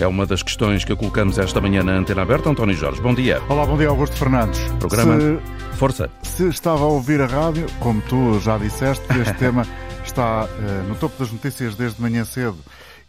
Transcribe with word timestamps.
É 0.00 0.06
uma 0.06 0.24
das 0.24 0.42
questões 0.42 0.82
que 0.82 0.96
colocamos 0.96 1.36
esta 1.36 1.60
manhã 1.60 1.82
na 1.82 1.92
Antena 1.92 2.22
Aberta. 2.22 2.48
António 2.48 2.74
Jorge, 2.74 3.02
bom 3.02 3.14
dia. 3.14 3.38
Olá, 3.50 3.66
bom 3.66 3.76
dia, 3.76 3.88
Augusto 3.88 4.16
Fernandes. 4.16 4.58
Programa 4.78 5.20
se, 5.20 5.76
Força. 5.76 6.10
Se 6.22 6.48
estava 6.48 6.84
a 6.84 6.86
ouvir 6.86 7.20
a 7.20 7.26
rádio, 7.26 7.66
como 7.80 8.00
tu 8.00 8.40
já 8.40 8.56
disseste, 8.56 9.04
este 9.20 9.34
tema 9.36 9.66
está 10.02 10.46
uh, 10.46 10.88
no 10.88 10.94
topo 10.94 11.18
das 11.18 11.30
notícias 11.30 11.74
desde 11.76 12.00
manhã 12.00 12.24
cedo. 12.24 12.56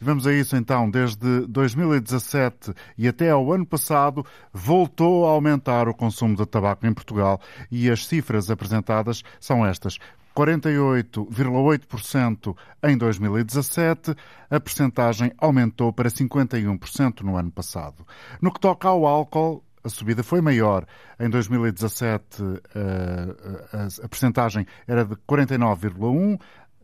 E 0.02 0.04
vamos 0.04 0.28
a 0.28 0.34
isso 0.34 0.58
então. 0.58 0.90
Desde 0.90 1.48
2017 1.48 2.74
e 2.98 3.08
até 3.08 3.30
ao 3.30 3.54
ano 3.54 3.66
passado, 3.66 4.26
voltou 4.52 5.26
a 5.26 5.32
aumentar 5.32 5.88
o 5.88 5.94
consumo 5.94 6.36
de 6.36 6.46
tabaco 6.46 6.86
em 6.86 6.94
Portugal 6.94 7.40
e 7.72 7.90
as 7.90 8.06
cifras 8.06 8.52
apresentadas 8.52 9.24
são 9.40 9.66
estas. 9.66 9.98
48,8% 10.36 12.56
em 12.84 12.98
2017, 12.98 14.16
a 14.50 14.60
percentagem 14.60 15.32
aumentou 15.38 15.94
para 15.94 16.10
51% 16.10 17.22
no 17.22 17.38
ano 17.38 17.52
passado. 17.52 18.04
No 18.42 18.52
que 18.52 18.60
toca 18.60 18.88
ao 18.88 19.06
álcool, 19.06 19.64
a 19.84 19.90
subida 19.90 20.24
foi 20.24 20.42
maior. 20.42 20.86
Em 21.20 21.30
2017, 21.30 22.44
a, 22.44 23.78
a, 23.78 23.88
a 24.06 24.08
percentagem 24.08 24.66
era 24.88 25.04
de 25.04 25.16
49,1%, 25.16 26.40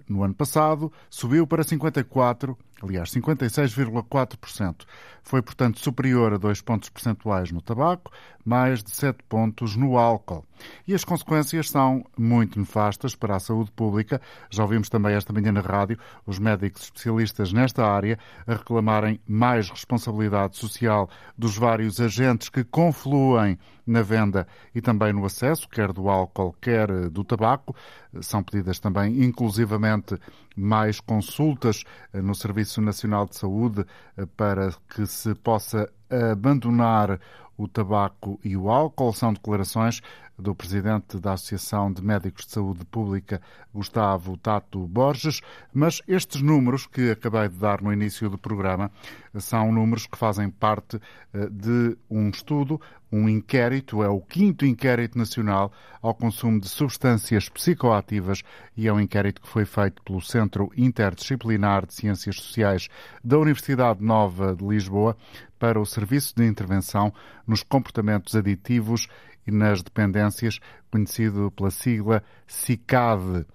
no 0.09 0.23
ano 0.23 0.34
passado 0.34 0.91
subiu 1.09 1.45
para 1.45 1.63
54%, 1.63 2.55
aliás, 2.81 3.09
56,4%. 3.12 4.85
Foi, 5.23 5.41
portanto, 5.41 5.80
superior 5.80 6.34
a 6.34 6.38
2 6.38 6.62
pontos 6.62 6.90
percentuais 6.90 7.52
no 7.52 7.62
tabaco, 7.62 8.12
mais 8.45 8.81
de 8.81 8.91
7 8.91 9.23
pontos 9.27 9.76
no 9.76 9.98
álcool. 9.98 10.45
E 10.88 10.94
as 10.94 11.04
consequências 11.04 11.70
são 11.70 12.05
muito 12.18 12.58
nefastas 12.58 13.13
para 13.13 13.35
a 13.35 13.40
saúde 13.40 13.70
pública. 13.71 14.21
Já 14.49 14.63
ouvimos 14.63 14.88
também 14.88 15.16
esta 15.16 15.34
manhã 15.34 15.52
na 15.52 15.59
rádio 15.59 15.99
os 16.26 16.40
médicos 16.40 16.84
especialistas 16.84 17.52
nesta 17.52 17.85
área 17.85 18.18
a 18.45 18.54
reclamarem 18.54 19.20
mais 19.27 19.70
responsabilidade 19.70 20.55
social 20.55 21.09
dos 21.38 21.57
vários 21.57 21.99
agentes 21.99 22.48
que 22.48 22.63
confluem 22.63 23.60
na 23.85 24.01
venda 24.01 24.48
e 24.73 24.82
também 24.82 25.12
no 25.12 25.26
acesso, 25.26 25.68
quer 25.68 25.91
do 25.91 26.10
álcool, 26.10 26.55
quer 26.62 27.10
do 27.10 27.23
tabaco. 27.26 27.76
São 28.21 28.41
pedidas 28.41 28.79
também, 28.79 29.23
inclusivamente, 29.23 30.18
mais 30.58 31.00
consultas 31.00 31.84
eh, 32.12 32.22
no 32.22 32.34
Serviço 32.34 32.82
Nacional 32.82 33.27
de 33.27 33.36
Saúde 33.36 33.86
eh, 34.18 34.26
para 34.36 34.74
que 34.90 35.05
se 35.05 35.36
possa 35.36 35.88
abandonar 36.32 37.20
o 37.58 37.68
tabaco 37.68 38.40
e 38.44 38.55
o 38.55 38.70
álcool. 38.70 39.13
São 39.13 39.34
declarações 39.34 40.02
do 40.38 40.54
presidente 40.54 41.20
da 41.20 41.34
Associação 41.34 41.91
de 41.91 42.04
Médicos 42.04 42.46
de 42.46 42.52
Saúde 42.52 42.86
Pública, 42.86 43.41
Gustavo 43.74 44.38
Tato 44.38 44.85
Borges, 44.88 45.41
mas 45.74 46.02
estes 46.08 46.41
números 46.41 46.85
que 46.85 47.10
acabei 47.10 47.50
de 47.50 47.58
dar 47.58 47.82
no 47.82 47.91
início 47.91 48.30
do 48.30 48.38
programa 48.38 48.91
são 49.35 49.72
números 49.72 50.05
que 50.05 50.18
fazem 50.18 50.50
parte 50.50 51.02
eh, 51.34 51.50
de 51.50 51.98
um 52.10 52.30
estudo, 52.30 52.80
um 53.12 53.28
inquérito, 53.28 54.04
é 54.04 54.10
o 54.10 54.20
quinto 54.20 54.66
inquérito 54.66 55.18
nacional 55.18 55.72
ao 56.02 56.13
consumo 56.13 56.60
de 56.60 56.68
substâncias 56.68 57.50
psicoativas 57.50 58.44
e 58.76 58.88
é 58.88 58.94
um 58.94 59.00
inquérito 59.00 59.41
que 59.41 59.48
foi 59.48 59.66
feito 59.66 60.04
pelo 60.04 60.22
Centro 60.22 60.70
Interdisciplinar 60.76 61.85
de 61.85 61.94
Ciências 61.94 62.35
Sociais 62.35 62.90
da 63.24 63.38
Universidade 63.40 64.03
Nova 64.03 64.56
de 64.56 64.66
Lisboa 64.66 65.16
para 65.58 65.80
o 65.80 65.86
Serviço 65.86 66.36
de 66.36 66.46
Intervenção 66.46 67.13
nos 67.46 67.63
Comportamentos 67.63 68.36
Aditivos 68.36 69.08
e 69.46 69.52
nas 69.52 69.81
Dependências, 69.81 70.59
conhecido 70.91 71.52
pela 71.52 71.72
sigla 71.72 72.24
CICAD. 72.46 73.46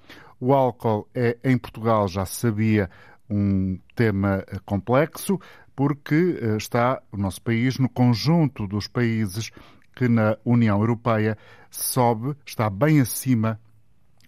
O 0.40 0.52
álcool 0.52 1.08
é, 1.14 1.38
em 1.44 1.56
Portugal, 1.56 2.08
já 2.08 2.24
se 2.24 2.36
sabia, 2.36 2.90
um 3.28 3.78
tema 3.94 4.44
complexo, 4.64 5.40
porque 5.74 6.38
eh, 6.40 6.56
está 6.56 7.02
o 7.10 7.16
nosso 7.16 7.40
país 7.40 7.78
no 7.78 7.88
conjunto 7.88 8.66
dos 8.66 8.86
países 8.86 9.50
que 9.94 10.08
na 10.08 10.36
União 10.44 10.78
Europeia 10.78 11.36
sobe, 11.70 12.36
está 12.44 12.68
bem 12.68 13.00
acima 13.00 13.58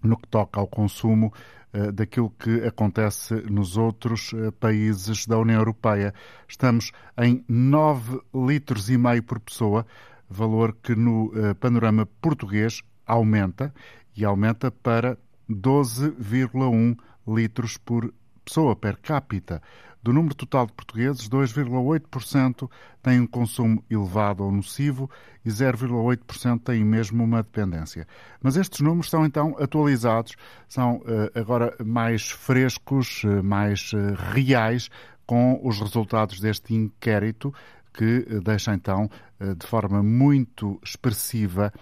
no 0.03 0.17
que 0.17 0.29
toca 0.29 0.61
ao 0.61 0.67
consumo 0.67 1.33
eh, 1.33 1.64
daquilo 1.93 2.31
que 2.31 2.65
acontece 2.67 3.35
nos 3.51 3.77
outros 3.77 4.33
eh, 4.33 4.51
países 4.53 5.27
da 5.27 5.39
União 5.39 5.59
Europeia. 5.59 6.15
Estamos 6.49 6.93
em 7.19 7.45
9 7.49 8.21
litros 8.35 8.89
e 8.91 8.97
meio 8.97 9.23
por 9.23 9.41
pessoa, 9.41 9.87
valor 10.29 10.77
que 10.83 10.95
no 10.95 11.31
panorama 11.61 12.07
português 12.21 12.83
aumenta 13.07 13.73
e 14.17 14.25
aumenta 14.25 14.71
para 14.71 15.19
12,1 15.51 16.97
litros 17.27 17.77
por 17.77 18.13
pessoa 18.45 18.77
per 18.77 18.99
capita. 18.99 19.63
Do 20.05 20.13
número 20.13 20.35
total 20.35 20.67
de 20.67 20.75
portugueses, 20.75 21.27
2,8% 21.31 22.71
têm 23.03 23.21
um 23.21 23.27
consumo 23.27 23.83
elevado 23.91 24.45
ou 24.45 24.53
nocivo 24.53 25.09
e 25.43 25.49
0,8% 25.49 26.61
têm 26.63 26.85
mesmo 26.85 27.25
uma 27.25 27.43
dependência. 27.43 28.07
Mas 28.43 28.59
estes 28.59 28.83
números 28.83 29.09
são 29.09 29.25
então 29.25 29.57
atualizados, 29.59 30.37
são 30.69 31.03
eh, 31.07 31.41
agora 31.41 31.75
mais 31.83 32.31
frescos, 32.31 33.23
eh, 33.25 33.41
mais 33.41 33.93
eh, 33.95 34.15
reais, 34.35 34.91
com 35.25 35.59
os 35.67 35.81
resultados 35.81 36.39
deste 36.39 36.75
inquérito 36.75 37.55
que 37.95 38.27
deixa 38.45 38.75
então 38.75 39.09
de 39.57 39.67
forma 39.67 40.03
muito 40.03 40.79
expressiva 40.85 41.73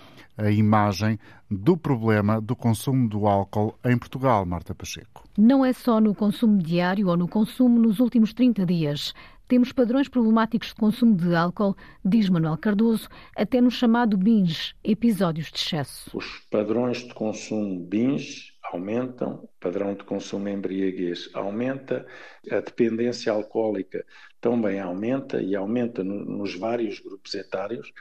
a 0.43 0.51
imagem 0.51 1.19
do 1.51 1.77
problema 1.77 2.41
do 2.41 2.57
consumo 2.57 3.09
do 3.09 3.27
álcool 3.27 3.79
em 3.85 3.97
Portugal, 3.97 4.45
Marta 4.45 4.75
Pacheco. 4.75 5.25
Não 5.39 5.65
é 5.65 5.73
só 5.73 6.01
no 6.01 6.15
consumo 6.15 6.59
diário 6.59 7.09
ou 7.09 7.17
no 7.17 7.29
consumo 7.29 7.79
nos 7.79 8.01
últimos 8.01 8.33
30 8.33 8.67
dias. 8.67 9.15
Temos 9.47 9.71
padrões 9.71 10.09
problemáticos 10.09 10.69
de 10.69 10.75
consumo 10.75 11.15
de 11.15 11.35
álcool, 11.35 11.77
diz 12.05 12.29
Manuel 12.29 12.57
Cardoso, 12.57 13.09
até 13.37 13.61
no 13.61 13.71
chamado 13.71 14.17
binge, 14.17 14.75
episódios 14.83 15.51
de 15.53 15.59
excesso. 15.59 16.11
Os 16.17 16.39
padrões 16.51 16.99
de 16.99 17.13
consumo 17.13 17.79
binge 17.81 18.53
aumentam, 18.73 19.45
o 19.45 19.49
padrão 19.61 19.95
de 19.95 20.05
consumo 20.05 20.49
embriaguez 20.49 21.29
aumenta, 21.35 22.07
a 22.51 22.61
dependência 22.61 23.31
alcoólica 23.31 24.05
também 24.41 24.81
aumenta 24.81 25.43
e 25.43 25.55
aumenta 25.55 26.03
no, 26.03 26.25
nos 26.25 26.55
vários 26.59 26.99
grupos 26.99 27.35
etários, 27.35 27.93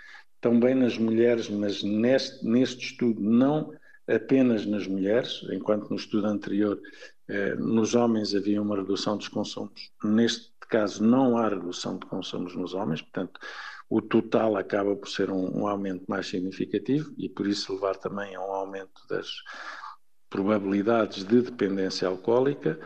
também 0.42 0.76
nas 0.76 0.98
mulheres, 0.98 1.50
mas 1.50 1.84
neste, 1.84 2.44
neste 2.46 2.86
estudo 2.86 3.22
não 3.22 3.72
apenas 4.08 4.66
nas 4.66 4.88
mulheres, 4.88 5.42
enquanto 5.52 5.90
no 5.90 5.96
estudo 5.96 6.28
anterior 6.28 6.82
eh, 7.30 7.56
nos 7.56 7.94
homens 7.96 8.36
havia 8.36 8.62
uma 8.62 8.76
redução 8.76 9.16
dos 9.16 9.28
consumos. 9.28 9.92
Neste 10.04 10.52
caso 10.68 11.04
não 11.04 11.38
há 11.38 11.48
redução 11.48 11.98
de 11.98 12.06
consumos 12.08 12.56
nos 12.56 12.74
homens, 12.74 13.02
portanto 13.02 13.40
o 13.90 14.02
total 14.02 14.56
acaba 14.56 14.96
por 14.96 15.10
ser 15.10 15.30
um, 15.30 15.62
um 15.62 15.68
aumento 15.68 16.06
mais 16.08 16.28
significativo 16.28 17.14
e 17.18 17.30
por 17.30 17.46
isso 17.46 17.74
levar 17.74 17.98
também 17.98 18.36
a 18.36 18.40
um 18.40 18.52
aumento 18.52 19.02
das, 19.10 19.28
probabilidades 20.32 21.26
de 21.26 21.42
dependência 21.42 22.08
alcoólica 22.08 22.80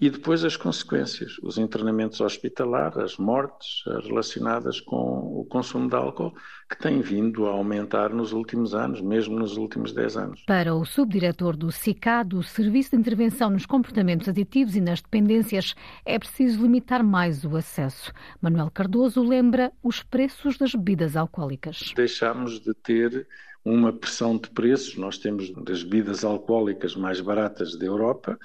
e 0.00 0.08
depois 0.08 0.44
as 0.44 0.56
consequências, 0.56 1.36
os 1.42 1.58
internamentos 1.58 2.20
hospitalares, 2.20 2.96
as 2.96 3.16
mortes 3.16 3.82
relacionadas 4.04 4.80
com 4.80 4.96
o 4.96 5.44
consumo 5.44 5.88
de 5.88 5.96
álcool, 5.96 6.32
que 6.70 6.78
têm 6.78 7.00
vindo 7.00 7.46
a 7.46 7.50
aumentar 7.50 8.10
nos 8.10 8.32
últimos 8.32 8.72
anos, 8.72 9.00
mesmo 9.00 9.36
nos 9.38 9.56
últimos 9.56 9.92
10 9.92 10.16
anos. 10.16 10.42
Para 10.46 10.74
o 10.74 10.84
subdiretor 10.84 11.56
do 11.56 11.72
SICAD, 11.72 12.36
o 12.36 12.42
Serviço 12.42 12.90
de 12.92 12.96
Intervenção 12.96 13.50
nos 13.50 13.66
Comportamentos 13.66 14.28
Aditivos 14.28 14.76
e 14.76 14.80
nas 14.80 15.02
Dependências, 15.02 15.74
é 16.06 16.18
preciso 16.18 16.62
limitar 16.62 17.02
mais 17.02 17.44
o 17.44 17.56
acesso. 17.56 18.12
Manuel 18.40 18.70
Cardoso 18.70 19.22
lembra 19.22 19.72
os 19.82 20.02
preços 20.04 20.56
das 20.56 20.72
bebidas 20.72 21.16
alcoólicas. 21.16 21.92
Deixamos 21.96 22.60
de 22.60 22.72
ter 22.74 23.26
uma 23.64 23.92
pressão 23.92 24.36
de 24.36 24.50
preços. 24.50 24.96
Nós 24.96 25.18
temos 25.18 25.50
das 25.64 25.82
bebidas 25.82 26.24
alcoólicas 26.24 26.96
mais 26.96 27.20
baratas 27.20 27.76
da 27.76 27.86
Europa. 27.86 28.38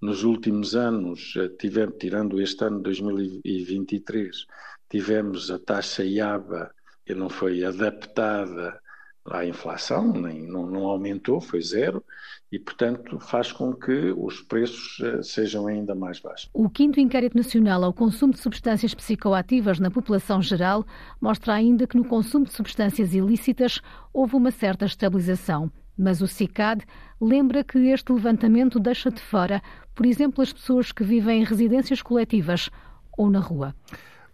Nos 0.00 0.24
últimos 0.24 0.74
anos, 0.74 1.34
eh, 1.36 1.48
tivemos, 1.58 1.96
tirando 1.98 2.40
este 2.40 2.64
ano 2.64 2.80
2023, 2.80 4.46
tivemos 4.88 5.50
a 5.50 5.58
taxa 5.58 6.04
IABA 6.04 6.74
que 7.04 7.14
não 7.14 7.28
foi 7.28 7.64
adaptada 7.64 8.80
à 9.24 9.44
inflação, 9.44 10.12
nem, 10.12 10.46
não, 10.46 10.66
não 10.66 10.84
aumentou, 10.84 11.40
foi 11.40 11.62
zero, 11.62 12.04
e, 12.50 12.58
portanto, 12.58 13.18
faz 13.18 13.50
com 13.50 13.72
que 13.74 14.12
os 14.16 14.40
preços 14.40 14.98
uh, 15.00 15.22
sejam 15.22 15.66
ainda 15.66 15.94
mais 15.94 16.20
baixos. 16.20 16.48
O 16.54 16.70
quinto 16.70 17.00
inquérito 17.00 17.36
nacional 17.36 17.82
ao 17.82 17.92
consumo 17.92 18.32
de 18.32 18.38
substâncias 18.38 18.94
psicoativas 18.94 19.80
na 19.80 19.90
população 19.90 20.40
geral 20.40 20.86
mostra 21.20 21.54
ainda 21.54 21.86
que 21.86 21.96
no 21.96 22.04
consumo 22.04 22.44
de 22.44 22.52
substâncias 22.52 23.14
ilícitas 23.14 23.80
houve 24.12 24.36
uma 24.36 24.50
certa 24.50 24.84
estabilização. 24.84 25.70
Mas 25.98 26.20
o 26.20 26.26
CICAD 26.28 26.84
lembra 27.20 27.64
que 27.64 27.78
este 27.78 28.12
levantamento 28.12 28.78
deixa 28.78 29.10
de 29.10 29.20
fora, 29.20 29.62
por 29.94 30.04
exemplo, 30.04 30.42
as 30.42 30.52
pessoas 30.52 30.92
que 30.92 31.02
vivem 31.02 31.40
em 31.40 31.44
residências 31.44 32.02
coletivas 32.02 32.70
ou 33.16 33.30
na 33.30 33.40
rua. 33.40 33.74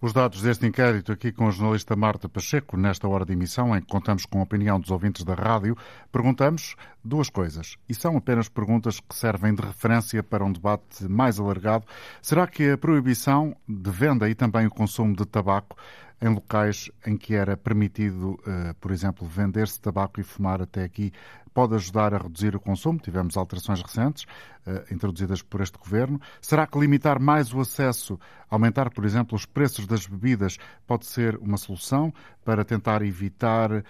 Os 0.03 0.13
dados 0.13 0.43
deste 0.43 0.67
inquérito 0.67 1.13
aqui 1.13 1.31
com 1.31 1.47
a 1.47 1.53
jornalista 1.53 1.95
Marta 1.95 2.29
Pacheco, 2.29 2.77
nesta 2.77 3.07
hora 3.07 3.25
de 3.25 3.35
emissão, 3.35 3.73
em 3.77 3.81
que 3.81 3.87
contamos 3.87 4.27
com 4.27 4.41
a 4.41 4.43
opinião 4.43 4.81
dos 4.81 4.91
ouvintes 4.91 5.23
da 5.23 5.33
rádio, 5.33 5.77
perguntamos 6.11 6.75
duas 7.05 7.31
coisas. 7.31 7.77
E 7.89 7.95
são 7.95 8.17
apenas 8.17 8.49
perguntas 8.49 8.99
que 8.99 9.15
servem 9.15 9.55
de 9.55 9.63
referência 9.63 10.21
para 10.21 10.45
um 10.45 10.53
debate 10.53 11.07
mais 11.09 11.39
alargado. 11.39 11.87
Será 12.21 12.49
que 12.49 12.73
a 12.73 12.77
proibição 12.77 13.55
de 13.69 13.93
venda 13.93 14.29
e 14.29 14.35
também 14.35 14.67
o 14.67 14.71
consumo 14.71 15.15
de 15.15 15.25
tabaco 15.25 15.77
em 16.23 16.29
locais 16.29 16.89
em 17.05 17.17
que 17.17 17.35
era 17.35 17.57
permitido, 17.57 18.35
uh, 18.35 18.75
por 18.81 18.93
exemplo, 18.93 19.27
vender-se 19.27 19.81
tabaco 19.81 20.21
e 20.21 20.23
fumar 20.23 20.63
até 20.63 20.85
aqui, 20.85 21.13
pode 21.53 21.75
ajudar 21.75 22.15
a 22.15 22.19
reduzir 22.19 22.55
o 22.55 22.61
consumo. 22.61 23.01
Tivemos 23.01 23.37
alterações 23.37 23.83
recentes 23.83 24.23
uh, 24.65 24.95
introduzidas 24.95 25.43
por 25.43 25.61
este 25.61 25.77
governo. 25.77 26.21
Será 26.41 26.65
que 26.65 26.79
limitar 26.79 27.21
mais 27.21 27.53
o 27.53 27.61
acesso, 27.61 28.19
aumentar, 28.49 28.89
por 28.91 29.05
exemplo, 29.05 29.35
os 29.35 29.45
preços 29.45 29.85
das 29.85 30.07
bebidas, 30.07 30.59
pode 30.87 31.07
ser 31.07 31.37
uma 31.39 31.57
solução 31.57 32.15
para 32.45 32.65
tentar 32.65 33.03
evitar 33.03 33.73
uh, 33.73 33.83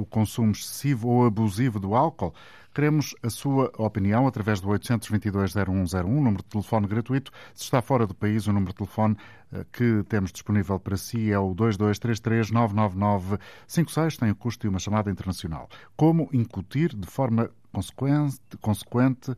o 0.00 0.06
consumo 0.06 0.52
excessivo 0.52 1.08
ou 1.08 1.26
abusivo 1.26 1.78
do 1.78 1.94
álcool? 1.94 2.34
Queremos 2.76 3.16
a 3.22 3.30
sua 3.30 3.72
opinião 3.78 4.26
através 4.26 4.60
do 4.60 4.68
822-0101, 4.68 6.04
número 6.04 6.42
de 6.42 6.48
telefone 6.50 6.86
gratuito. 6.86 7.32
Se 7.54 7.64
está 7.64 7.80
fora 7.80 8.06
do 8.06 8.14
país, 8.14 8.46
o 8.46 8.52
número 8.52 8.72
de 8.72 8.76
telefone 8.76 9.16
eh, 9.50 9.64
que 9.72 10.04
temos 10.10 10.30
disponível 10.30 10.78
para 10.78 10.98
si 10.98 11.32
é 11.32 11.38
o 11.38 11.54
2233-99956, 11.54 14.18
tem 14.18 14.30
o 14.30 14.36
custo 14.36 14.60
de 14.60 14.68
uma 14.68 14.78
chamada 14.78 15.10
internacional. 15.10 15.70
Como 15.96 16.28
incutir 16.34 16.94
de 16.94 17.06
forma 17.06 17.50
consequente, 17.72 18.40
consequente, 18.60 19.30
eh, 19.30 19.36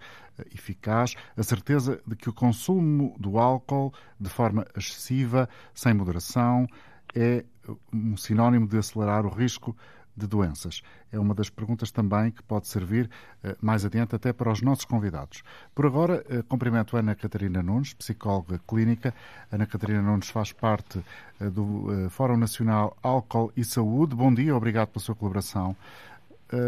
eficaz, 0.53 1.15
a 1.37 1.43
certeza 1.45 2.01
de 2.05 2.17
que 2.17 2.29
o 2.29 2.33
consumo 2.33 3.15
do 3.21 3.39
álcool 3.39 3.95
de 4.19 4.29
forma 4.29 4.67
excessiva, 4.77 5.49
sem 5.73 5.95
moderação, 5.95 6.67
é 7.15 7.45
um 7.93 8.17
sinónimo 8.17 8.67
de 8.67 8.79
acelerar 8.79 9.25
o 9.25 9.29
risco 9.29 9.77
de 10.19 10.27
doenças? 10.27 10.83
É 11.11 11.19
uma 11.19 11.35
das 11.35 11.49
perguntas 11.49 11.91
também 11.91 12.31
que 12.31 12.43
pode 12.43 12.67
servir 12.69 13.09
eh, 13.43 13.57
mais 13.61 13.85
adiante 13.85 14.15
até 14.15 14.33
para 14.33 14.51
os 14.53 14.61
nossos 14.61 14.85
convidados. 14.85 15.43
Por 15.75 15.87
agora, 15.87 16.25
eh, 16.29 16.43
cumprimento 16.43 16.97
Ana 16.97 17.15
Catarina 17.15 17.63
Nunes, 17.63 17.95
psicóloga 17.95 18.61
clínica. 18.67 19.15
Ana 19.51 19.67
Catarina 19.67 20.03
Nunes 20.03 20.29
faz 20.29 20.53
parte 20.53 21.03
eh, 21.41 21.49
do 21.49 22.09
Fórum 22.11 22.37
Nacional 22.37 22.97
Álcool 23.03 23.53
e 23.57 23.65
Saúde. 23.65 24.15
Bom 24.15 24.35
dia, 24.35 24.57
obrigado 24.57 24.89
pela 24.89 25.03
sua 25.03 25.15
colaboração. 25.15 25.77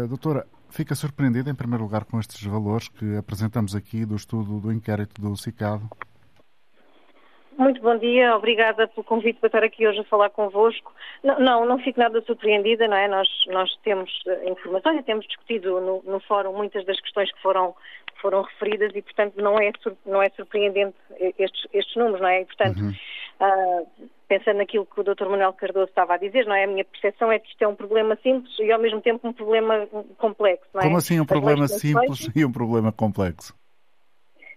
Doutora, 0.07 0.45
fica 0.69 0.93
surpreendida, 0.93 1.49
em 1.49 1.55
primeiro 1.55 1.83
lugar, 1.83 2.05
com 2.05 2.19
estes 2.19 2.43
valores 2.43 2.87
que 2.87 3.15
apresentamos 3.15 3.75
aqui 3.75 4.05
do 4.05 4.15
estudo 4.15 4.59
do 4.59 4.71
inquérito 4.71 5.19
do 5.19 5.35
CICADO? 5.35 5.89
Muito 7.61 7.79
bom 7.79 7.95
dia, 7.95 8.35
obrigada 8.35 8.87
pelo 8.87 9.03
convite 9.03 9.39
para 9.39 9.45
estar 9.45 9.63
aqui 9.63 9.87
hoje 9.87 9.99
a 9.99 10.03
falar 10.05 10.31
convosco. 10.31 10.91
Não, 11.23 11.39
não, 11.39 11.63
não 11.63 11.77
fico 11.77 11.99
nada 11.99 12.19
surpreendida, 12.23 12.87
não 12.87 12.97
é? 12.97 13.07
Nós, 13.07 13.27
nós 13.49 13.69
temos 13.83 14.11
eh, 14.25 14.49
informações 14.49 14.99
e 14.99 15.03
temos 15.03 15.27
discutido 15.27 15.79
no, 15.79 16.01
no 16.03 16.19
fórum 16.21 16.57
muitas 16.57 16.83
das 16.87 16.99
questões 16.99 17.31
que 17.31 17.39
foram, 17.39 17.75
foram 18.19 18.41
referidas 18.41 18.91
e, 18.95 19.03
portanto, 19.03 19.35
não 19.37 19.59
é, 19.59 19.71
não 20.07 20.23
é 20.23 20.31
surpreendente 20.31 20.95
estes, 21.37 21.67
estes 21.71 21.95
números, 21.95 22.19
não 22.19 22.29
é? 22.29 22.41
E, 22.41 22.45
portanto, 22.45 22.79
uhum. 22.79 22.93
uh, 23.41 23.87
pensando 24.27 24.57
naquilo 24.57 24.87
que 24.87 24.99
o 24.99 25.03
Dr. 25.03 25.25
Manuel 25.29 25.53
Cardoso 25.53 25.89
estava 25.89 26.15
a 26.15 26.17
dizer, 26.17 26.47
não 26.47 26.55
é? 26.55 26.63
A 26.63 26.67
minha 26.67 26.83
percepção 26.83 27.31
é 27.31 27.37
que 27.37 27.47
isto 27.47 27.61
é 27.61 27.67
um 27.67 27.75
problema 27.75 28.17
simples 28.23 28.57
e, 28.57 28.71
ao 28.71 28.79
mesmo 28.79 29.01
tempo, 29.01 29.27
um 29.27 29.33
problema 29.33 29.85
complexo, 30.17 30.67
não 30.73 30.81
é? 30.81 30.85
Como 30.85 30.97
assim 30.97 31.19
um 31.19 31.27
problema 31.27 31.67
simples 31.67 32.27
e 32.35 32.43
um 32.43 32.51
problema 32.51 32.91
complexo? 32.91 33.53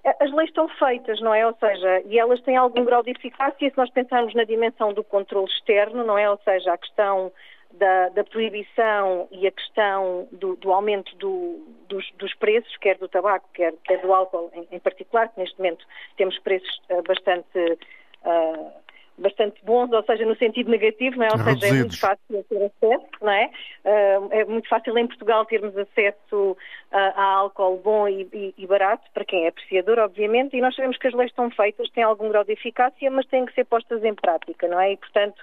As 0.04 0.30
leis 0.32 0.50
estão 0.50 0.68
feitas, 0.68 1.20
não 1.20 1.34
é? 1.34 1.46
Ou 1.46 1.54
seja, 1.58 2.02
e 2.06 2.18
elas 2.18 2.40
têm 2.42 2.56
algum 2.56 2.84
grau 2.84 3.02
de 3.02 3.10
eficácia 3.10 3.70
se 3.70 3.76
nós 3.76 3.90
pensarmos 3.90 4.34
na 4.34 4.44
dimensão 4.44 4.92
do 4.92 5.02
controle 5.02 5.50
externo, 5.50 6.04
não 6.04 6.18
é? 6.18 6.30
Ou 6.30 6.38
seja, 6.44 6.72
a 6.72 6.78
questão 6.78 7.32
da, 7.72 8.08
da 8.10 8.24
proibição 8.24 9.28
e 9.30 9.46
a 9.46 9.50
questão 9.50 10.28
do, 10.30 10.56
do 10.56 10.72
aumento 10.72 11.14
do, 11.16 11.66
dos, 11.88 12.08
dos, 12.18 12.34
preços, 12.34 12.76
quer 12.76 12.98
do 12.98 13.08
tabaco, 13.08 13.48
quer, 13.52 13.74
quer 13.84 14.00
do 14.00 14.12
álcool 14.12 14.50
em, 14.54 14.76
em, 14.76 14.78
particular, 14.78 15.28
que 15.28 15.40
neste 15.40 15.56
momento 15.58 15.84
temos 16.16 16.38
preços 16.38 16.80
uh, 16.90 17.02
bastante. 17.02 17.78
Uh, 18.24 18.83
bastante 19.16 19.64
bons, 19.64 19.93
ou 19.93 20.02
seja, 20.05 20.25
no 20.26 20.37
sentido 20.37 20.70
negativo, 20.70 21.16
não 21.16 21.26
é? 21.26 21.28
Ou 21.31 21.38
Reduzidos. 21.38 21.61
seja, 21.61 21.75
é 21.75 21.78
muito 21.78 22.00
fácil 22.00 22.44
ter 22.49 22.64
acesso, 22.64 23.06
não 23.22 23.32
é? 23.32 23.50
Uh, 23.84 24.28
é 24.32 24.44
muito 24.44 24.69
fácil 24.69 24.99
em 24.99 25.06
Portugal 25.06 25.44
termos 25.46 25.76
acesso 25.76 26.52
uh, 26.52 26.56
a 26.93 27.22
álcool 27.22 27.78
bom 27.78 28.08
e, 28.08 28.28
e, 28.32 28.55
e, 28.58 28.66
barato, 28.66 29.05
para 29.12 29.25
quem 29.25 29.44
é 29.44 29.49
apreciador, 29.49 29.99
obviamente, 29.99 30.56
e 30.56 30.61
nós 30.61 30.75
sabemos 30.75 30.99
que 30.99 31.06
as 31.06 31.14
leis 31.14 31.31
estão 31.31 31.50
feitas, 31.50 31.88
têm 31.90 32.02
algum 32.02 32.28
grau 32.28 32.44
de 32.44 32.52
eficácia, 32.52 33.11
mas 33.11 33.26
têm 33.26 33.46
que 33.46 33.55
ser 33.55 33.64
postas 33.64 34.02
em 34.02 34.14
prática, 34.14 34.66
não 34.66 34.81
é? 34.81 34.93
E, 34.93 34.96
portanto, 34.96 35.40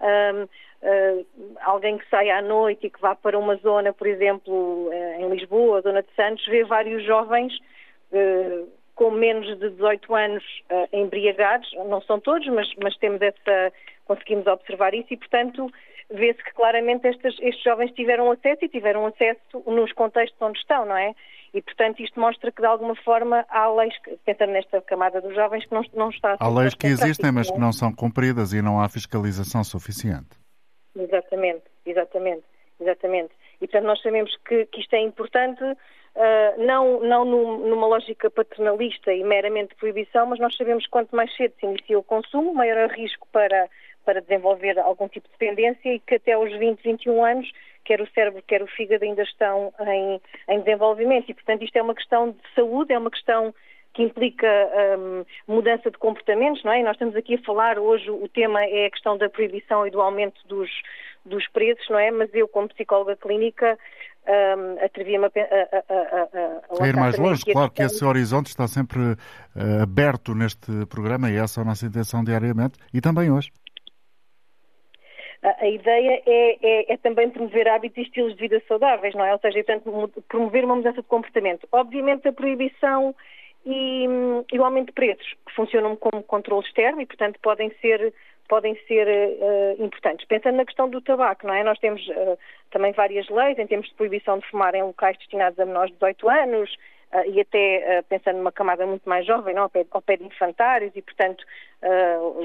um, 0.00 0.42
uh, 0.44 0.48
ah, 0.80 1.70
alguém 1.72 1.98
que 1.98 2.08
sai 2.08 2.30
à 2.30 2.40
noite 2.40 2.86
e 2.86 2.90
que 2.90 3.00
vá 3.00 3.16
para 3.16 3.36
uma 3.36 3.56
zona, 3.56 3.92
por 3.92 4.06
exemplo, 4.06 4.90
em 5.18 5.28
Lisboa, 5.28 5.78
a 5.78 5.82
zona 5.82 6.02
de 6.02 6.08
Santos, 6.14 6.46
vê 6.46 6.62
vários 6.64 7.04
jovens 7.04 7.52
com 8.98 9.12
menos 9.12 9.46
de 9.46 9.70
18 9.70 10.12
anos 10.12 10.44
uh, 10.72 10.88
embriagados, 10.92 11.72
não 11.86 12.02
são 12.02 12.18
todos, 12.18 12.46
mas, 12.48 12.68
mas, 12.82 12.96
temos 12.96 13.22
essa, 13.22 13.72
conseguimos 14.04 14.44
observar 14.48 14.92
isso 14.92 15.14
e, 15.14 15.16
portanto, 15.16 15.70
vê-se 16.10 16.42
que 16.42 16.52
claramente 16.52 17.06
estes, 17.06 17.36
estes, 17.40 17.62
jovens 17.62 17.92
tiveram 17.92 18.28
acesso 18.32 18.64
e 18.64 18.68
tiveram 18.68 19.06
acesso 19.06 19.62
nos 19.68 19.92
contextos 19.92 20.42
onde 20.42 20.58
estão, 20.58 20.84
não 20.84 20.96
é? 20.96 21.14
E, 21.54 21.62
portanto, 21.62 22.00
isto 22.02 22.18
mostra 22.18 22.50
que, 22.50 22.60
de 22.60 22.66
alguma 22.66 22.96
forma, 22.96 23.46
há 23.48 23.70
leis, 23.70 23.94
pensando 24.26 24.50
nesta 24.50 24.82
camada 24.82 25.20
dos 25.20 25.32
jovens, 25.32 25.64
que 25.64 25.72
não, 25.72 25.82
não 25.94 26.10
está 26.10 26.36
Há 26.40 26.48
leis 26.48 26.74
que 26.74 26.88
existem, 26.88 27.30
mas 27.30 27.48
que 27.48 27.58
não 27.58 27.72
são 27.72 27.92
cumpridas 27.94 28.52
e 28.52 28.60
não 28.60 28.80
há 28.80 28.88
fiscalização 28.88 29.62
suficiente. 29.62 30.36
Exatamente, 30.96 31.62
exatamente, 31.86 32.42
exatamente. 32.80 33.30
E, 33.60 33.68
portanto, 33.68 33.84
nós 33.84 34.02
sabemos 34.02 34.36
que, 34.44 34.66
que 34.66 34.80
isto 34.80 34.92
é 34.94 35.00
importante 35.00 35.62
Uh, 36.18 36.66
não, 36.66 36.98
não 36.98 37.24
numa 37.24 37.86
lógica 37.86 38.28
paternalista 38.28 39.12
e 39.12 39.22
meramente 39.22 39.76
proibição, 39.76 40.26
mas 40.26 40.40
nós 40.40 40.56
sabemos 40.56 40.82
que 40.82 40.90
quanto 40.90 41.14
mais 41.14 41.32
cedo 41.36 41.54
se 41.60 41.64
inicia 41.64 41.96
o 41.96 42.02
consumo, 42.02 42.52
maior 42.52 42.76
é 42.76 42.86
o 42.86 42.88
risco 42.88 43.24
para, 43.30 43.68
para 44.04 44.20
desenvolver 44.20 44.80
algum 44.80 45.06
tipo 45.06 45.28
de 45.28 45.32
dependência 45.38 45.94
e 45.94 46.00
que 46.00 46.16
até 46.16 46.32
aos 46.32 46.50
20, 46.50 46.82
21 46.82 47.24
anos, 47.24 47.48
quer 47.84 48.00
o 48.00 48.10
cérebro, 48.10 48.42
quer 48.48 48.64
o 48.64 48.66
fígado 48.66 49.04
ainda 49.04 49.22
estão 49.22 49.72
em, 49.86 50.20
em 50.48 50.58
desenvolvimento. 50.58 51.30
E, 51.30 51.34
portanto, 51.34 51.62
isto 51.62 51.76
é 51.76 51.82
uma 51.82 51.94
questão 51.94 52.30
de 52.32 52.54
saúde, 52.56 52.92
é 52.92 52.98
uma 52.98 53.12
questão 53.12 53.54
que 53.94 54.02
implica 54.02 54.46
um, 54.98 55.24
mudança 55.46 55.90
de 55.90 55.98
comportamentos, 55.98 56.62
não 56.64 56.72
é? 56.72 56.80
E 56.80 56.82
nós 56.82 56.92
estamos 56.92 57.16
aqui 57.16 57.34
a 57.34 57.42
falar 57.42 57.78
hoje, 57.78 58.10
o 58.10 58.28
tema 58.28 58.64
é 58.64 58.86
a 58.86 58.90
questão 58.90 59.16
da 59.16 59.28
proibição 59.28 59.86
e 59.86 59.90
do 59.90 60.00
aumento 60.00 60.40
dos, 60.46 60.70
dos 61.24 61.46
preços, 61.48 61.88
não 61.88 61.98
é? 61.98 62.10
Mas 62.10 62.32
eu, 62.34 62.48
como 62.48 62.68
psicóloga 62.68 63.16
clínica, 63.16 63.78
um, 64.28 64.84
atrevi-me 64.84 65.24
a, 65.24 65.28
a, 65.28 65.84
a, 65.88 66.82
a, 66.82 66.84
a 66.84 66.88
ir 66.88 66.96
mais 66.96 67.18
longe. 67.18 67.44
Claro 67.44 67.70
que 67.70 67.82
esse 67.82 68.04
horizonte 68.04 68.46
está 68.46 68.68
sempre 68.68 69.00
uh, 69.00 69.82
aberto 69.82 70.34
neste 70.34 70.86
programa 70.86 71.30
e 71.30 71.36
essa 71.36 71.60
é 71.60 71.62
a 71.62 71.64
nossa 71.64 71.86
intenção 71.86 72.22
diariamente 72.22 72.78
e 72.92 73.00
também 73.00 73.30
hoje. 73.30 73.50
A, 75.42 75.68
ideia 75.68 76.20
é, 76.26 76.58
é, 76.60 76.92
é, 76.92 76.96
também 76.96 77.30
promover 77.30 77.68
hábitos 77.68 77.98
e 77.98 78.02
estilos 78.02 78.34
de 78.34 78.40
vida 78.40 78.60
saudáveis, 78.66 79.14
não 79.14 79.24
é? 79.24 79.32
Ou 79.32 79.38
seja, 79.38 79.62
portanto, 79.62 80.24
promover 80.28 80.64
uma 80.64 80.74
mudança 80.74 81.00
de 81.00 81.06
comportamento. 81.06 81.66
Obviamente, 81.70 82.26
a 82.26 82.32
proibição 82.32 83.14
e, 83.64 84.04
e 84.52 84.58
o 84.58 84.64
aumento 84.64 84.88
de 84.88 84.94
preços, 84.94 85.36
que 85.46 85.54
funcionam 85.54 85.94
como 85.94 86.24
controle 86.24 86.66
externo 86.66 87.00
e, 87.00 87.06
portanto, 87.06 87.38
podem 87.40 87.70
ser 87.80 88.12
podem 88.48 88.74
ser 88.86 89.06
uh, 89.06 89.84
importantes. 89.84 90.26
Pensando 90.26 90.56
na 90.56 90.64
questão 90.64 90.88
do 90.88 91.00
tabaco, 91.00 91.46
não 91.46 91.54
é? 91.54 91.62
Nós 91.62 91.78
temos 91.78 92.04
uh, 92.08 92.38
também 92.70 92.92
várias 92.92 93.28
leis 93.28 93.58
em 93.58 93.66
termos 93.66 93.88
de 93.88 93.94
proibição 93.94 94.38
de 94.38 94.46
fumar 94.48 94.74
em 94.74 94.82
locais 94.82 95.16
destinados 95.18 95.58
a 95.60 95.66
menores 95.66 95.90
de 95.92 95.98
18 95.98 96.28
anos 96.28 96.74
uh, 97.12 97.30
e 97.30 97.40
até 97.40 98.02
pensando 98.08 98.38
numa 98.38 98.50
camada 98.50 98.86
muito 98.86 99.06
mais 99.08 99.26
jovem, 99.26 99.54
não? 99.54 99.64
Ao, 99.64 99.70
pé, 99.70 99.86
ao 99.90 100.02
pé 100.02 100.16
de 100.16 100.24
infantários 100.24 100.92
e, 100.96 101.02
portanto, 101.02 101.44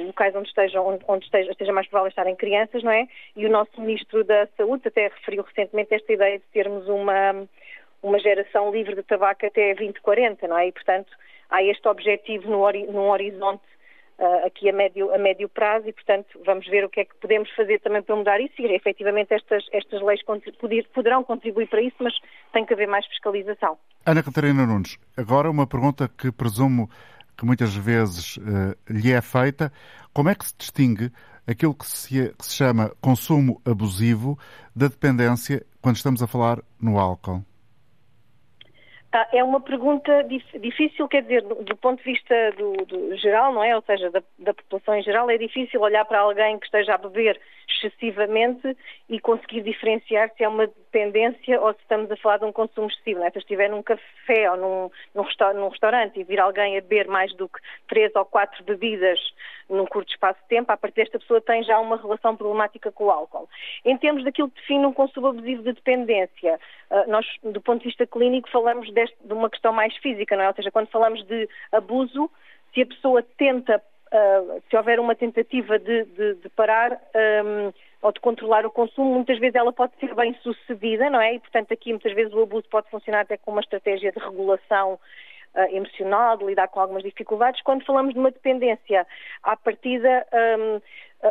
locais 0.06 0.36
onde, 0.36 0.50
estejam, 0.50 0.86
onde, 0.86 1.04
onde 1.08 1.26
esteja, 1.26 1.52
esteja, 1.52 1.72
mais 1.72 1.88
provável 1.88 2.10
estarem 2.10 2.36
crianças, 2.36 2.84
não 2.84 2.92
é? 2.92 3.08
E 3.36 3.46
o 3.46 3.50
nosso 3.50 3.80
Ministro 3.82 4.24
da 4.24 4.48
Saúde 4.58 4.88
até 4.88 5.08
referiu 5.08 5.44
recentemente 5.44 5.96
esta 5.96 6.14
ideia 6.14 6.38
de 6.38 6.46
termos 6.54 6.88
uma, 6.88 7.48
uma 8.04 8.20
geração 8.20 8.72
livre 8.72 8.96
de 8.96 9.04
tabaco 9.04 9.46
até 9.46 9.74
2040, 9.74 10.48
não 10.48 10.58
é? 10.58 10.68
E, 10.68 10.72
portanto, 10.72 11.12
há 11.50 11.64
este 11.64 11.88
objetivo 11.88 12.50
no, 12.50 12.72
num 12.92 13.10
horizonte 13.10 13.64
uh, 14.20 14.46
aqui 14.46 14.70
a 14.70 14.74
médio, 14.74 15.14
a 15.14 15.18
médio 15.18 15.50
prazo 15.50 15.88
e, 15.88 15.94
portanto, 15.94 16.40
vamos 16.46 16.68
ver 16.68 16.86
o 16.86 16.90
que 16.90 17.02
é 17.02 17.06
que 17.06 17.16
podemos 17.16 17.50
fazer 17.56 17.80
também 17.80 18.02
para 18.02 18.16
mudar 18.16 18.40
isso 18.40 18.54
e, 18.60 18.66
efetivamente, 18.74 19.34
estas, 19.34 19.64
estas 19.72 20.02
leis 20.02 20.22
poderão 20.94 21.24
contribuir 21.24 21.68
para 21.68 21.82
isso, 21.82 21.96
mas 22.00 22.14
tem 22.52 22.66
que 22.66 22.74
haver 22.74 22.88
mais 22.88 23.06
fiscalização. 23.08 23.78
Ana 24.06 24.24
Catarina 24.24 24.66
Nunes, 24.66 24.98
agora 25.16 25.50
uma 25.50 25.68
pergunta 25.68 26.10
que 26.10 26.32
presumo 26.32 26.90
que 27.38 27.46
muitas 27.46 27.76
vezes 27.76 28.38
uh, 28.38 28.76
lhe 28.90 29.12
é 29.12 29.22
feita. 29.22 29.72
Como 30.14 30.30
é 30.30 30.36
que 30.36 30.46
se 30.46 30.56
distingue 30.58 31.12
aquilo 31.48 31.74
que 31.74 31.86
se, 31.86 32.34
que 32.38 32.46
se 32.46 32.54
chama 32.54 32.92
consumo 33.02 33.62
abusivo 33.66 34.38
da 34.76 34.88
dependência 34.88 35.66
quando 35.82 35.96
estamos 35.96 36.22
a 36.22 36.28
falar 36.28 36.60
no 36.80 37.00
álcool? 37.00 37.44
Ah, 39.16 39.28
é 39.32 39.44
uma 39.44 39.62
pergunta 39.62 40.24
difícil, 40.60 41.08
quer 41.08 41.22
dizer, 41.22 41.44
do 41.44 41.78
ponto 41.78 42.00
de 42.00 42.12
vista 42.12 42.34
do, 42.58 42.74
do 42.84 43.16
geral, 43.16 43.54
não 43.54 43.64
é? 43.64 43.76
Ou 43.76 43.84
seja, 43.84 44.10
da, 44.10 44.24
da, 44.40 44.56
população 44.56 44.96
em 44.96 45.04
geral, 45.04 45.30
é 45.30 45.38
difícil 45.38 45.80
olhar 45.82 46.04
para 46.04 46.22
alguém 46.22 46.58
que 46.58 46.66
esteja 46.66 46.96
a 46.96 46.98
beber 46.98 47.40
excessivamente 47.68 48.76
e 49.10 49.20
conseguir 49.20 49.62
diferenciar 49.62 50.32
se 50.36 50.44
é 50.44 50.48
uma 50.48 50.68
dependência 50.68 51.60
ou 51.60 51.74
se 51.74 51.80
estamos 51.82 52.10
a 52.12 52.18
falar 52.18 52.38
de 52.38 52.46
um 52.46 52.52
consumo 52.52 52.88
excessivo. 52.88 53.20
Não 53.20 53.28
é? 53.28 53.32
Se 53.32 53.40
estiver 53.40 53.70
num 53.70 53.84
café 53.84 54.50
ou 54.52 54.58
num, 54.58 54.92
num, 55.14 55.54
num 55.56 55.70
restaurante 55.70 56.20
e 56.20 56.24
vir 56.24 56.40
alguém 56.40 56.78
a 56.78 56.82
beber 56.82 57.08
mais 57.08 57.34
do 57.36 57.48
que 57.48 57.60
três 57.88 58.14
ou 58.16 58.26
quatro 58.26 58.64
bebidas 58.64 59.20
num 59.70 59.86
curto 59.86 60.12
espaço 60.12 60.40
de 60.42 60.48
tempo, 60.48 60.72
a 60.72 60.78
partir 60.78 61.02
desta 61.02 61.20
pessoa 61.20 61.42
tem 61.42 61.64
já 61.64 61.80
uma 61.80 61.98
relação 61.98 62.36
problemática 62.36 62.92
com 62.92 63.06
o 63.06 63.12
álcool. 63.12 63.50
Em 63.86 63.98
termos 63.98 64.24
daquilo 64.24 64.50
que 64.50 64.62
define 64.62 64.86
um 64.86 64.94
consumo 64.94 65.28
abusivo 65.28 65.64
de 65.64 65.74
dependência, 65.74 66.60
ah, 66.90 67.06
nós, 67.08 67.26
do 67.44 67.62
ponto 67.62 67.80
de 67.80 67.88
vista 67.88 68.06
clínico, 68.06 68.50
falamos 68.50 68.92
deste, 68.94 69.18
de 69.24 69.34
uma 69.34 69.50
questão 69.50 69.74
mais 69.74 69.96
física, 69.98 70.36
não 70.36 70.44
é? 70.44 70.48
Ou 70.48 70.56
seja, 70.56 70.72
quando 70.72 70.88
falamos 70.88 71.24
de 71.26 71.50
abuso, 71.72 72.30
se 72.74 72.82
a 72.82 72.86
pessoa 72.86 73.24
tenta, 73.38 73.82
uh, 74.14 74.62
se 74.70 74.78
houver 74.78 75.00
uma 75.00 75.16
tentativa 75.16 75.80
de, 75.80 76.06
de, 76.06 76.36
de 76.36 76.50
parar 76.50 76.94
um, 76.94 77.74
ou 78.02 78.12
de 78.12 78.20
controlar 78.20 78.66
o 78.66 78.72
consumo, 78.72 79.14
muitas 79.14 79.40
vezes 79.40 79.56
ela 79.56 79.72
pode 79.72 79.94
ser 80.00 80.14
bem 80.14 80.36
sucedida, 80.44 81.10
não 81.10 81.20
é? 81.20 81.36
E, 81.36 81.40
portanto, 81.40 81.72
aqui 81.72 81.92
muitas 81.92 82.14
vezes 82.14 82.34
o 82.34 82.44
abuso 82.44 82.68
pode 82.70 82.90
funcionar 82.90 83.22
até 83.22 83.38
como 83.38 83.56
uma 83.58 83.62
estratégia 83.62 84.12
de 84.12 84.20
regulação 84.20 85.00
uh, 85.56 85.76
emocional, 85.76 86.38
de 86.38 86.46
lidar 86.46 86.68
com 86.68 86.80
algumas 86.80 87.04
dificuldades. 87.04 87.62
Quando 87.64 87.86
falamos 87.86 88.14
de 88.14 88.20
uma 88.20 88.30
dependência, 88.30 89.08
à 89.42 89.56
partida, 89.56 90.26
um, 90.60 90.82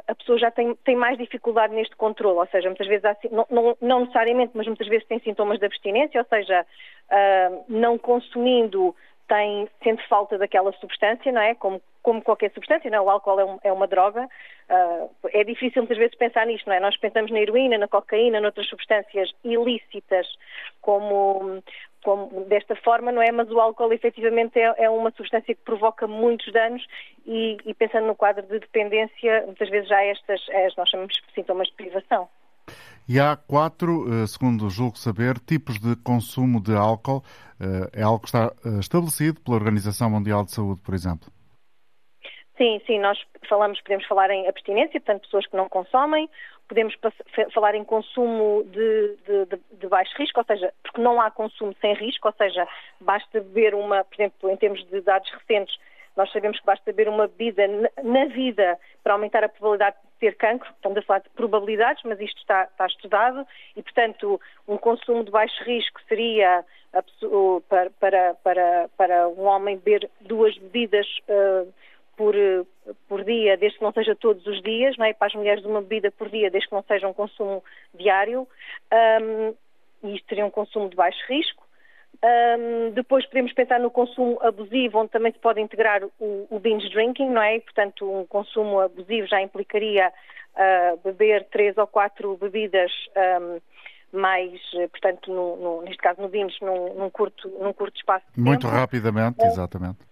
a 0.09 0.15
pessoa 0.15 0.39
já 0.39 0.51
tem, 0.51 0.75
tem, 0.77 0.97
mais 0.97 1.19
dificuldade 1.19 1.75
neste 1.75 1.95
controle, 1.97 2.39
ou 2.39 2.47
seja, 2.47 2.69
muitas 2.69 2.87
vezes, 2.87 3.05
há, 3.05 3.15
não, 3.31 3.47
não, 3.51 3.77
não, 3.81 4.01
necessariamente, 4.01 4.53
mas 4.55 4.67
muitas 4.67 4.89
vezes 4.89 5.07
tem 5.07 5.21
sintomas 5.21 5.59
de 5.59 5.67
abstinência, 5.67 6.21
ou 6.21 6.27
seja, 6.27 6.65
uh, 7.11 7.65
não 7.69 7.99
consumindo 7.99 8.97
tem, 9.29 9.69
sente 9.83 10.07
falta 10.09 10.37
daquela 10.37 10.73
substância, 10.73 11.31
não 11.33 11.41
é? 11.41 11.55
Como, 11.55 11.81
como 12.03 12.23
qualquer 12.23 12.53
substância, 12.53 12.91
não 12.91 12.99
é? 12.99 13.01
O 13.01 13.11
álcool 13.11 13.41
é, 13.41 13.45
um, 13.45 13.59
é 13.65 13.73
uma 13.73 13.87
droga. 13.87 14.29
Uh, 14.69 15.11
é 15.33 15.45
difícil 15.45 15.83
muitas 15.83 15.99
vezes 15.99 16.15
pensar 16.17 16.47
nisto, 16.47 16.67
não 16.67 16.75
é? 16.75 16.81
Nós 16.81 16.97
pensamos 16.97 17.31
na 17.31 17.41
heroína, 17.41 17.79
na 17.79 17.89
cocaína, 17.89 18.41
noutras 18.41 18.69
substâncias 18.69 19.31
ilícitas, 19.45 20.27
como, 20.81 21.63
como 22.03 22.45
desta 22.45 22.75
forma, 22.77 23.13
não 23.13 23.23
é? 23.23 23.31
Mas 23.31 23.51
o 23.51 23.61
álcool 23.61 23.93
efetivamente 23.93 24.59
é, 24.59 24.75
é 24.77 24.91
uma 24.91 25.11
substância 25.13 25.55
que 25.55 25.63
provoca 25.63 26.07
muitos 26.07 26.53
danos 26.53 26.85
e, 27.27 27.57
e, 27.65 27.75
pensando 27.75 28.07
no 28.07 28.17
quadro 28.17 28.43
de 28.43 28.59
dependência, 28.59 29.45
muitas 29.47 29.69
vezes 29.71 29.89
já 29.89 30.03
estas, 30.05 30.41
as, 30.51 30.77
nós 30.77 30.89
chamamos 30.89 31.15
de 31.15 31.35
sintomas 31.35 31.69
de 31.69 31.75
privação. 31.75 32.29
E 33.13 33.21
há 33.21 33.37
quatro, 33.37 34.07
eh, 34.09 34.27
segundo 34.27 34.71
julgo 34.71 34.97
saber, 34.97 35.39
tipos 35.39 35.79
de 35.79 35.95
consumo 36.03 36.63
de 36.63 36.75
álcool. 36.75 37.23
Eh, 37.61 38.01
é 38.01 38.03
algo 38.03 38.21
que 38.21 38.29
está 38.29 38.51
eh, 38.65 38.81
estabelecido 38.81 39.39
pela 39.43 39.59
Organização 39.59 40.09
Mundial 40.09 40.47
de 40.47 40.53
Saúde, 40.53 40.81
por 40.81 40.95
exemplo. 40.95 41.29
Sim, 42.57 42.81
sim, 42.87 42.99
nós 42.99 43.19
falamos, 43.51 43.79
podemos 43.83 44.07
falar 44.07 44.31
em 44.31 44.49
abstinência, 44.49 44.99
portanto, 44.99 45.25
pessoas 45.25 45.47
que 45.47 45.55
não 45.55 45.69
consomem, 45.69 46.27
podemos 46.67 46.95
falar 47.53 47.75
em 47.75 47.85
consumo 47.85 48.65
de, 48.65 49.17
de, 49.27 49.45
de, 49.45 49.61
de, 49.79 49.87
baixo 49.89 50.17
risco, 50.17 50.41
ou 50.41 50.47
seja, 50.47 50.73
porque 50.83 51.03
não 51.03 51.21
há 51.21 51.31
consumo 51.31 51.77
sem 51.83 51.93
risco, 51.93 52.29
ou 52.29 52.35
seja, 52.39 52.67
basta 52.99 53.41
beber 53.41 53.75
uma, 53.75 54.05
por 54.05 54.15
exemplo, 54.15 54.49
em 54.49 54.57
termos 54.57 54.83
de 54.89 55.03
dados 55.03 55.31
recentes, 55.33 55.77
nós 56.17 56.31
sabemos 56.33 56.59
que 56.61 56.67
basta 56.67 56.93
beber 56.93 57.09
uma 57.09 57.27
bebida 57.27 57.67
na 58.03 58.27
vida 58.27 58.79
para 59.03 59.15
aumentar 59.15 59.45
a 59.45 59.49
probabilidade 59.49 59.97
de 59.97 60.19
ter 60.21 60.37
cancro, 60.37 60.71
estamos 60.75 60.99
a 60.99 61.03
falar 61.03 61.21
de 61.21 61.31
probabilidades, 61.31 62.03
mas 62.05 62.21
isto 62.21 62.39
está, 62.39 62.65
está 62.65 62.87
estudado 62.87 63.47
e, 63.77 63.83
portanto, 63.83 64.41
um 64.69 64.77
consumo 64.77 65.25
de 65.25 65.31
baixo 65.31 65.63
risco 65.65 66.01
seria 66.09 66.65
para, 67.69 68.35
para, 68.35 68.89
para, 68.97 69.29
um 69.29 69.45
homem 69.45 69.79
beber 69.79 70.11
duas 70.21 70.57
bebidas 70.59 71.07
uh, 71.29 71.73
por, 72.17 72.35
por 73.09 73.25
dia, 73.25 73.57
desde 73.57 73.79
que 73.79 73.85
não 73.85 73.93
seja 73.93 74.15
todos 74.15 74.47
os 74.47 74.63
dias, 74.63 74.97
não 74.99 75.07
é? 75.07 75.15
para 75.15 75.29
as 75.29 75.35
mulheres 75.35 75.65
uma 75.65 75.81
bebida 75.81 76.11
por 76.11 76.29
dia, 76.29 76.51
desde 76.51 76.69
que 76.69 76.75
não 76.75 76.83
seja 76.83 77.09
um 77.09 77.15
consumo 77.15 77.65
diário, 77.95 78.47
um, 79.23 79.55
e 80.05 80.17
isto 80.17 80.29
seria 80.29 80.45
um 80.45 80.51
consumo 80.51 80.89
de 80.89 80.97
baixo 80.97 81.19
risco. 81.29 81.67
Um, 82.25 82.91
depois 82.93 83.27
podemos 83.27 83.53
pensar 83.53 83.81
no 83.81 83.91
consumo 83.91 84.39
abusivo, 84.43 84.99
onde 84.99 85.11
também 85.11 85.33
se 85.33 85.39
pode 85.39 85.61
integrar 85.61 86.03
o, 86.21 86.47
o 86.51 86.61
binge 86.61 86.89
drinking, 86.91 87.31
não 87.31 87.43
é? 87.43 87.59
Portanto, 87.61 88.09
um 88.09 88.27
consumo 88.27 88.81
abusivo 88.81 89.27
já 89.27 89.41
implicaria 89.43 90.13
uh, 90.55 90.97
beber 91.03 91.49
três 91.51 91.77
ou 91.77 91.87
quatro 91.87 92.37
bebidas 92.37 92.93
um, 93.41 93.61
mais, 94.13 94.61
portanto, 94.91 95.33
no, 95.33 95.57
no, 95.57 95.83
neste 95.83 95.99
caso 95.99 96.21
no 96.21 96.29
binge, 96.29 96.57
num, 96.61 96.95
num, 96.95 97.11
curto, 97.11 97.49
num 97.61 97.73
curto 97.73 97.97
espaço 97.97 98.27
de 98.35 98.41
Muito 98.41 98.67
tempo. 98.67 98.73
rapidamente, 98.73 99.43
exatamente 99.45 100.12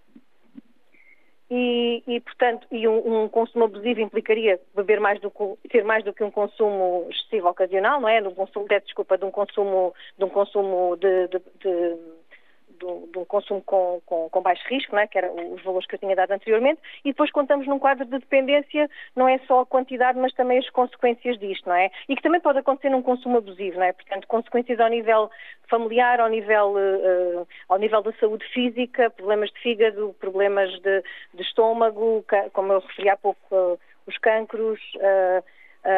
e, 1.53 2.01
e 2.07 2.21
portanto, 2.21 2.65
e 2.71 2.87
um, 2.87 3.23
um, 3.23 3.27
consumo 3.27 3.65
abusivo 3.65 3.99
implicaria 3.99 4.57
beber 4.73 5.01
mais 5.01 5.19
do 5.19 5.29
que, 5.29 5.69
ter 5.69 5.83
mais 5.83 6.01
do 6.01 6.13
que 6.13 6.23
um 6.23 6.31
consumo 6.31 7.05
excessivo 7.09 7.49
ocasional, 7.49 7.99
não 7.99 8.07
é? 8.07 8.21
Um 8.21 8.33
consumo, 8.33 8.65
desculpa, 8.69 9.17
de 9.17 9.25
um 9.25 9.31
consumo, 9.31 9.93
de 10.17 10.23
um 10.23 10.29
consumo 10.29 10.95
de, 10.95 11.27
de, 11.27 11.39
de 11.59 11.97
um 12.83 13.25
consumo 13.25 13.61
com, 13.61 14.01
com, 14.05 14.29
com, 14.29 14.41
baixo 14.41 14.63
risco, 14.67 14.93
não 14.95 15.01
é? 15.01 15.07
que 15.07 15.17
eram 15.17 15.53
os 15.53 15.63
valores 15.63 15.87
que 15.87 15.95
eu 15.95 15.99
tinha 15.99 16.15
dado 16.15 16.31
anteriormente, 16.31 16.81
e 17.03 17.09
depois 17.11 17.31
contamos 17.31 17.67
num 17.67 17.79
quadro 17.79 18.05
de 18.05 18.19
dependência, 18.19 18.89
não 19.15 19.27
é 19.27 19.37
só 19.47 19.61
a 19.61 19.65
quantidade, 19.65 20.19
mas 20.19 20.33
também 20.33 20.59
as 20.59 20.69
consequências 20.69 21.37
disto, 21.39 21.67
não 21.67 21.75
é? 21.75 21.89
E 22.07 22.15
que 22.15 22.21
também 22.21 22.41
pode 22.41 22.59
acontecer 22.59 22.89
num 22.89 23.01
consumo 23.01 23.37
abusivo, 23.37 23.77
não 23.77 23.85
é? 23.85 23.93
Portanto, 23.93 24.27
consequências 24.27 24.79
ao 24.79 24.89
nível 24.89 25.29
familiar, 25.69 26.19
ao 26.19 26.29
nível, 26.29 26.73
uh, 26.75 27.47
ao 27.69 27.77
nível 27.77 28.01
da 28.01 28.11
saúde 28.13 28.45
física, 28.53 29.09
problemas 29.09 29.49
de 29.51 29.59
fígado, 29.61 30.15
problemas 30.19 30.69
de, 30.81 31.03
de 31.33 31.41
estômago, 31.41 32.25
como 32.53 32.73
eu 32.73 32.79
referi 32.79 33.09
há 33.09 33.17
pouco, 33.17 33.39
uh, 33.55 33.79
os 34.07 34.17
cancros, 34.17 34.79
uh, 34.95 35.43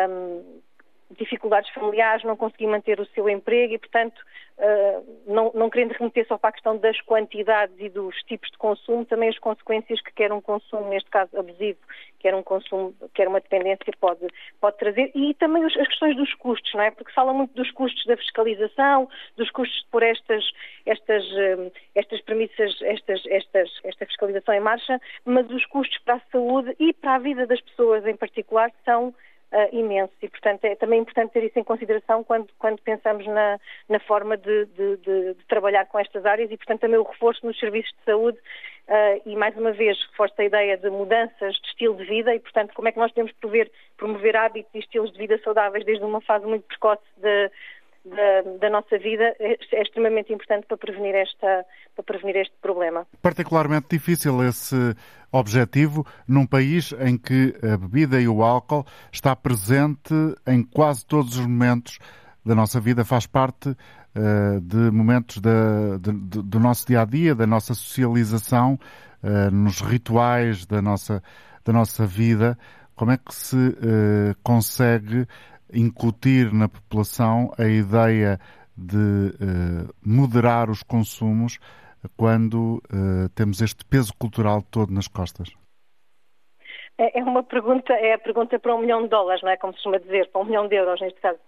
um, 0.09 0.61
dificuldades 1.12 1.69
familiares, 1.72 2.24
não 2.24 2.36
conseguir 2.36 2.67
manter 2.67 3.00
o 3.00 3.05
seu 3.07 3.29
emprego 3.29 3.74
e, 3.74 3.77
portanto, 3.77 4.19
uh, 4.57 5.22
não, 5.27 5.51
não, 5.53 5.69
querendo 5.69 5.91
remeter 5.91 6.27
só 6.27 6.38
para 6.38 6.50
a 6.50 6.53
questão 6.53 6.77
das 6.77 7.00
quantidades 7.01 7.75
e 7.79 7.89
dos 7.89 8.15
tipos 8.24 8.50
de 8.50 8.57
consumo, 8.57 9.05
também 9.05 9.29
as 9.29 9.38
consequências 9.39 10.01
que 10.01 10.13
quer 10.13 10.31
um 10.31 10.41
consumo, 10.41 10.89
neste 10.89 11.10
caso 11.10 11.38
abusivo, 11.38 11.79
quer 12.19 12.33
um 12.36 12.43
consumo, 12.43 12.95
quer 13.13 13.27
uma 13.27 13.39
dependência 13.39 13.93
pode, 14.00 14.27
pode 14.60 14.77
trazer 14.77 15.12
e 15.13 15.33
também 15.36 15.63
as 15.63 15.74
questões 15.74 16.15
dos 16.15 16.33
custos, 16.36 16.74
não 16.74 16.81
é? 16.81 16.91
Porque 16.91 17.12
fala 17.12 17.33
muito 17.33 17.53
dos 17.53 17.69
custos 17.72 18.05
da 18.05 18.17
fiscalização, 18.17 19.10
dos 19.38 19.50
custos 19.51 19.86
por 19.91 20.03
estas, 20.03 20.43
estas, 20.86 21.24
uh, 21.31 21.72
estas 21.95 22.22
premissas, 22.22 22.81
estas, 22.81 23.22
estas, 23.27 23.69
esta 23.83 24.05
fiscalização 24.05 24.53
em 24.53 24.60
marcha, 24.60 25.00
mas 25.25 25.50
os 25.50 25.65
custos 25.67 25.98
para 26.00 26.15
a 26.15 26.22
saúde 26.31 26.75
e 26.79 26.93
para 26.93 27.15
a 27.15 27.19
vida 27.19 27.45
das 27.45 27.62
pessoas 27.62 28.05
em 28.05 28.15
particular 28.15 28.72
são 28.86 29.13
uh, 29.53 29.69
imenso. 29.75 30.13
E, 30.22 30.27
portanto, 30.27 30.65
é 30.65 30.75
também 30.75 31.00
importante 31.00 31.31
ter 31.31 31.43
isso 31.43 31.57
em 31.57 31.63
consideração 31.63 32.24
quando, 32.24 32.50
quando 32.57 32.81
pensamos 32.81 33.25
na, 33.27 33.60
na 33.88 34.00
forma 34.00 34.36
de, 34.36 34.65
de, 34.65 34.98
de, 34.98 35.33
de, 35.36 35.45
trabalhar 35.48 35.86
com 35.86 36.00
estas 36.00 36.25
áreas 36.25 36.51
e, 36.51 36.57
portanto, 36.57 36.81
também 36.81 37.00
o 37.00 37.03
reforço 37.03 37.45
nos 37.45 37.57
serviços 37.60 37.91
de 37.91 38.03
saúde 38.03 38.38
uh, 38.38 39.22
e, 39.25 39.36
mais 39.36 39.55
uma 39.55 39.72
vez, 39.72 39.98
reforço 40.12 40.36
a 40.39 40.45
ideia 40.45 40.77
de 40.77 40.89
mudanças 40.89 41.55
de 41.55 41.67
estilo 41.67 41.95
de 41.95 42.05
vida 42.05 42.33
e, 42.36 42.39
portanto, 42.39 42.74
como 42.74 42.88
é 42.88 42.91
que 42.91 43.00
nós 43.00 43.12
podemos 43.12 43.31
promover, 43.33 43.72
promover 43.98 44.36
hábitos 44.36 44.74
e 44.74 44.79
estilos 44.79 45.12
de 45.12 45.17
vida 45.17 45.39
saudáveis 45.43 45.86
desde 45.86 46.03
uma 46.03 46.22
fase 46.22 46.45
muito 46.45 46.65
precoce 46.67 47.03
de 47.17 47.51
da, 48.05 48.41
da, 48.60 48.69
nossa 48.69 48.98
vida 48.98 49.36
é, 49.39 49.57
é, 49.72 49.81
extremamente 49.81 50.33
importante 50.33 50.67
para 50.67 50.77
prevenir, 50.77 51.15
esta, 51.15 51.65
para 51.95 52.03
prevenir 52.03 52.38
este 52.38 52.55
problema. 52.62 53.07
Particularmente 53.22 53.88
difícil 53.89 54.43
esse 54.43 54.75
objetivo 55.31 56.05
num 56.27 56.45
país 56.45 56.93
em 57.00 57.17
que 57.17 57.55
a 57.63 57.77
bebida 57.77 58.19
e 58.19 58.27
o 58.27 58.43
álcool 58.43 58.86
está 59.12 59.36
presente 59.36 60.13
em 60.45 60.63
quase 60.63 61.05
todos 61.05 61.38
os 61.38 61.45
momentos 61.45 61.98
da 62.45 62.53
nossa 62.53 62.79
vida, 62.79 63.05
faz 63.05 63.25
parte 63.25 63.69
uh, 63.69 64.62
de 64.62 64.91
momentos 64.91 65.38
de, 65.38 66.00
de, 66.00 66.41
do 66.43 66.60
nosso 66.60 66.86
dia 66.86 67.01
a 67.01 67.05
dia, 67.05 67.33
da 67.33 67.48
nossa 67.48 67.74
socialização, 67.74 68.77
uh, 69.24 69.50
nos 69.50 69.79
rituais 69.79 70.65
da 70.65 70.81
nossa, 70.81 71.24
da 71.63 71.72
nossa 71.72 72.05
vida. 72.05 72.57
Como 72.95 73.12
é 73.12 73.17
que 73.17 73.33
se 73.33 73.55
uh, 73.55 74.36
consegue 74.43 75.25
incutir 75.74 76.53
na 76.53 76.68
população 76.68 77.53
a 77.58 77.65
ideia 77.65 78.39
de 78.75 78.96
uh, 78.98 79.94
moderar 80.03 80.70
os 80.70 80.84
consumos 80.84 81.60
quando 82.18 82.82
uh, 82.92 83.30
temos 83.36 83.62
este 83.62 83.86
peso 83.86 84.13
cultural 84.18 84.62
todo 84.62 84.92
nas 84.92 85.08
costas? 85.08 85.50
É, 86.97 87.19
é 87.19 87.23
uma 87.23 87.41
pergunta, 87.41 87.91
é 87.93 88.13
a 88.13 88.19
pergunta 88.19 88.59
para 88.59 88.75
um 88.75 88.79
milhão 88.79 89.01
de 89.01 89.09
dólares, 89.09 89.41
não 89.41 89.50
é? 89.50 89.57
Como 89.57 89.73
se 89.73 89.77
costuma 89.77 89.97
dizer, 89.97 90.29
para 90.29 90.41
um 90.41 90.45
milhão 90.45 90.67
de 90.67 90.75
euros 90.75 91.01
neste 91.01 91.19
caso. 91.19 91.39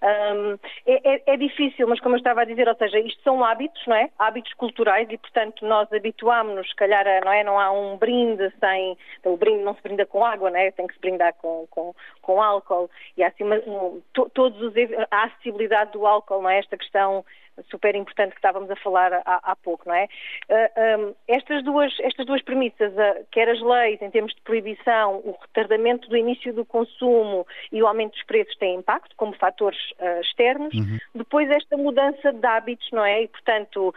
Um, 0.00 0.58
é, 0.86 1.14
é, 1.14 1.22
é, 1.26 1.36
difícil, 1.36 1.88
mas 1.88 1.98
como 2.00 2.14
eu 2.14 2.18
estava 2.18 2.42
a 2.42 2.44
dizer, 2.44 2.68
ou 2.68 2.74
seja, 2.76 3.00
isto 3.00 3.20
são 3.22 3.44
hábitos, 3.44 3.84
não 3.86 3.96
é? 3.96 4.10
Hábitos 4.18 4.52
culturais 4.54 5.08
e, 5.10 5.18
portanto, 5.18 5.66
nós 5.66 5.92
habituámos-nos, 5.92 6.68
se 6.68 6.76
calhar, 6.76 7.06
a, 7.06 7.20
não 7.24 7.32
é? 7.32 7.42
Não 7.42 7.58
há 7.58 7.72
um 7.72 7.96
brinde 7.96 8.52
sem. 8.60 8.96
O 9.24 9.36
brinde 9.36 9.64
não 9.64 9.74
se 9.74 9.82
brinda 9.82 10.06
com 10.06 10.24
água, 10.24 10.50
não 10.50 10.58
é? 10.58 10.70
Tem 10.70 10.86
que 10.86 10.94
se 10.94 11.00
brindar 11.00 11.34
com, 11.34 11.66
com, 11.68 11.92
com 12.20 12.40
álcool. 12.40 12.88
E 13.16 13.24
há, 13.24 13.28
assim, 13.28 13.44
um, 13.44 14.00
to, 14.12 14.30
todos 14.32 14.60
os. 14.62 14.72
A 15.10 15.24
acessibilidade 15.24 15.92
do 15.92 16.06
álcool, 16.06 16.42
não 16.42 16.50
é? 16.50 16.58
Esta 16.58 16.76
questão 16.76 17.24
super 17.70 17.94
importante 17.94 18.30
que 18.30 18.38
estávamos 18.38 18.70
a 18.70 18.76
falar 18.76 19.12
há, 19.12 19.40
há 19.42 19.56
pouco, 19.56 19.88
não 19.88 19.94
é? 19.94 20.08
Uh, 20.48 21.06
um, 21.08 21.14
estas, 21.28 21.62
duas, 21.64 21.92
estas 22.00 22.26
duas 22.26 22.42
premissas, 22.42 22.92
uh, 22.92 23.26
quer 23.30 23.48
as 23.48 23.60
leis 23.60 24.00
em 24.00 24.10
termos 24.10 24.34
de 24.34 24.40
proibição, 24.42 25.16
o 25.24 25.36
retardamento 25.40 26.08
do 26.08 26.16
início 26.16 26.52
do 26.52 26.64
consumo 26.64 27.46
e 27.70 27.82
o 27.82 27.86
aumento 27.86 28.12
dos 28.12 28.22
preços 28.24 28.56
têm 28.56 28.76
impacto 28.76 29.14
como 29.16 29.34
fatores 29.34 29.78
uh, 30.00 30.20
externos. 30.20 30.74
Uhum. 30.74 30.98
Depois 31.14 31.50
esta 31.50 31.76
mudança 31.76 32.32
de 32.32 32.46
hábitos, 32.46 32.88
não 32.92 33.04
é? 33.04 33.22
E, 33.22 33.28
portanto, 33.28 33.94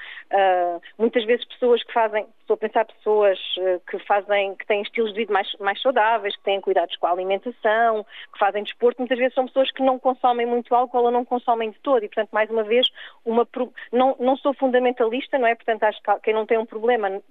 muitas 0.98 1.24
vezes 1.26 1.46
pessoas 1.46 1.84
que 1.84 1.94
fazem, 1.94 2.26
estou 2.46 2.54
a 2.54 2.58
pensar 2.58 2.86
pessoas 2.86 3.40
que 3.90 4.00
fazem, 4.00 4.56
que 4.56 4.66
têm 4.66 4.82
estilos 4.82 5.12
de 5.12 5.18
vida 5.18 5.34
mais, 5.34 5.52
mais 5.60 5.82
saudáveis, 5.82 6.36
que 6.36 6.44
têm 6.44 6.62
cuidados 6.62 6.96
com 6.98 7.08
a 7.08 7.12
alimentação, 7.12 8.06
que 8.32 8.40
fazem 8.40 8.64
desporto, 8.64 9.02
muitas 9.02 9.18
vezes 9.18 9.34
são 9.34 9.48
pessoas 9.48 9.72
que 9.72 9.82
não 9.82 9.98
consomem 10.00 10.46
muito 10.46 10.74
álcool 10.74 11.06
ou 11.06 11.12
não 11.12 11.26
consomem 11.26 11.72
de 11.72 11.80
todo 11.80 12.04
e, 12.04 12.08
portanto, 12.08 12.30
mais 12.32 12.50
uma 12.50 12.64
vez, 12.64 12.88
uma, 13.26 13.48
não, 13.92 14.16
não 14.20 14.38
sou 14.38 14.54
fundamentalista, 14.54 15.38
não 15.38 15.48
é? 15.48 15.56
Portanto, 15.56 15.84
acho 15.84 16.02
que 16.02 16.20
quem 16.22 16.34
não 16.34 16.46
tem 16.46 16.58
um 16.58 16.66
problema 16.66 17.22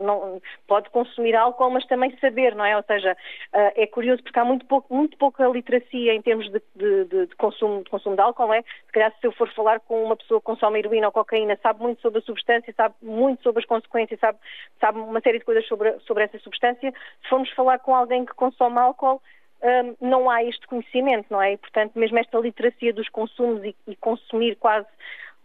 não, 0.00 0.40
pode 0.66 0.90
consumir 0.90 1.34
álcool, 1.34 1.70
mas 1.70 1.86
também 1.86 2.16
saber, 2.18 2.54
não 2.54 2.64
é? 2.64 2.76
Ou 2.76 2.82
seja, 2.82 3.12
uh, 3.12 3.72
é 3.76 3.86
curioso 3.86 4.22
porque 4.22 4.38
há 4.38 4.44
muito, 4.44 4.66
pouco, 4.66 4.92
muito 4.94 5.16
pouca 5.16 5.46
literacia 5.46 6.14
em 6.14 6.22
termos 6.22 6.50
de, 6.50 6.60
de, 6.74 7.04
de, 7.04 7.26
de, 7.26 7.36
consumo, 7.36 7.84
de 7.84 7.90
consumo 7.90 8.16
de 8.16 8.22
álcool, 8.22 8.48
não 8.48 8.54
é? 8.54 8.62
Se 8.62 8.92
calhar 8.92 9.12
se 9.20 9.26
eu 9.26 9.32
for 9.32 9.48
falar 9.54 9.80
com 9.80 10.02
uma 10.04 10.16
pessoa 10.16 10.40
que 10.40 10.46
consome 10.46 10.78
heroína 10.78 11.08
ou 11.08 11.12
cocaína, 11.12 11.58
sabe 11.62 11.82
muito 11.82 12.00
sobre 12.02 12.18
a 12.18 12.22
substância, 12.22 12.72
sabe 12.76 12.94
muito 13.02 13.42
sobre 13.42 13.60
as 13.60 13.66
consequências, 13.66 14.18
sabe, 14.20 14.38
sabe 14.80 14.98
uma 14.98 15.20
série 15.20 15.38
de 15.38 15.44
coisas 15.44 15.66
sobre, 15.66 15.98
sobre 16.00 16.24
essa 16.24 16.38
substância. 16.38 16.92
Se 17.22 17.28
formos 17.28 17.50
falar 17.50 17.78
com 17.78 17.94
alguém 17.94 18.24
que 18.24 18.34
consome 18.34 18.78
álcool, 18.78 19.20
um, 19.62 20.08
não 20.08 20.30
há 20.30 20.44
este 20.44 20.66
conhecimento, 20.66 21.26
não 21.30 21.40
é? 21.40 21.54
E, 21.54 21.56
portanto, 21.56 21.98
mesmo 21.98 22.18
esta 22.18 22.38
literacia 22.38 22.92
dos 22.92 23.08
consumos 23.08 23.64
e, 23.64 23.74
e, 23.86 23.96
consumir 23.96 24.56
quase, 24.56 24.86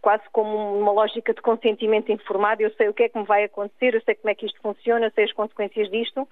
quase 0.02 0.22
como 0.32 0.78
uma 0.78 0.92
lógica 0.92 1.32
de 1.32 1.40
consentimento 1.40 2.12
informado, 2.12 2.62
eu 2.62 2.70
sei 2.74 2.88
o 2.88 2.94
que 2.94 3.04
é 3.04 3.08
que 3.08 3.18
me 3.18 3.24
vai 3.24 3.44
acontecer, 3.44 3.94
eu 3.94 4.02
sei 4.02 4.14
como 4.14 4.30
é 4.30 4.34
que 4.34 4.46
isto 4.46 4.60
funciona, 4.60 5.06
eu 5.06 5.10
sei 5.12 5.24
as 5.24 5.32
consequências 5.32 5.90
disto, 5.90 6.28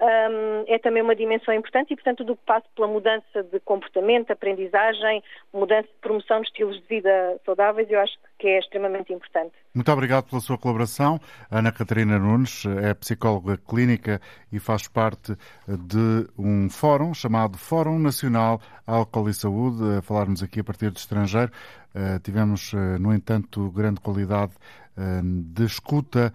um, 0.00 0.64
é 0.66 0.78
também 0.78 1.02
uma 1.02 1.16
dimensão 1.16 1.54
importante 1.54 1.92
e, 1.92 1.96
portanto, 1.96 2.18
tudo 2.18 2.36
que 2.36 2.44
passa 2.44 2.66
pela 2.74 2.88
mudança 2.88 3.42
de 3.42 3.58
comportamento, 3.60 4.30
aprendizagem, 4.30 5.22
mudança 5.52 5.88
de 5.88 5.98
promoção 6.00 6.40
de 6.40 6.48
estilos 6.48 6.76
de 6.76 6.86
vida 6.86 7.40
saudáveis, 7.44 7.90
eu 7.90 8.00
acho 8.00 8.14
que 8.38 8.46
é 8.46 8.58
extremamente 8.58 9.12
importante. 9.12 9.52
Muito 9.74 9.90
obrigado 9.90 10.28
pela 10.28 10.40
sua 10.40 10.58
colaboração. 10.58 11.18
Ana 11.50 11.72
Catarina 11.72 12.18
Nunes 12.18 12.64
é 12.82 12.94
psicóloga 12.94 13.56
clínica 13.56 14.20
e 14.52 14.58
faz 14.58 14.86
parte 14.88 15.32
de 15.66 16.28
um 16.38 16.68
fórum 16.68 17.14
chamado 17.14 17.56
Fórum 17.56 17.98
Nacional 17.98 18.60
Álcool 18.86 19.28
e 19.28 19.34
Saúde, 19.34 19.98
a 19.98 20.02
falarmos 20.02 20.42
aqui 20.42 20.60
a 20.60 20.64
partir 20.64 20.90
do 20.90 20.96
estrangeiro. 20.96 21.50
Uh, 21.94 22.20
tivemos, 22.20 22.72
uh, 22.72 22.98
no 23.00 23.14
entanto, 23.14 23.70
grande 23.70 24.00
qualidade 24.00 24.52
uh, 24.96 25.22
de 25.22 25.64
escuta 25.64 26.32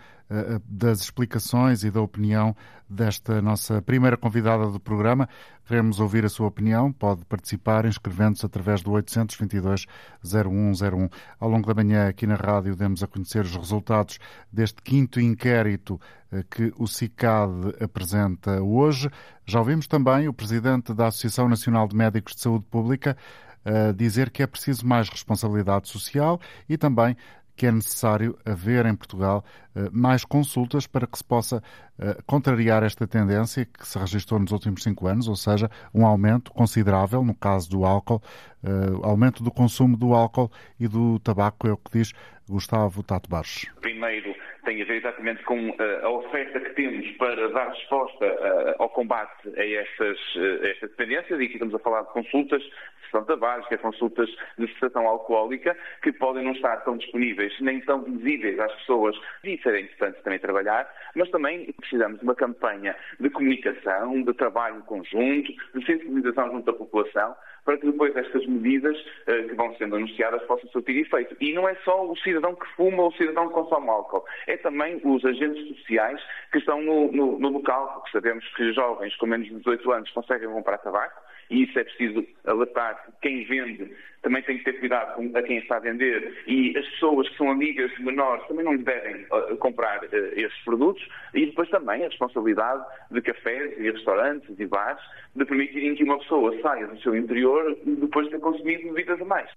das 0.65 1.01
explicações 1.01 1.83
e 1.83 1.91
da 1.91 2.01
opinião 2.01 2.55
desta 2.89 3.39
nossa 3.41 3.81
primeira 3.81 4.15
convidada 4.17 4.67
do 4.67 4.79
programa. 4.79 5.27
Queremos 5.65 6.01
ouvir 6.01 6.25
a 6.25 6.29
sua 6.29 6.47
opinião. 6.47 6.91
Pode 6.91 7.23
participar 7.25 7.85
inscrevendo-se 7.85 8.45
através 8.45 8.83
do 8.83 8.91
822-0101. 8.91 11.09
Ao 11.39 11.49
longo 11.49 11.65
da 11.65 11.73
manhã, 11.73 12.09
aqui 12.09 12.27
na 12.27 12.35
rádio, 12.35 12.75
demos 12.75 13.01
a 13.01 13.07
conhecer 13.07 13.45
os 13.45 13.55
resultados 13.55 14.19
deste 14.51 14.81
quinto 14.81 15.21
inquérito 15.21 15.97
eh, 16.31 16.43
que 16.49 16.73
o 16.77 16.87
CICAD 16.87 17.75
apresenta 17.81 18.61
hoje. 18.61 19.09
Já 19.45 19.59
ouvimos 19.59 19.87
também 19.87 20.27
o 20.27 20.33
presidente 20.33 20.93
da 20.93 21.07
Associação 21.07 21.47
Nacional 21.47 21.87
de 21.87 21.95
Médicos 21.95 22.35
de 22.35 22.41
Saúde 22.41 22.65
Pública 22.69 23.15
eh, 23.63 23.93
dizer 23.93 24.31
que 24.31 24.41
é 24.41 24.47
preciso 24.47 24.87
mais 24.87 25.07
responsabilidade 25.07 25.87
social 25.87 26.41
e 26.67 26.77
também 26.77 27.15
que 27.55 27.67
é 27.67 27.71
necessário 27.71 28.37
haver 28.45 28.85
em 28.85 28.95
Portugal 28.95 29.43
eh, 29.75 29.89
mais 29.91 30.25
consultas 30.25 30.87
para 30.87 31.07
que 31.07 31.17
se 31.17 31.23
possa 31.23 31.61
eh, 31.99 32.17
contrariar 32.25 32.83
esta 32.83 33.07
tendência 33.07 33.65
que 33.65 33.87
se 33.87 33.97
registrou 33.97 34.39
nos 34.39 34.51
últimos 34.51 34.83
cinco 34.83 35.07
anos, 35.07 35.27
ou 35.27 35.35
seja, 35.35 35.69
um 35.93 36.05
aumento 36.05 36.51
considerável, 36.51 37.23
no 37.23 37.35
caso 37.35 37.69
do 37.69 37.85
álcool, 37.85 38.21
eh, 38.63 38.69
aumento 39.03 39.43
do 39.43 39.51
consumo 39.51 39.95
do 39.95 40.13
álcool 40.13 40.51
e 40.79 40.87
do 40.87 41.19
tabaco, 41.19 41.67
é 41.67 41.71
o 41.71 41.77
que 41.77 41.99
diz 41.99 42.13
Gustavo 42.49 43.03
Tato 43.03 43.29
Barros. 43.29 43.65
Primeiro, 43.81 44.35
tem 44.63 44.81
a 44.81 44.85
ver 44.85 44.97
exatamente 44.97 45.43
com 45.43 45.75
a 46.03 46.09
oferta 46.09 46.59
que 46.59 46.69
temos 46.71 47.09
para 47.17 47.49
dar 47.49 47.69
resposta 47.69 48.75
ao 48.79 48.89
combate 48.89 49.49
a 49.57 49.65
estas, 49.65 50.19
a 50.63 50.67
estas 50.67 50.89
dependências, 50.89 51.39
e 51.39 51.43
aqui 51.43 51.53
estamos 51.53 51.75
a 51.75 51.79
falar 51.79 52.01
de 52.01 52.09
consultas 52.09 52.63
cessação 53.11 53.25
tabágica, 53.25 53.77
consultas 53.77 54.29
de 54.57 54.67
cessação 54.73 55.05
alcoólica, 55.05 55.77
que 56.01 56.13
podem 56.13 56.43
não 56.43 56.53
estar 56.53 56.77
tão 56.77 56.97
disponíveis 56.97 57.53
nem 57.59 57.81
tão 57.81 58.01
visíveis 58.03 58.57
às 58.59 58.73
pessoas. 58.75 59.15
E 59.43 59.55
isso 59.55 59.67
era 59.67 59.79
interessante 59.79 60.21
também 60.23 60.39
trabalhar, 60.39 60.89
mas 61.15 61.29
também 61.29 61.71
precisamos 61.73 62.19
de 62.19 62.23
uma 62.23 62.35
campanha 62.35 62.95
de 63.19 63.29
comunicação, 63.29 64.23
de 64.23 64.33
trabalho 64.33 64.81
conjunto, 64.83 65.51
de 65.75 65.85
sensibilização 65.85 66.51
junto 66.51 66.69
à 66.69 66.73
população, 66.73 67.35
para 67.65 67.77
que 67.77 67.85
depois 67.85 68.15
estas 68.15 68.45
medidas 68.47 68.97
uh, 68.97 69.47
que 69.47 69.55
vão 69.55 69.75
sendo 69.77 69.95
anunciadas 69.95 70.41
possam 70.43 70.69
surtir 70.69 70.97
efeito. 70.97 71.35
E 71.39 71.53
não 71.53 71.67
é 71.67 71.75
só 71.83 72.05
o 72.05 72.15
cidadão 72.17 72.55
que 72.55 72.65
fuma 72.75 73.03
ou 73.03 73.09
o 73.09 73.13
cidadão 73.13 73.47
que 73.47 73.53
consome 73.53 73.89
álcool, 73.89 74.25
é 74.47 74.57
também 74.57 74.99
os 75.03 75.23
agentes 75.25 75.67
sociais 75.77 76.21
que 76.51 76.57
estão 76.57 76.81
no, 76.81 77.11
no, 77.11 77.39
no 77.39 77.49
local, 77.49 77.93
porque 77.95 78.11
sabemos 78.11 78.47
que 78.55 78.73
jovens 78.73 79.15
com 79.17 79.25
menos 79.25 79.47
de 79.47 79.55
18 79.55 79.91
anos 79.91 80.11
conseguem 80.11 80.49
comprar 80.49 80.77
tabaco, 80.79 81.21
e 81.51 81.63
isso 81.63 81.77
é 81.77 81.83
preciso 81.83 82.25
alertar. 82.45 83.11
Quem 83.21 83.45
vende 83.45 83.91
também 84.21 84.41
tem 84.43 84.57
que 84.57 84.63
ter 84.63 84.79
cuidado 84.79 85.15
com 85.15 85.37
a 85.37 85.43
quem 85.43 85.57
está 85.57 85.77
a 85.77 85.79
vender 85.79 86.41
e 86.47 86.75
as 86.77 86.87
pessoas 86.91 87.27
que 87.29 87.37
são 87.37 87.51
amigas 87.51 87.91
menores 87.99 88.45
também 88.47 88.63
não 88.63 88.77
devem 88.77 89.25
uh, 89.25 89.57
comprar 89.57 90.01
uh, 90.03 90.07
esses 90.35 90.57
produtos 90.63 91.05
e 91.33 91.45
depois 91.45 91.69
também 91.69 92.03
a 92.03 92.07
responsabilidade 92.07 92.83
de 93.11 93.21
cafés 93.21 93.77
e 93.77 93.91
restaurantes 93.91 94.57
e 94.57 94.65
bares 94.65 95.01
de 95.35 95.45
permitirem 95.45 95.95
que 95.95 96.03
uma 96.03 96.19
pessoa 96.19 96.57
saia 96.61 96.87
do 96.87 96.99
seu 97.01 97.15
interior 97.15 97.77
depois 97.85 98.27
de 98.27 98.33
ter 98.33 98.39
consumido 98.39 98.93
bebidas 98.93 99.21
a 99.21 99.25
mais. 99.25 99.49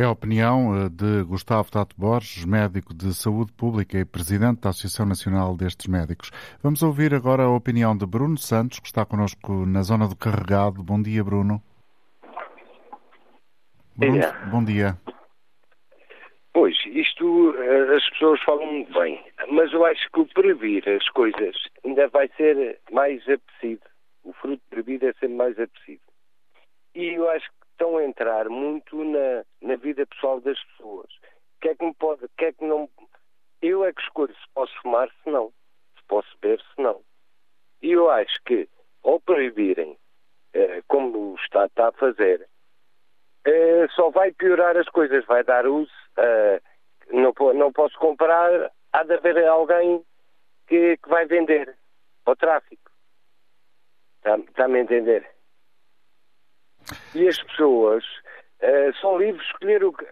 É 0.00 0.04
a 0.04 0.12
opinião 0.12 0.76
eh, 0.76 0.88
de 0.88 1.24
Gustavo 1.24 1.72
Tato 1.72 1.96
Borges, 1.98 2.44
médico 2.44 2.94
de 2.94 3.12
saúde 3.12 3.52
pública 3.52 3.98
e 3.98 4.04
presidente 4.04 4.60
da 4.60 4.70
Associação 4.70 5.04
Nacional 5.04 5.56
destes 5.56 5.88
Médicos. 5.88 6.30
Vamos 6.62 6.84
ouvir 6.84 7.12
agora 7.12 7.42
a 7.42 7.50
opinião 7.50 7.96
de 7.96 8.06
Bruno 8.06 8.38
Santos, 8.38 8.78
que 8.78 8.86
está 8.86 9.04
connosco 9.04 9.66
na 9.66 9.82
zona 9.82 10.06
do 10.06 10.14
Carregado. 10.14 10.84
Bom 10.84 11.02
dia, 11.02 11.24
Bruno. 11.24 11.60
Bruno, 13.96 14.20
bom 14.52 14.62
dia. 14.62 14.96
Pois, 16.52 16.76
isto 16.86 17.52
eh, 17.58 17.96
as 17.96 18.08
pessoas 18.10 18.40
falam 18.44 18.70
muito 18.72 18.92
bem, 18.92 19.20
mas 19.50 19.72
eu 19.72 19.84
acho 19.84 20.08
que 20.12 20.20
o 20.20 20.26
prever 20.26 20.88
as 20.88 21.08
coisas 21.08 21.56
ainda 21.84 22.06
vai 22.06 22.30
ser 22.36 22.78
mais 22.92 23.20
apetecido. 23.22 23.82
O 24.22 24.32
fruto 24.32 24.62
proibido 24.70 25.08
é 25.08 25.12
sempre 25.14 25.34
mais 25.34 25.58
apetecido. 25.58 26.02
E 26.94 27.14
eu 27.16 27.28
acho 27.30 27.48
que 27.48 27.57
estão 27.78 27.96
a 27.96 28.04
entrar 28.04 28.48
muito 28.48 29.04
na, 29.04 29.44
na 29.62 29.76
vida 29.76 30.04
pessoal 30.04 30.40
das 30.40 30.58
pessoas. 30.64 31.06
O 31.06 31.60
que 31.60 31.68
é 31.68 31.74
que 31.76 31.84
me 31.84 31.94
pode, 31.94 32.24
o 32.24 32.30
que 32.36 32.46
é 32.46 32.52
que 32.52 32.64
não. 32.64 32.90
Eu 33.62 33.84
é 33.84 33.92
que 33.92 34.02
escolho 34.02 34.34
se 34.34 34.52
posso 34.52 34.72
fumar, 34.82 35.08
se 35.22 35.30
não. 35.30 35.52
Se 35.96 36.04
posso 36.08 36.28
beber, 36.40 36.60
se 36.60 36.82
não. 36.82 37.00
E 37.80 37.92
eu 37.92 38.10
acho 38.10 38.42
que, 38.44 38.68
ao 39.04 39.20
proibirem, 39.20 39.96
eh, 40.54 40.82
como 40.88 41.32
o 41.32 41.34
Estado 41.36 41.68
está 41.68 41.88
a 41.88 41.92
fazer, 41.92 42.48
eh, 43.44 43.86
só 43.94 44.10
vai 44.10 44.32
piorar 44.32 44.76
as 44.76 44.88
coisas, 44.88 45.24
vai 45.26 45.44
dar 45.44 45.66
uso. 45.66 45.92
Eh, 46.16 46.60
não, 47.10 47.32
não 47.54 47.72
posso 47.72 47.96
comprar, 47.98 48.72
há 48.92 49.02
de 49.04 49.14
haver 49.14 49.46
alguém 49.46 50.04
que, 50.66 50.96
que 50.96 51.08
vai 51.08 51.26
vender 51.26 51.76
ao 52.26 52.34
tráfico. 52.34 52.90
Está-me 54.18 54.44
está 54.44 54.66
a 54.66 54.78
entender? 54.78 55.37
E 57.14 57.28
as 57.28 57.40
pessoas 57.42 58.04
uh, 58.62 58.96
são 59.00 59.18
livres 59.18 59.42
de 59.42 59.52
escolher 59.52 59.84
o 59.84 59.92
que. 59.92 60.06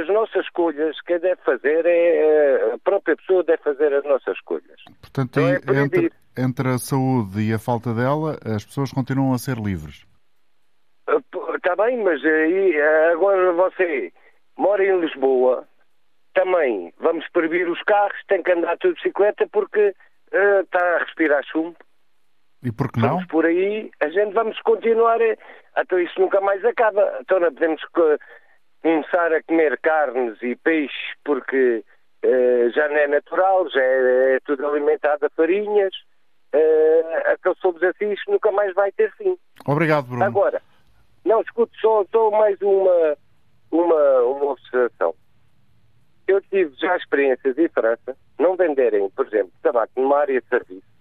As 0.00 0.08
nossas 0.08 0.44
escolhas, 0.44 1.00
quem 1.02 1.18
deve 1.18 1.40
fazer 1.42 1.84
é. 1.84 2.16
Eh, 2.16 2.74
a 2.74 2.78
própria 2.78 3.16
pessoa 3.16 3.42
deve 3.42 3.62
fazer 3.64 3.92
as 3.92 4.04
nossas 4.04 4.36
escolhas. 4.36 4.80
Portanto, 5.00 5.40
é 5.40 5.56
entre, 5.82 6.12
entre 6.38 6.68
a 6.68 6.78
saúde 6.78 7.40
e 7.40 7.52
a 7.52 7.58
falta 7.58 7.92
dela, 7.92 8.38
as 8.44 8.64
pessoas 8.64 8.92
continuam 8.92 9.34
a 9.34 9.38
ser 9.38 9.56
livres. 9.56 10.06
Está 11.08 11.72
eh, 11.72 11.76
bem, 11.76 12.02
mas 12.02 12.24
aí 12.24 12.80
agora 13.12 13.52
você 13.52 14.12
mora 14.56 14.84
em 14.84 15.00
Lisboa, 15.00 15.66
também 16.34 16.92
vamos 17.00 17.26
proibir 17.30 17.68
os 17.68 17.82
carros, 17.82 18.18
tem 18.28 18.42
que 18.42 18.52
andar 18.52 18.76
tudo 18.78 18.94
de 18.94 19.02
bicicleta 19.02 19.48
porque 19.50 19.94
uh, 20.32 20.60
está 20.60 20.96
a 20.96 20.98
respirar 20.98 21.42
chumbo. 21.44 21.76
E 22.66 22.72
por 22.72 22.90
que 22.90 22.98
não? 22.98 23.10
Vamos 23.10 23.26
por 23.26 23.46
aí, 23.46 23.88
a 24.00 24.08
gente 24.08 24.34
vamos 24.34 24.60
continuar. 24.62 25.20
Então 25.78 26.00
isso 26.00 26.20
nunca 26.20 26.40
mais 26.40 26.64
acaba. 26.64 27.18
Então 27.20 27.38
não 27.38 27.54
podemos 27.54 27.80
começar 28.82 29.32
a 29.32 29.40
comer 29.44 29.78
carnes 29.80 30.36
e 30.42 30.56
peixes 30.56 31.14
porque 31.24 31.84
uh, 32.24 32.70
já 32.70 32.88
não 32.88 32.96
é 32.96 33.06
natural, 33.06 33.70
já 33.70 33.80
é, 33.80 34.34
é 34.34 34.40
tudo 34.44 34.66
alimentado 34.66 35.26
a 35.26 35.30
farinhas. 35.30 35.94
Uh, 36.52 37.32
aquele 37.32 37.54
somos 37.62 37.80
assim, 37.84 38.10
isto 38.10 38.32
nunca 38.32 38.50
mais 38.50 38.74
vai 38.74 38.90
ter 38.90 39.12
fim. 39.12 39.38
Obrigado, 39.64 40.08
Bruno. 40.08 40.24
Agora, 40.24 40.60
não, 41.24 41.42
escute, 41.42 41.72
só, 41.80 42.04
só 42.10 42.32
mais 42.32 42.60
uma, 42.60 43.16
uma, 43.70 44.22
uma 44.22 44.44
observação. 44.52 45.14
eu 46.26 46.40
tive 46.40 46.74
já 46.80 46.96
experiências 46.96 47.56
em 47.56 47.68
França, 47.68 48.16
não 48.40 48.56
venderem, 48.56 49.08
por 49.10 49.24
exemplo, 49.24 49.52
tabaco 49.62 49.92
numa 49.96 50.18
área 50.18 50.40
de 50.40 50.48
serviço. 50.48 50.95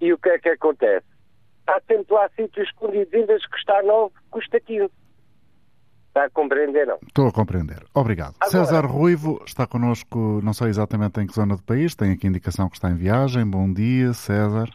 E 0.00 0.12
o 0.12 0.18
que 0.18 0.28
é 0.30 0.38
que 0.38 0.48
acontece? 0.50 1.06
Há 1.66 1.80
sempre 1.86 2.14
lá 2.14 2.28
sítios 2.30 2.66
escondidos, 2.68 3.10
vez 3.10 3.42
de 3.42 3.48
custar 3.48 3.82
9, 3.84 4.14
custa 4.30 4.60
15. 4.60 4.90
Está 6.08 6.24
a 6.24 6.30
compreender, 6.30 6.86
não? 6.86 6.98
Estou 7.06 7.28
a 7.28 7.32
compreender. 7.32 7.84
Obrigado. 7.94 8.34
Agora, 8.40 8.50
César 8.50 8.86
Ruivo 8.86 9.42
está 9.46 9.66
connosco, 9.66 10.40
não 10.42 10.52
sei 10.52 10.68
exatamente 10.68 11.20
em 11.20 11.26
que 11.26 11.34
zona 11.34 11.56
do 11.56 11.62
país, 11.62 11.94
tem 11.94 12.12
aqui 12.12 12.26
indicação 12.26 12.68
que 12.68 12.76
está 12.76 12.90
em 12.90 12.96
viagem. 12.96 13.48
Bom 13.48 13.72
dia, 13.72 14.12
César. 14.14 14.68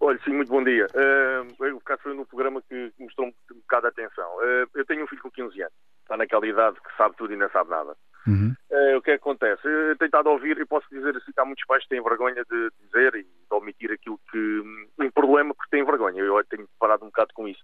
Olha, 0.00 0.18
sim, 0.24 0.32
muito 0.32 0.50
bom 0.50 0.64
dia. 0.64 0.86
Uh, 0.94 1.64
eu 1.64 1.80
cá 1.80 1.98
foi 1.98 2.14
no 2.14 2.24
programa 2.24 2.62
que 2.62 2.92
mostrou 2.98 3.28
um 3.28 3.32
bocado 3.54 3.82
de 3.82 3.88
atenção. 3.88 4.26
Uh, 4.36 4.70
eu 4.74 4.86
tenho 4.86 5.04
um 5.04 5.06
filho 5.06 5.20
com 5.20 5.30
15 5.30 5.60
anos, 5.60 5.74
está 6.02 6.16
naquela 6.16 6.46
idade 6.46 6.76
que 6.76 6.96
sabe 6.96 7.14
tudo 7.16 7.34
e 7.34 7.36
não 7.36 7.50
sabe 7.50 7.68
nada. 7.70 7.94
Uhum. 8.26 8.54
Uh, 8.70 8.96
o 8.98 9.02
que 9.02 9.10
é 9.10 9.18
que 9.18 9.22
acontece? 9.22 9.66
Eu 9.66 9.96
tenho 9.96 10.06
estado 10.06 10.28
a 10.28 10.32
ouvir 10.32 10.58
e 10.58 10.66
posso 10.66 10.86
dizer 10.90 11.16
assim 11.16 11.32
que 11.32 11.40
há 11.40 11.44
muitos 11.44 11.64
pais 11.66 11.82
que 11.82 11.88
têm 11.88 12.02
vergonha 12.02 12.44
de 12.44 12.70
dizer 12.82 13.14
e 13.14 13.22
de 13.22 13.28
omitir 13.50 13.92
aquilo 13.92 14.20
que. 14.30 14.62
um 14.98 15.10
problema 15.10 15.54
porque 15.54 15.70
têm 15.70 15.84
vergonha. 15.84 16.20
Eu 16.20 16.42
tenho 16.44 16.68
parado 16.78 17.04
um 17.04 17.08
bocado 17.08 17.32
com 17.34 17.48
isso. 17.48 17.62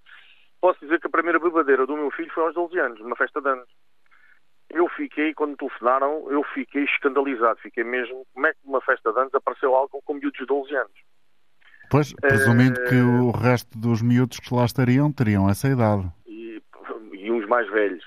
Posso 0.60 0.80
dizer 0.80 1.00
que 1.00 1.06
a 1.06 1.10
primeira 1.10 1.38
bebadeira 1.38 1.86
do 1.86 1.96
meu 1.96 2.10
filho 2.10 2.32
foi 2.32 2.44
aos 2.44 2.54
12 2.54 2.78
anos, 2.78 3.00
numa 3.00 3.16
festa 3.16 3.40
de 3.40 3.48
anos. 3.48 3.68
Eu 4.70 4.88
fiquei, 4.88 5.32
quando 5.32 5.50
me 5.50 5.56
telefonaram, 5.56 6.30
eu 6.30 6.42
fiquei 6.54 6.84
escandalizado. 6.84 7.60
Fiquei 7.60 7.84
mesmo, 7.84 8.26
como 8.34 8.46
é 8.46 8.52
que 8.52 8.58
numa 8.64 8.80
festa 8.80 9.12
de 9.12 9.18
anos 9.20 9.34
apareceu 9.34 9.74
álcool 9.74 10.02
com 10.02 10.14
miúdos 10.14 10.38
de 10.38 10.46
12 10.46 10.74
anos? 10.74 10.92
Pois, 11.88 12.12
presumindo 12.14 12.82
que 12.84 12.96
o 12.96 13.30
resto 13.30 13.78
dos 13.78 14.02
miúdos 14.02 14.40
que 14.40 14.52
lá 14.52 14.64
estariam 14.64 15.12
teriam 15.12 15.48
essa 15.48 15.68
idade. 15.68 16.10
E, 16.26 16.60
e 17.12 17.30
uns 17.30 17.46
mais 17.46 17.70
velhos. 17.70 18.04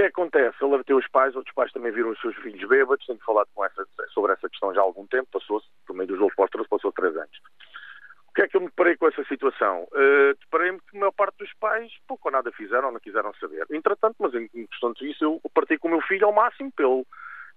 Que 0.00 0.06
acontece? 0.06 0.56
Ele 0.62 0.74
abateu 0.74 0.96
os 0.96 1.06
pais, 1.08 1.36
outros 1.36 1.54
pais 1.54 1.70
também 1.72 1.92
viram 1.92 2.08
os 2.08 2.20
seus 2.22 2.34
filhos 2.36 2.66
bêbados, 2.66 3.04
tenho 3.04 3.18
falado 3.18 3.48
com 3.54 3.62
essa, 3.62 3.86
sobre 4.14 4.32
essa 4.32 4.48
questão 4.48 4.72
já 4.72 4.80
há 4.80 4.84
algum 4.84 5.06
tempo, 5.06 5.28
passou-se, 5.30 5.68
por 5.86 5.94
dos 6.06 6.18
Jogo 6.18 6.32
Pósteros, 6.34 6.66
passou 6.68 6.90
três 6.90 7.14
anos. 7.14 7.38
O 8.30 8.32
que 8.32 8.40
é 8.40 8.48
que 8.48 8.56
eu 8.56 8.62
me 8.62 8.68
deparei 8.68 8.96
com 8.96 9.08
essa 9.08 9.22
situação? 9.24 9.86
Uh, 9.92 10.34
Deparei-me 10.40 10.80
que 10.80 10.96
a 10.96 11.00
maior 11.00 11.12
parte 11.12 11.36
dos 11.36 11.52
pais 11.60 11.92
pouco 12.08 12.28
ou 12.28 12.32
nada 12.32 12.50
fizeram, 12.52 12.90
não 12.90 12.98
quiseram 12.98 13.34
saber. 13.34 13.66
Entretanto, 13.70 14.16
mas 14.20 14.32
em 14.32 14.66
questão 14.68 14.94
disso, 14.94 15.22
eu 15.22 15.50
parti 15.52 15.76
com 15.76 15.88
o 15.88 15.90
meu 15.90 16.00
filho 16.00 16.24
ao 16.24 16.32
máximo 16.32 16.72
ele, 16.78 17.04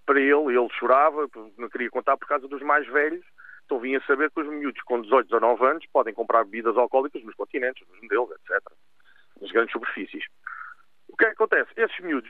para 0.06 0.20
ele, 0.20 0.58
ele 0.58 0.70
chorava, 0.78 1.30
não 1.58 1.70
queria 1.70 1.90
contar 1.90 2.18
por 2.18 2.28
causa 2.28 2.46
dos 2.46 2.62
mais 2.62 2.86
velhos, 2.88 3.24
então 3.66 3.80
vinha 3.80 4.04
saber 4.06 4.30
que 4.32 4.42
os 4.42 4.48
miúdos 4.50 4.82
com 4.82 5.02
18, 5.02 5.28
19 5.28 5.66
anos 5.66 5.86
podem 5.94 6.14
comprar 6.14 6.44
bebidas 6.44 6.76
alcoólicas 6.76 7.24
nos 7.24 7.36
continentes, 7.36 7.88
nos 7.88 8.02
modelos, 8.02 8.32
etc. 8.32 8.62
Nas 9.40 9.52
grandes 9.52 9.72
superfícies. 9.72 10.26
O 11.24 11.26
que 11.26 11.28
é 11.28 11.36
que 11.36 11.44
acontece? 11.44 11.72
Esses 11.78 12.00
miúdos 12.02 12.30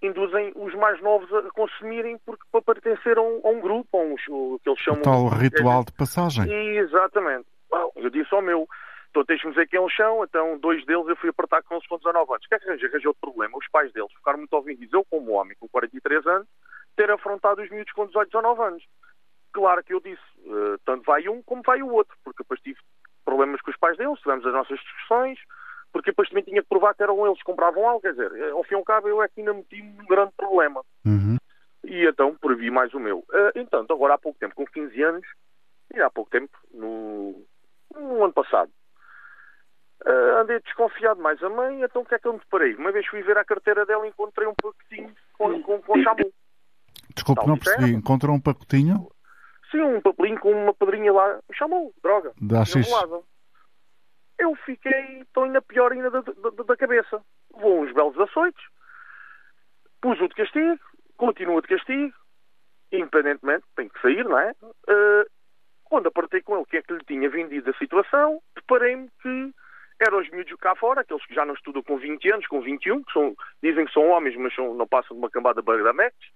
induzem 0.00 0.52
os 0.54 0.72
mais 0.74 1.00
novos 1.02 1.32
a 1.32 1.50
consumirem 1.50 2.16
porque 2.24 2.44
para 2.52 2.62
pertencer 2.62 3.18
a 3.18 3.22
um, 3.22 3.40
a 3.42 3.48
um 3.48 3.60
grupo, 3.60 3.98
a 3.98 4.00
um, 4.00 4.14
o 4.28 4.60
que 4.60 4.68
eles 4.68 4.80
chamam... 4.80 5.00
O 5.00 5.02
tal 5.02 5.28
ritual 5.28 5.84
de 5.84 5.92
passagem. 5.92 6.44
Exatamente. 6.76 7.46
Bom, 7.68 7.90
eu 7.96 8.10
disse 8.10 8.32
ao 8.32 8.42
meu, 8.42 8.68
então 9.10 9.24
tens-me 9.24 9.50
dizer 9.50 9.66
que 9.66 9.76
é 9.76 9.80
um 9.80 9.88
chão, 9.88 10.22
então 10.22 10.56
dois 10.58 10.86
deles 10.86 11.08
eu 11.08 11.16
fui 11.16 11.30
apertar 11.30 11.64
com 11.64 11.74
eles 11.74 11.86
com 11.88 11.96
19 11.96 12.32
anos. 12.32 12.44
O 12.44 12.48
que 12.48 12.54
é 12.54 12.58
que 12.60 12.68
arranjei? 12.68 12.88
Arranjei 12.88 13.08
outro 13.08 13.20
problema. 13.20 13.58
Os 13.58 13.68
pais 13.68 13.92
deles 13.92 14.12
ficaram 14.12 14.38
muito 14.38 14.52
ouvidos. 14.52 14.92
Eu, 14.92 15.04
como 15.10 15.32
homem 15.32 15.56
com 15.58 15.66
43 15.68 16.26
anos, 16.28 16.46
ter 16.94 17.10
afrontado 17.10 17.60
os 17.60 17.70
miúdos 17.70 17.92
com 17.92 18.06
18, 18.06 18.28
19 18.30 18.62
anos. 18.62 18.84
Claro 19.52 19.82
que 19.82 19.94
eu 19.94 20.00
disse, 20.00 20.22
uh, 20.46 20.78
tanto 20.84 21.02
vai 21.04 21.28
um 21.28 21.42
como 21.42 21.62
vai 21.66 21.82
o 21.82 21.92
outro, 21.92 22.16
porque 22.22 22.44
depois 22.44 22.60
tive 22.60 22.78
problemas 23.24 23.60
com 23.62 23.70
os 23.72 23.76
pais 23.78 23.96
deles, 23.96 24.20
tivemos 24.20 24.46
as 24.46 24.52
nossas 24.52 24.78
discussões, 24.78 25.40
porque 25.94 26.10
depois 26.10 26.28
também 26.28 26.42
tinha 26.42 26.60
que 26.60 26.68
provar 26.68 26.92
que 26.92 27.04
eram 27.04 27.24
eles 27.24 27.38
que 27.38 27.44
compravam 27.44 27.88
algo, 27.88 28.00
quer 28.00 28.10
dizer, 28.10 28.32
eh, 28.34 28.50
ao 28.50 28.64
fim 28.64 28.74
e 28.74 28.76
ao 28.76 28.82
cabo 28.82 29.06
eu 29.06 29.22
é 29.22 29.28
que 29.28 29.38
ainda 29.38 29.54
meti 29.54 29.80
um 29.80 30.04
grande 30.06 30.32
problema. 30.36 30.82
Uhum. 31.06 31.36
E 31.84 32.04
então 32.04 32.34
previ 32.34 32.68
mais 32.68 32.92
o 32.94 32.98
meu. 32.98 33.18
Uh, 33.18 33.52
então, 33.54 33.86
agora 33.88 34.14
há 34.14 34.18
pouco 34.18 34.36
tempo, 34.36 34.56
com 34.56 34.66
15 34.66 35.02
anos, 35.04 35.26
e 35.94 36.00
há 36.00 36.10
pouco 36.10 36.32
tempo, 36.32 36.58
no, 36.72 37.46
no 37.94 38.24
ano 38.24 38.32
passado, 38.32 38.72
uh, 40.04 40.38
andei 40.40 40.58
desconfiado 40.62 41.22
mais 41.22 41.40
a 41.44 41.48
mãe, 41.48 41.82
então 41.82 42.02
o 42.02 42.04
que 42.04 42.16
é 42.16 42.18
que 42.18 42.26
eu 42.26 42.32
me 42.32 42.40
deparei? 42.40 42.74
Uma 42.74 42.90
vez 42.90 43.06
fui 43.06 43.22
ver 43.22 43.38
a 43.38 43.44
carteira 43.44 43.86
dela 43.86 44.04
e 44.04 44.08
encontrei 44.08 44.48
um 44.48 44.54
pacotinho 44.54 45.14
com, 45.34 45.62
com, 45.62 45.80
com 45.80 46.02
chamu. 46.02 46.32
Desculpe, 47.14 47.46
não 47.46 47.56
percebi. 47.56 47.92
Encontrou 47.92 48.34
um 48.34 48.40
pacotinho? 48.40 49.08
Sim, 49.70 49.82
um 49.82 50.00
papelinho 50.00 50.40
com 50.40 50.50
uma 50.50 50.74
pedrinha 50.74 51.12
lá, 51.12 51.38
chamou, 51.52 51.94
droga. 52.02 52.32
Dá 52.40 52.64
X. 52.64 52.88
Eu 54.38 54.54
fiquei, 54.56 55.20
estou 55.20 55.44
ainda 55.44 55.62
pior 55.62 55.92
ainda 55.92 56.10
da, 56.10 56.20
da, 56.20 56.64
da 56.64 56.76
cabeça. 56.76 57.22
Vou 57.52 57.82
uns 57.82 57.92
belos 57.92 58.18
açoites, 58.18 58.64
pus-o 60.00 60.28
de 60.28 60.34
castigo, 60.34 60.80
continua 61.16 61.62
de 61.62 61.68
castigo, 61.68 62.14
independentemente, 62.92 63.64
tem 63.76 63.88
que 63.88 64.00
sair, 64.00 64.24
não 64.24 64.38
é? 64.38 64.52
Uh, 64.62 65.30
quando 65.84 66.08
apertei 66.08 66.42
com 66.42 66.54
ele 66.54 66.62
o 66.62 66.66
que 66.66 66.78
é 66.78 66.82
que 66.82 66.92
lhe 66.92 67.04
tinha 67.04 67.28
vendido 67.30 67.70
a 67.70 67.78
situação, 67.78 68.40
deparei-me 68.56 69.08
que 69.22 69.52
eram 70.00 70.18
os 70.18 70.28
miúdos 70.30 70.54
cá 70.58 70.74
fora, 70.74 71.02
aqueles 71.02 71.24
que 71.26 71.34
já 71.34 71.44
não 71.44 71.54
estudam 71.54 71.82
com 71.82 71.96
20 71.96 72.32
anos, 72.32 72.46
com 72.46 72.60
21, 72.60 73.04
que 73.04 73.12
são, 73.12 73.34
dizem 73.62 73.86
que 73.86 73.92
são 73.92 74.08
homens, 74.08 74.36
mas 74.36 74.54
são, 74.54 74.74
não 74.74 74.86
passam 74.88 75.16
de 75.16 75.22
uma 75.22 75.30
cambada 75.30 75.60
de 75.60 75.66
bagametes, 75.66 76.30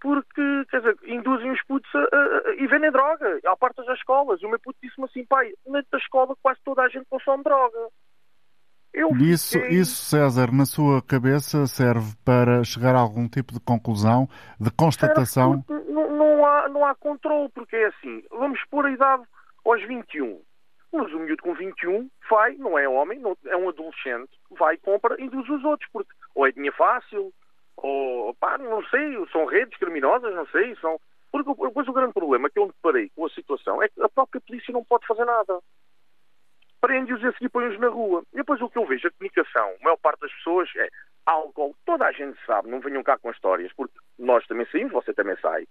porque, 0.00 0.64
quer 0.70 0.78
dizer, 0.78 0.96
induzem 1.04 1.50
os 1.50 1.62
putos 1.64 1.90
a, 1.94 1.98
a, 1.98 2.50
a, 2.50 2.54
e 2.54 2.66
vendem 2.66 2.90
droga, 2.90 3.40
à 3.46 3.56
parte 3.56 3.76
das 3.84 3.98
escolas. 3.98 4.40
E 4.40 4.46
o 4.46 4.48
meu 4.48 4.58
puto 4.58 4.78
disse-me 4.82 5.06
assim, 5.06 5.24
pai, 5.24 5.52
dentro 5.66 5.90
da 5.92 5.98
escola 5.98 6.34
quase 6.42 6.60
toda 6.64 6.82
a 6.82 6.88
gente 6.88 7.06
consome 7.08 7.44
droga. 7.44 7.78
Eu 8.92 9.10
isso, 9.16 9.58
fiquei... 9.58 9.78
isso, 9.78 9.94
César, 10.04 10.52
na 10.52 10.66
sua 10.66 11.00
cabeça 11.00 11.66
serve 11.66 12.14
para 12.24 12.64
chegar 12.64 12.94
a 12.96 12.98
algum 12.98 13.28
tipo 13.28 13.52
de 13.52 13.60
conclusão, 13.60 14.28
de 14.58 14.70
constatação? 14.72 15.64
Não, 15.68 16.10
não, 16.10 16.44
há, 16.44 16.68
não 16.68 16.84
há 16.84 16.94
controle, 16.96 17.48
porque 17.54 17.76
é 17.76 17.86
assim, 17.86 18.24
vamos 18.30 18.58
pôr 18.68 18.86
a 18.86 18.90
idade 18.90 19.22
aos 19.64 19.86
21. 19.86 20.40
Mas 20.92 21.12
o 21.12 21.20
miúdo 21.20 21.40
com 21.40 21.54
21 21.54 22.10
vai, 22.28 22.56
não 22.56 22.76
é 22.76 22.88
homem, 22.88 23.20
não, 23.20 23.36
é 23.46 23.56
um 23.56 23.68
adolescente, 23.68 24.30
vai, 24.58 24.76
compra 24.76 25.14
e 25.20 25.24
induz 25.24 25.48
os 25.48 25.62
outros, 25.62 25.88
porque 25.92 26.10
ou 26.34 26.46
é 26.46 26.50
dinheiro 26.50 26.74
fácil, 26.76 27.32
ou, 27.82 28.34
pá, 28.34 28.58
não 28.58 28.82
sei, 28.84 29.26
são 29.32 29.44
redes 29.46 29.78
criminosas, 29.78 30.34
não 30.34 30.46
sei, 30.46 30.74
são... 30.76 31.00
Porque 31.32 31.48
depois 31.48 31.86
o 31.86 31.92
grande 31.92 32.12
problema 32.12 32.50
que 32.50 32.58
eu 32.58 32.66
me 32.66 32.72
parei 32.82 33.08
com 33.14 33.24
a 33.24 33.30
situação 33.30 33.82
é 33.82 33.88
que 33.88 34.02
a 34.02 34.08
própria 34.08 34.40
polícia 34.40 34.72
não 34.72 34.84
pode 34.84 35.06
fazer 35.06 35.24
nada. 35.24 35.60
Prende-os 36.80 37.22
e 37.22 37.26
a 37.26 37.32
seguir 37.32 37.48
põe-os 37.50 37.78
na 37.78 37.88
rua. 37.88 38.24
E 38.32 38.36
depois 38.36 38.60
o 38.60 38.68
que 38.68 38.78
eu 38.78 38.86
vejo, 38.86 39.06
a 39.06 39.10
comunicação, 39.12 39.76
a 39.80 39.84
maior 39.84 39.96
parte 39.98 40.20
das 40.20 40.32
pessoas 40.32 40.68
é 40.76 40.88
álcool, 41.24 41.76
toda 41.86 42.06
a 42.06 42.12
gente 42.12 42.38
sabe, 42.44 42.68
não 42.68 42.80
venham 42.80 43.02
cá 43.02 43.16
com 43.16 43.30
histórias, 43.30 43.72
porque 43.74 43.94
nós 44.18 44.44
também 44.46 44.66
saímos, 44.66 44.92
você 44.92 45.14
também 45.14 45.36
sai, 45.36 45.66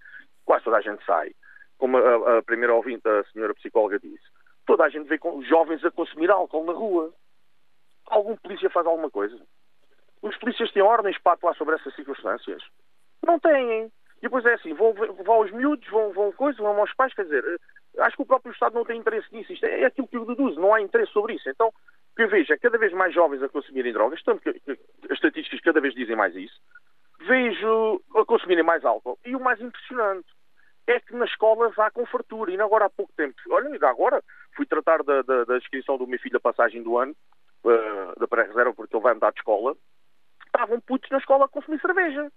quase 0.45 0.63
toda 0.63 0.77
a 0.77 0.81
gente 0.81 1.03
sai. 1.05 1.31
Como 1.77 1.97
a, 1.97 2.37
a 2.37 2.43
primeira 2.43 2.73
ouvinte, 2.73 3.07
a 3.07 3.23
senhora 3.31 3.53
psicóloga 3.55 3.99
disse, 3.99 4.23
toda 4.65 4.85
a 4.85 4.89
gente 4.89 5.07
vê 5.07 5.17
com 5.17 5.41
jovens 5.43 5.83
a 5.83 5.91
consumir 5.91 6.31
álcool 6.31 6.65
na 6.65 6.73
rua. 6.73 7.13
Algum 8.07 8.35
polícia 8.37 8.69
faz 8.69 8.85
alguma 8.85 9.09
coisa? 9.09 9.37
Os 10.21 10.35
polícias 10.37 10.71
têm 10.71 10.81
ordens 10.81 11.17
para 11.19 11.33
atuar 11.33 11.55
sobre 11.55 11.75
essas 11.75 11.95
circunstâncias? 11.95 12.61
Não 13.25 13.39
têm. 13.39 13.91
E 14.19 14.23
depois 14.23 14.45
é 14.45 14.53
assim, 14.53 14.73
vão, 14.73 14.93
vão 14.93 15.35
aos 15.35 15.51
miúdos, 15.51 15.87
vão, 15.89 16.11
vão 16.11 16.31
coisas, 16.33 16.59
vão 16.59 16.77
aos 16.77 16.93
pais, 16.93 17.13
quer 17.13 17.23
dizer, 17.23 17.43
eh, 17.45 18.01
acho 18.01 18.17
que 18.17 18.23
o 18.23 18.25
próprio 18.25 18.51
Estado 18.51 18.75
não 18.75 18.83
tem 18.83 18.99
interesse 18.99 19.33
nisso. 19.33 19.53
Isto 19.53 19.65
é, 19.65 19.81
é 19.81 19.85
aquilo 19.85 20.07
que 20.07 20.17
eu 20.17 20.25
deduzo, 20.25 20.59
não 20.59 20.73
há 20.73 20.81
interesse 20.81 21.11
sobre 21.13 21.35
isso. 21.35 21.49
Então, 21.49 21.71
que 22.15 22.23
eu 22.23 22.29
vejo 22.29 22.51
é 22.51 22.57
cada 22.57 22.77
vez 22.77 22.91
mais 22.91 23.13
jovens 23.13 23.41
a 23.41 23.47
consumirem 23.47 23.93
drogas, 23.93 24.21
tanto 24.23 24.41
que, 24.41 24.49
as 25.05 25.11
estatísticas 25.11 25.61
cada 25.61 25.79
vez 25.79 25.93
dizem 25.93 26.17
mais 26.17 26.35
isso. 26.35 26.59
Vejo 27.21 28.01
a 28.15 28.25
consumirem 28.25 28.63
mais 28.63 28.83
álcool. 28.83 29.17
E 29.25 29.35
o 29.35 29.39
mais 29.39 29.61
impressionante 29.61 30.27
é 30.85 30.99
que 30.99 31.15
nas 31.15 31.29
escolas 31.29 31.77
há 31.79 31.89
com 31.89 32.05
fartura. 32.05 32.51
E 32.51 32.59
agora 32.59 32.85
há 32.85 32.89
pouco 32.89 33.13
tempo, 33.15 33.35
olha, 33.51 33.69
ainda 33.69 33.89
agora 33.89 34.21
fui 34.53 34.65
tratar 34.65 35.01
da, 35.01 35.21
da, 35.21 35.45
da 35.45 35.57
inscrição 35.57 35.97
do 35.97 36.07
meu 36.07 36.19
filho 36.19 36.33
da 36.33 36.39
passagem 36.41 36.83
do 36.83 36.97
ano, 36.97 37.15
uh, 37.63 38.19
da 38.19 38.27
pré-reserva, 38.27 38.73
porque 38.73 38.93
ele 38.93 39.03
vai 39.03 39.13
mudar 39.13 39.31
de 39.31 39.39
escola 39.39 39.77
estavam 40.59 40.81
putos 40.81 41.09
na 41.09 41.17
escola 41.17 41.45
a 41.45 41.49
consumir 41.49 41.79
cerveja. 41.79 42.31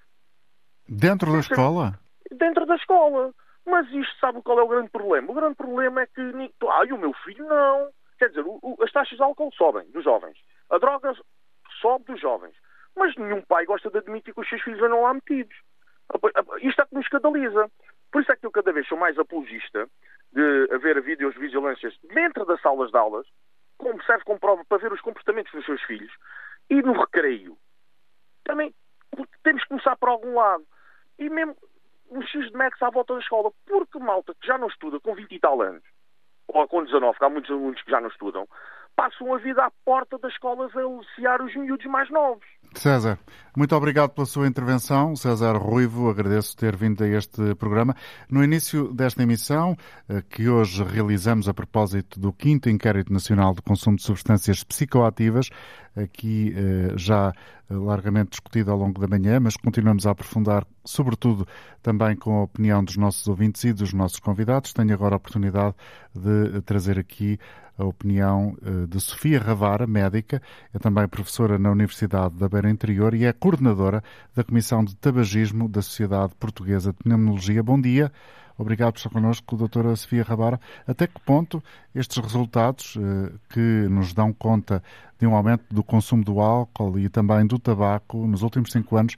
Dentro 0.89 1.33
da 1.33 1.41
escola? 1.41 1.99
Dentro 2.31 2.67
da 2.67 2.77
escola. 2.77 3.35
Mas 3.67 3.89
isto 3.91 4.19
sabe 4.19 4.43
qual 4.43 4.59
é 4.59 4.63
o 4.63 4.69
grande 4.69 4.91
problema? 4.91 5.31
O 5.31 5.35
grande 5.35 5.57
problema 5.57 6.03
é 6.03 6.07
que. 6.07 6.21
Ah, 6.69 6.85
e 6.87 6.93
o 6.93 6.99
meu 6.99 7.13
filho 7.25 7.47
não. 7.47 7.91
Quer 8.19 8.29
dizer, 8.29 8.45
o, 8.45 8.59
o, 8.63 8.77
as 8.83 8.93
taxas 8.93 9.17
de 9.17 9.23
álcool 9.23 9.53
sobem 9.53 9.89
dos 9.91 10.05
jovens. 10.05 10.37
A 10.71 10.79
droga 10.79 11.15
sobe 11.81 12.05
dos 12.07 12.21
jovens. 12.21 12.55
Mas 12.97 13.15
nenhum 13.17 13.41
pai 13.43 13.65
gosta 13.65 13.91
de 13.91 13.99
admitir 13.99 14.35
que 14.35 14.41
os 14.41 14.49
seus 14.49 14.63
filhos 14.63 14.83
andam 14.83 15.03
lá 15.03 15.15
metidos. 15.15 15.57
Isto 16.61 16.83
é 16.83 16.87
que 16.87 16.95
nos 16.95 17.05
escandaliza. 17.05 17.71
Por 18.11 18.23
isso 18.23 18.33
é 18.33 18.37
que 18.37 18.47
eu 18.47 18.51
cada 18.51 18.73
vez 18.73 18.87
sou 18.87 18.99
mais 18.99 19.19
apologista 19.19 19.89
de 20.33 20.69
haver 20.75 21.01
videovigilâncias 21.01 21.95
dentro 22.13 22.45
das 22.45 22.61
salas 22.61 22.91
de 22.91 22.99
aulas, 22.99 23.27
como 23.79 24.03
serve 24.05 24.25
como 24.25 24.39
prova 24.39 24.63
para 24.69 24.79
ver 24.79 24.93
os 24.93 25.01
comportamentos 25.01 25.53
dos 25.53 25.65
seus 25.65 25.83
filhos, 25.83 26.13
e 26.69 26.83
no 26.83 26.93
recreio 26.93 27.57
também 28.45 28.75
temos 29.43 29.63
que 29.63 29.69
começar 29.69 29.97
por 29.97 30.09
algum 30.09 30.35
lado. 30.35 30.65
E 31.19 31.29
mesmo 31.29 31.57
os 32.11 32.29
X 32.29 32.51
de 32.51 32.57
Max 32.57 32.81
à 32.83 32.91
volta 32.91 33.15
da 33.15 33.21
escola, 33.21 33.51
porque 33.67 33.99
malta 33.99 34.35
que 34.35 34.47
já 34.47 34.59
não 34.59 34.69
estuda 34.69 35.01
com 35.01 35.15
20 35.15 35.33
e 35.33 35.39
tal 35.39 35.61
anos, 35.63 35.83
ou 36.49 36.69
com 36.69 36.85
19, 36.85 37.19
que 37.19 37.25
há 37.25 37.29
muitos 37.29 37.51
alunos 37.51 37.81
que 37.83 37.91
já 37.91 38.01
não 38.01 38.09
estudam, 38.09 38.47
passam 38.97 39.35
a 39.35 39.39
vida 39.39 39.65
à 39.65 39.71
porta 39.85 40.19
das 40.19 40.33
escolas 40.33 40.75
a 40.77 40.81
aliciar 40.81 41.43
os 41.43 41.55
miúdos 41.57 41.87
mais 41.87 42.11
novos. 42.11 42.45
César, 42.75 43.19
muito 43.57 43.77
obrigado 43.77 44.11
pela 44.11 44.27
sua 44.27 44.47
intervenção. 44.47 45.15
César 45.15 45.57
Ruivo, 45.57 46.09
agradeço 46.09 46.57
ter 46.57 46.75
vindo 46.75 47.05
a 47.05 47.07
este 47.07 47.55
programa. 47.57 47.95
No 48.31 48.43
início 48.43 48.93
desta 48.95 49.23
emissão, 49.23 49.77
eh, 50.09 50.23
que 50.29 50.49
hoje 50.49 50.83
realizamos 50.83 51.49
a 51.49 51.55
propósito 51.55 52.19
do 52.19 52.35
5 52.39 52.69
Inquérito 52.71 53.13
Nacional 53.13 53.55
de 53.55 53.61
Consumo 53.63 53.97
de 53.97 54.03
Substâncias 54.03 54.65
Psicoativas, 54.65 55.51
aqui 55.95 56.55
eh, 56.57 56.93
já 56.97 57.33
largamente 57.69 58.31
discutido 58.31 58.71
ao 58.71 58.79
longo 58.79 59.01
da 59.01 59.07
manhã, 59.07 59.41
mas 59.41 59.57
continuamos 59.57 60.07
a 60.07 60.11
aprofundar, 60.11 60.67
sobretudo 60.85 61.47
também 61.83 62.17
com 62.17 62.39
a 62.39 62.43
opinião 62.45 62.83
dos 62.85 62.97
nossos 62.97 63.27
ouvintes 63.29 63.65
e 63.65 63.73
dos 63.73 63.93
nossos 63.93 64.19
convidados. 64.19 64.73
Tenho 64.73 64.93
agora 64.93 65.15
a 65.15 65.17
oportunidade 65.17 65.75
de 66.15 66.61
trazer 66.63 66.99
aqui 66.99 67.39
a 67.83 67.87
opinião 67.87 68.57
eh, 68.65 68.87
de 68.87 69.01
Sofia 69.01 69.41
Ravara, 69.41 69.87
médica, 69.87 70.41
é 70.73 70.79
também 70.79 71.07
professora 71.09 71.59
na 71.59 71.71
Universidade 71.71 72.35
da 72.37 72.49
Beira 72.49 72.71
Interior 72.71 73.13
e 73.15 73.25
é 73.25 73.33
coordenadora 73.33 74.03
da 74.35 74.45
Comissão 74.45 74.85
de 74.85 74.95
Tabagismo 74.97 75.69
da 75.69 75.83
Sociedade 75.83 76.33
Portuguesa 76.37 76.93
de 76.93 76.99
Pneumologia. 76.99 77.63
Bom 77.63 77.81
dia. 77.81 78.13
Obrigado 78.57 78.93
por 78.93 78.99
estar 78.99 79.11
connosco, 79.11 79.57
doutora 79.57 79.97
Sofia 79.97 80.23
Rabara. 80.23 80.61
Até 80.87 81.07
que 81.07 81.21
ponto 81.21 81.63
estes 81.95 82.19
resultados 82.19 82.97
eh, 82.97 83.33
que 83.51 83.89
nos 83.89 84.15
dão 84.15 84.33
conta 84.33 84.83
de 85.19 85.27
um 85.27 85.35
aumento 85.35 85.65
do 85.71 85.83
consumo 85.83 86.25
do 86.25 86.41
álcool 86.41 86.99
e 86.99 87.09
também 87.09 87.47
do 87.47 87.59
tabaco 87.59 88.27
nos 88.27 88.43
últimos 88.43 88.71
cinco 88.71 88.97
anos 88.97 89.17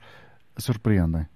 surpreendem? 0.57 1.27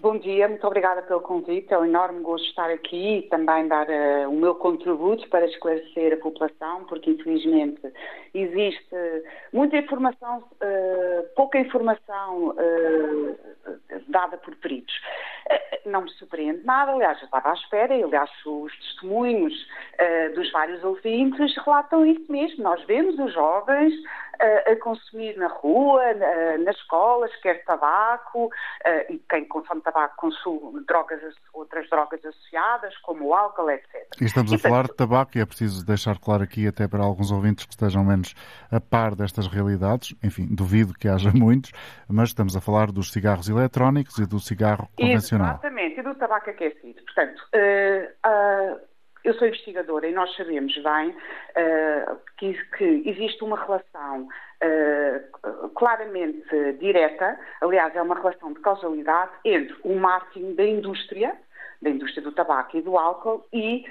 Bom 0.00 0.16
dia, 0.16 0.46
muito 0.46 0.64
obrigada 0.64 1.02
pelo 1.02 1.20
convite. 1.20 1.74
É 1.74 1.78
um 1.78 1.84
enorme 1.84 2.20
gosto 2.20 2.46
estar 2.46 2.70
aqui 2.70 3.18
e 3.18 3.22
também 3.22 3.66
dar 3.66 3.88
uh, 3.88 4.30
o 4.30 4.32
meu 4.32 4.54
contributo 4.54 5.28
para 5.28 5.44
esclarecer 5.44 6.12
a 6.12 6.16
população, 6.18 6.84
porque 6.84 7.10
infelizmente 7.10 7.80
existe 8.32 8.94
muita 9.52 9.76
informação, 9.76 10.38
uh, 10.38 11.34
pouca 11.34 11.58
informação 11.58 12.50
uh, 12.50 13.36
dada 14.06 14.36
por 14.36 14.54
peritos. 14.54 14.94
não 15.86 16.02
me 16.02 16.10
surpreende 16.12 16.64
nada, 16.64 16.92
aliás, 16.92 17.18
eu 17.18 17.24
estava 17.24 17.50
à 17.50 17.54
espera, 17.54 17.94
e 17.94 18.02
aliás, 18.02 18.30
os 18.44 18.76
testemunhos 18.78 19.54
dos 20.34 20.50
vários 20.52 20.82
ouvintes 20.84 21.56
relatam 21.64 22.06
isso 22.06 22.30
mesmo. 22.30 22.62
Nós 22.62 22.84
vemos 22.84 23.18
os 23.18 23.32
jovens 23.32 23.92
a, 24.40 24.76
consumir 24.76 25.36
na 25.36 25.48
rua, 25.48 26.02
nas 26.64 26.76
escolas, 26.76 27.34
quer 27.42 27.64
tabaco, 27.64 28.50
e 29.08 29.18
quem 29.30 29.44
consome 29.46 29.80
tabaco 29.80 30.14
consome 30.16 30.84
drogas, 30.86 31.20
outras 31.52 31.88
drogas 31.90 32.24
associadas, 32.24 32.96
como 32.98 33.26
o 33.26 33.34
álcool, 33.34 33.70
etc. 33.70 34.06
E 34.20 34.24
estamos 34.24 34.52
a 34.52 34.58
falar 34.58 34.84
de 34.84 34.94
tabaco 34.94 35.36
e 35.36 35.40
é 35.40 35.46
preciso 35.46 35.84
deixar 35.84 36.18
claro 36.18 36.44
aqui, 36.44 36.66
até 36.66 36.86
para 36.86 37.02
alguns 37.02 37.30
ouvintes 37.30 37.66
que 37.66 37.72
estejam 37.72 38.04
menos 38.04 38.34
a 38.70 38.80
par 38.80 39.14
destas 39.14 39.46
realidades, 39.46 40.14
enfim, 40.22 40.46
duvido 40.50 40.94
que 40.94 41.08
haja 41.08 41.30
muitos, 41.34 41.72
mas 42.08 42.28
estamos 42.28 42.56
a 42.56 42.60
falar 42.60 42.92
dos 42.92 43.12
cigarros 43.12 43.48
eletrónicos 43.48 44.18
e 44.18 44.26
do 44.26 44.38
cigarro 44.38 44.88
convencional. 44.96 45.37
Exatamente, 45.44 46.00
e 46.00 46.02
do 46.02 46.14
tabaco 46.14 46.50
aquecido. 46.50 47.02
Portanto, 47.02 47.40
uh, 47.54 48.28
uh, 48.28 48.80
eu 49.24 49.34
sou 49.34 49.48
investigadora 49.48 50.06
e 50.08 50.12
nós 50.12 50.34
sabemos 50.36 50.74
bem 50.74 51.10
uh, 51.10 52.16
que, 52.36 52.54
que, 52.76 53.02
existe 53.08 53.42
uma 53.42 53.58
relação 53.58 54.22
uh, 54.26 55.68
claramente 55.70 56.72
direta, 56.78 57.38
aliás, 57.60 57.94
é 57.94 58.02
uma 58.02 58.14
relação 58.14 58.52
de 58.52 58.60
causalidade 58.60 59.32
entre 59.44 59.76
o 59.84 59.94
marketing 59.94 60.54
da 60.54 60.64
indústria, 60.64 61.36
da 61.80 61.90
indústria 61.90 62.22
do 62.22 62.32
tabaco 62.32 62.76
e 62.76 62.82
do 62.82 62.98
álcool 62.98 63.46
e 63.52 63.84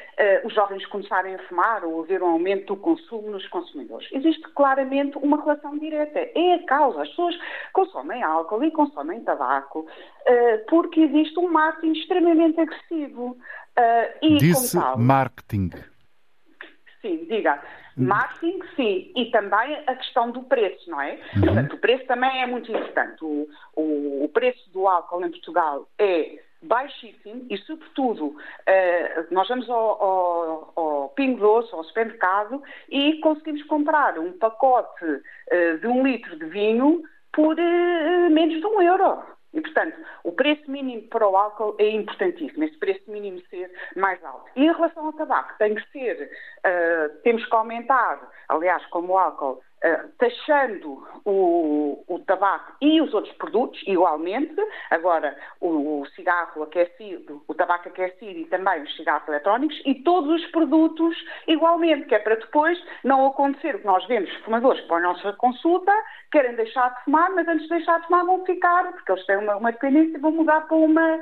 uh, 0.44 0.48
os 0.48 0.54
jovens 0.54 0.86
começarem 0.88 1.36
a 1.36 1.40
fumar 1.48 1.86
ou 1.86 2.04
haver 2.04 2.22
um 2.22 2.28
aumento 2.28 2.74
do 2.74 2.78
consumo 2.78 3.30
nos 3.32 3.48
consumidores. 3.48 4.08
Existe 4.12 4.44
claramente 4.50 5.18
uma 5.18 5.42
relação 5.42 5.78
direta. 5.78 6.20
É 6.20 6.56
a 6.56 6.64
causa. 6.66 7.04
As 7.04 7.10
pessoas 7.10 7.36
consomem 7.72 8.22
álcool 8.24 8.64
e 8.64 8.72
consomem 8.72 9.22
tabaco 9.22 9.80
uh, 9.80 10.66
porque 10.70 11.02
existe 11.02 11.40
um 11.40 11.50
marketing 11.50 11.94
extremamente 11.94 12.60
agressivo. 12.60 13.38
Uh, 13.78 14.38
Disse 14.38 14.78
tal, 14.78 14.98
marketing. 14.98 15.70
Sim, 17.02 17.26
diga. 17.30 17.62
Marketing, 17.96 18.60
sim, 18.76 19.12
e 19.16 19.26
também 19.32 19.76
a 19.88 19.96
questão 19.96 20.30
do 20.30 20.44
preço, 20.44 20.88
não 20.88 21.02
é? 21.02 21.20
Uhum. 21.36 21.42
Portanto, 21.42 21.74
o 21.74 21.80
preço 21.80 22.06
também 22.06 22.44
é 22.44 22.46
muito 22.46 22.72
importante. 22.72 23.24
O, 23.24 23.50
o, 23.76 24.24
o, 24.24 24.30
preço 24.30 24.70
do 24.72 24.88
álcool 24.88 25.26
em 25.26 25.32
Portugal 25.32 25.90
é 25.98 26.40
baixíssimo 26.62 27.46
e, 27.50 27.58
sobretudo, 27.60 28.28
uh, 28.28 28.36
nós 29.32 29.48
vamos 29.48 29.70
ao, 29.70 30.04
ao, 30.04 30.74
ao 30.76 31.10
Pingo 31.10 31.40
Doce, 31.40 31.74
ao 31.74 31.84
supermercado, 31.84 32.62
e 32.90 33.20
conseguimos 33.20 33.64
comprar 33.64 34.18
um 34.20 34.32
pacote 34.34 35.06
uh, 35.06 35.78
de 35.80 35.88
um 35.88 36.06
litro 36.06 36.38
de 36.38 36.46
vinho 36.46 37.04
por 37.32 37.54
uh, 37.54 38.30
menos 38.32 38.60
de 38.60 38.66
um 38.66 38.82
euro. 38.82 39.24
E, 39.54 39.62
portanto, 39.62 39.96
o 40.24 40.32
preço 40.32 40.70
mínimo 40.70 41.04
para 41.04 41.28
o 41.28 41.36
álcool 41.36 41.76
é 41.80 41.90
importantíssimo, 41.90 42.64
esse 42.64 42.78
preço 42.78 43.10
mínimo 43.10 43.42
ser 43.50 43.72
mais 43.96 44.24
alto. 44.24 44.46
E 44.56 44.66
em 44.66 44.72
relação 44.72 45.06
ao 45.06 45.14
tabaco, 45.14 45.58
tem 45.58 45.74
que 45.74 45.92
ser, 45.92 46.30
temos 47.24 47.44
que 47.44 47.56
aumentar, 47.56 48.30
aliás, 48.50 48.86
como 48.88 49.14
o 49.14 49.18
álcool, 49.18 49.64
uh, 49.84 50.10
taxando 50.18 51.06
o, 51.26 52.04
o, 52.08 52.20
tabaco 52.20 52.74
e 52.82 53.02
os 53.02 53.14
outros 53.14 53.34
produtos 53.36 53.82
igualmente. 53.86 54.56
Agora, 54.90 55.38
o, 55.60 56.02
o, 56.02 56.06
cigarro 56.16 56.64
aquecido, 56.64 57.44
o 57.48 57.54
tabaco 57.54 57.90
aquecido 57.90 58.40
e 58.40 58.46
também 58.46 58.84
os 58.84 58.96
cigarros 58.96 59.28
eletrónicos 59.28 59.80
e 59.86 59.96
todos 59.96 60.42
os 60.42 60.52
produtos 60.52 61.16
igualmente, 61.48 62.06
que 62.06 62.16
é 62.16 62.20
para 62.20 62.36
depois 62.36 62.82
não 63.04 63.28
acontecer 63.28 63.76
o 63.76 63.80
que 63.80 63.86
nós 63.86 64.06
vemos 64.08 64.34
fumadores 64.44 64.86
vão 64.88 64.98
à 64.98 65.02
nossa 65.02 65.34
consulta, 65.34 65.92
querem 66.32 66.56
deixar 66.56 66.90
de 66.96 67.04
fumar, 67.06 67.32
mas 67.34 67.48
antes 67.48 67.64
de 67.64 67.76
deixar 67.76 68.00
de 68.00 68.08
fumar 68.08 68.26
vão 68.26 68.46
ficar, 68.46 68.92
porque 68.92 69.12
eles 69.12 69.26
têm 69.26 69.38
uma, 69.38 69.56
uma 69.58 69.72
dependência 69.72 70.18
e 70.18 70.22
vão 70.22 70.32
mudar 70.32 70.62
para 70.68 70.78
uma. 70.78 71.20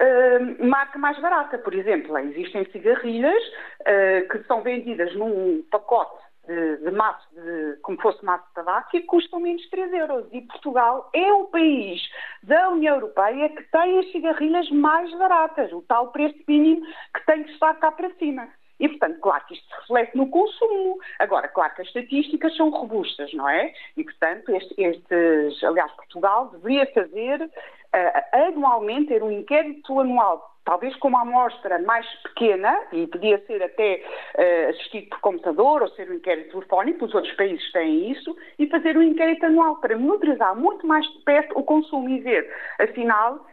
Uh, 0.00 0.64
marca 0.66 0.98
mais 0.98 1.18
barata. 1.20 1.58
Por 1.58 1.74
exemplo, 1.74 2.16
existem 2.16 2.64
cigarrilhas 2.70 3.42
uh, 3.80 4.28
que 4.30 4.38
são 4.44 4.62
vendidas 4.62 5.14
num 5.14 5.62
pacote 5.70 6.29
de, 6.50 6.78
de 6.78 6.90
maço, 6.90 7.28
de, 7.32 7.76
como 7.82 8.00
fosse 8.02 8.24
maço 8.24 8.44
de 8.48 8.54
tabaco, 8.54 8.96
e 8.96 9.02
custam 9.02 9.38
menos 9.38 9.62
de 9.62 9.70
3 9.70 9.92
euros. 9.92 10.26
E 10.32 10.40
Portugal 10.42 11.08
é 11.14 11.32
o 11.32 11.44
país 11.44 12.02
da 12.42 12.70
União 12.70 12.96
Europeia 12.96 13.48
que 13.50 13.62
tem 13.70 14.00
as 14.00 14.10
cigarrilhas 14.10 14.68
mais 14.70 15.16
baratas, 15.16 15.72
o 15.72 15.82
tal 15.82 16.08
preço 16.08 16.38
mínimo 16.48 16.84
que 17.14 17.24
tem 17.24 17.44
que 17.44 17.52
estar 17.52 17.74
cá 17.74 17.92
para 17.92 18.10
cima. 18.14 18.48
E, 18.80 18.88
portanto, 18.88 19.20
claro 19.20 19.44
que 19.46 19.54
isto 19.54 19.68
se 19.68 19.80
reflete 19.82 20.16
no 20.16 20.28
consumo. 20.30 20.98
Agora, 21.18 21.46
claro 21.48 21.74
que 21.74 21.82
as 21.82 21.88
estatísticas 21.88 22.56
são 22.56 22.70
robustas, 22.70 23.32
não 23.34 23.46
é? 23.48 23.72
E, 23.96 24.02
portanto, 24.02 24.48
estes, 24.48 24.76
estes 24.78 25.62
aliás, 25.62 25.92
Portugal 25.92 26.48
deveria 26.48 26.86
fazer 26.92 27.42
uh, 27.42 28.48
anualmente, 28.48 29.08
ter 29.08 29.22
um 29.22 29.30
inquérito 29.30 30.00
anual 30.00 30.49
talvez 30.64 30.94
com 30.96 31.08
uma 31.08 31.22
amostra 31.22 31.78
mais 31.80 32.06
pequena, 32.22 32.76
e 32.92 33.06
podia 33.06 33.38
ser 33.46 33.62
até 33.62 34.02
uh, 34.38 34.70
assistido 34.70 35.08
por 35.08 35.20
computador 35.20 35.82
ou 35.82 35.88
ser 35.90 36.10
um 36.10 36.14
inquérito 36.14 36.50
telefónico, 36.50 37.04
os 37.04 37.14
outros 37.14 37.34
países 37.34 37.72
têm 37.72 38.10
isso, 38.10 38.36
e 38.58 38.66
fazer 38.68 38.96
um 38.96 39.02
inquérito 39.02 39.46
anual 39.46 39.76
para 39.76 39.96
monitorizar 39.96 40.54
muito 40.54 40.86
mais 40.86 41.06
de 41.06 41.18
perto 41.24 41.58
o 41.58 41.62
consumo 41.62 42.08
e 42.08 42.20
ver, 42.20 42.50
afinal, 42.78 43.46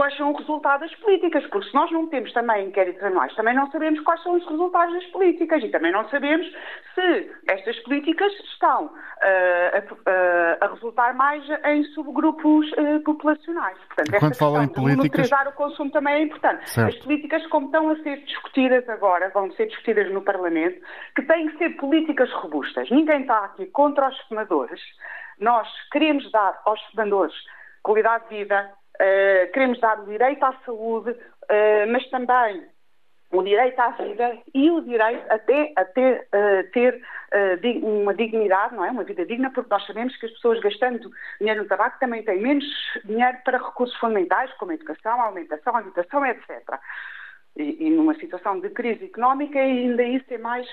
quais 0.00 0.16
são 0.16 0.32
os 0.32 0.38
resultados 0.38 0.88
das 0.88 0.98
políticas, 1.00 1.46
porque 1.48 1.68
se 1.68 1.74
nós 1.74 1.92
não 1.92 2.06
temos 2.06 2.32
também 2.32 2.68
inquéritos 2.68 3.02
anuais, 3.02 3.34
também 3.34 3.52
não 3.52 3.70
sabemos 3.70 4.00
quais 4.00 4.22
são 4.22 4.34
os 4.34 4.48
resultados 4.48 4.94
das 4.94 5.04
políticas 5.08 5.62
e 5.62 5.68
também 5.68 5.92
não 5.92 6.08
sabemos 6.08 6.46
se 6.94 7.30
estas 7.46 7.78
políticas 7.80 8.32
estão 8.50 8.86
uh, 8.86 8.90
a, 10.06 10.64
a, 10.64 10.68
resultar 10.72 11.12
mais 11.12 11.44
em 11.66 11.84
subgrupos 11.92 12.72
uh, 12.72 13.00
populacionais. 13.04 13.76
Portanto, 13.88 14.18
Quando 14.20 14.38
fala 14.38 14.64
em 14.64 14.68
políticas... 14.68 15.30
o 15.30 15.52
consumo 15.52 15.90
também 15.90 16.14
é 16.14 16.22
importante. 16.22 16.70
Certo. 16.70 16.96
As 16.96 17.02
políticas, 17.04 17.46
como 17.48 17.66
estão 17.66 17.90
a 17.90 17.96
ser 17.96 18.24
discutidas 18.24 18.88
agora, 18.88 19.28
vão 19.34 19.52
ser 19.52 19.66
discutidas 19.66 20.10
no 20.10 20.22
Parlamento, 20.22 20.80
que 21.14 21.20
têm 21.24 21.46
que 21.48 21.58
ser 21.58 21.76
políticas 21.76 22.32
robustas. 22.32 22.88
Ninguém 22.88 23.20
está 23.20 23.44
aqui 23.44 23.66
contra 23.66 24.08
os 24.08 24.18
fumadores. 24.20 24.80
Nós 25.38 25.68
queremos 25.92 26.30
dar 26.32 26.58
aos 26.64 26.80
fumadores 26.84 27.34
qualidade 27.82 28.28
de 28.28 28.38
vida, 28.38 28.70
Uh, 29.00 29.50
queremos 29.52 29.80
dar 29.80 29.98
o 29.98 30.04
direito 30.04 30.44
à 30.44 30.52
saúde, 30.66 31.12
uh, 31.12 31.90
mas 31.90 32.06
também 32.10 32.66
o 33.32 33.42
direito 33.42 33.80
à 33.80 33.90
vida 33.92 34.36
e 34.54 34.70
o 34.70 34.82
direito 34.82 35.24
até 35.30 35.72
a 35.74 35.84
ter, 35.86 36.26
uh, 36.26 36.70
ter 36.70 37.02
uma 37.82 38.12
dignidade, 38.12 38.74
não 38.74 38.84
é? 38.84 38.90
Uma 38.90 39.04
vida 39.04 39.24
digna, 39.24 39.50
porque 39.54 39.70
nós 39.70 39.86
sabemos 39.86 40.14
que 40.18 40.26
as 40.26 40.32
pessoas 40.32 40.60
gastando 40.60 41.10
dinheiro 41.40 41.62
no 41.62 41.68
tabaco 41.68 41.98
também 41.98 42.22
têm 42.22 42.42
menos 42.42 42.66
dinheiro 43.06 43.38
para 43.42 43.56
recursos 43.56 43.96
fundamentais, 43.96 44.52
como 44.58 44.72
a 44.72 44.74
educação, 44.74 45.18
a 45.18 45.28
alimentação, 45.28 45.74
a 45.74 45.78
habitação, 45.78 46.26
etc. 46.26 46.50
E, 47.56 47.86
e, 47.86 47.90
numa 47.90 48.14
situação 48.16 48.60
de 48.60 48.68
crise 48.68 49.06
económica 49.06 49.58
ainda 49.58 50.02
isso 50.02 50.26
é 50.28 50.38
mais 50.38 50.68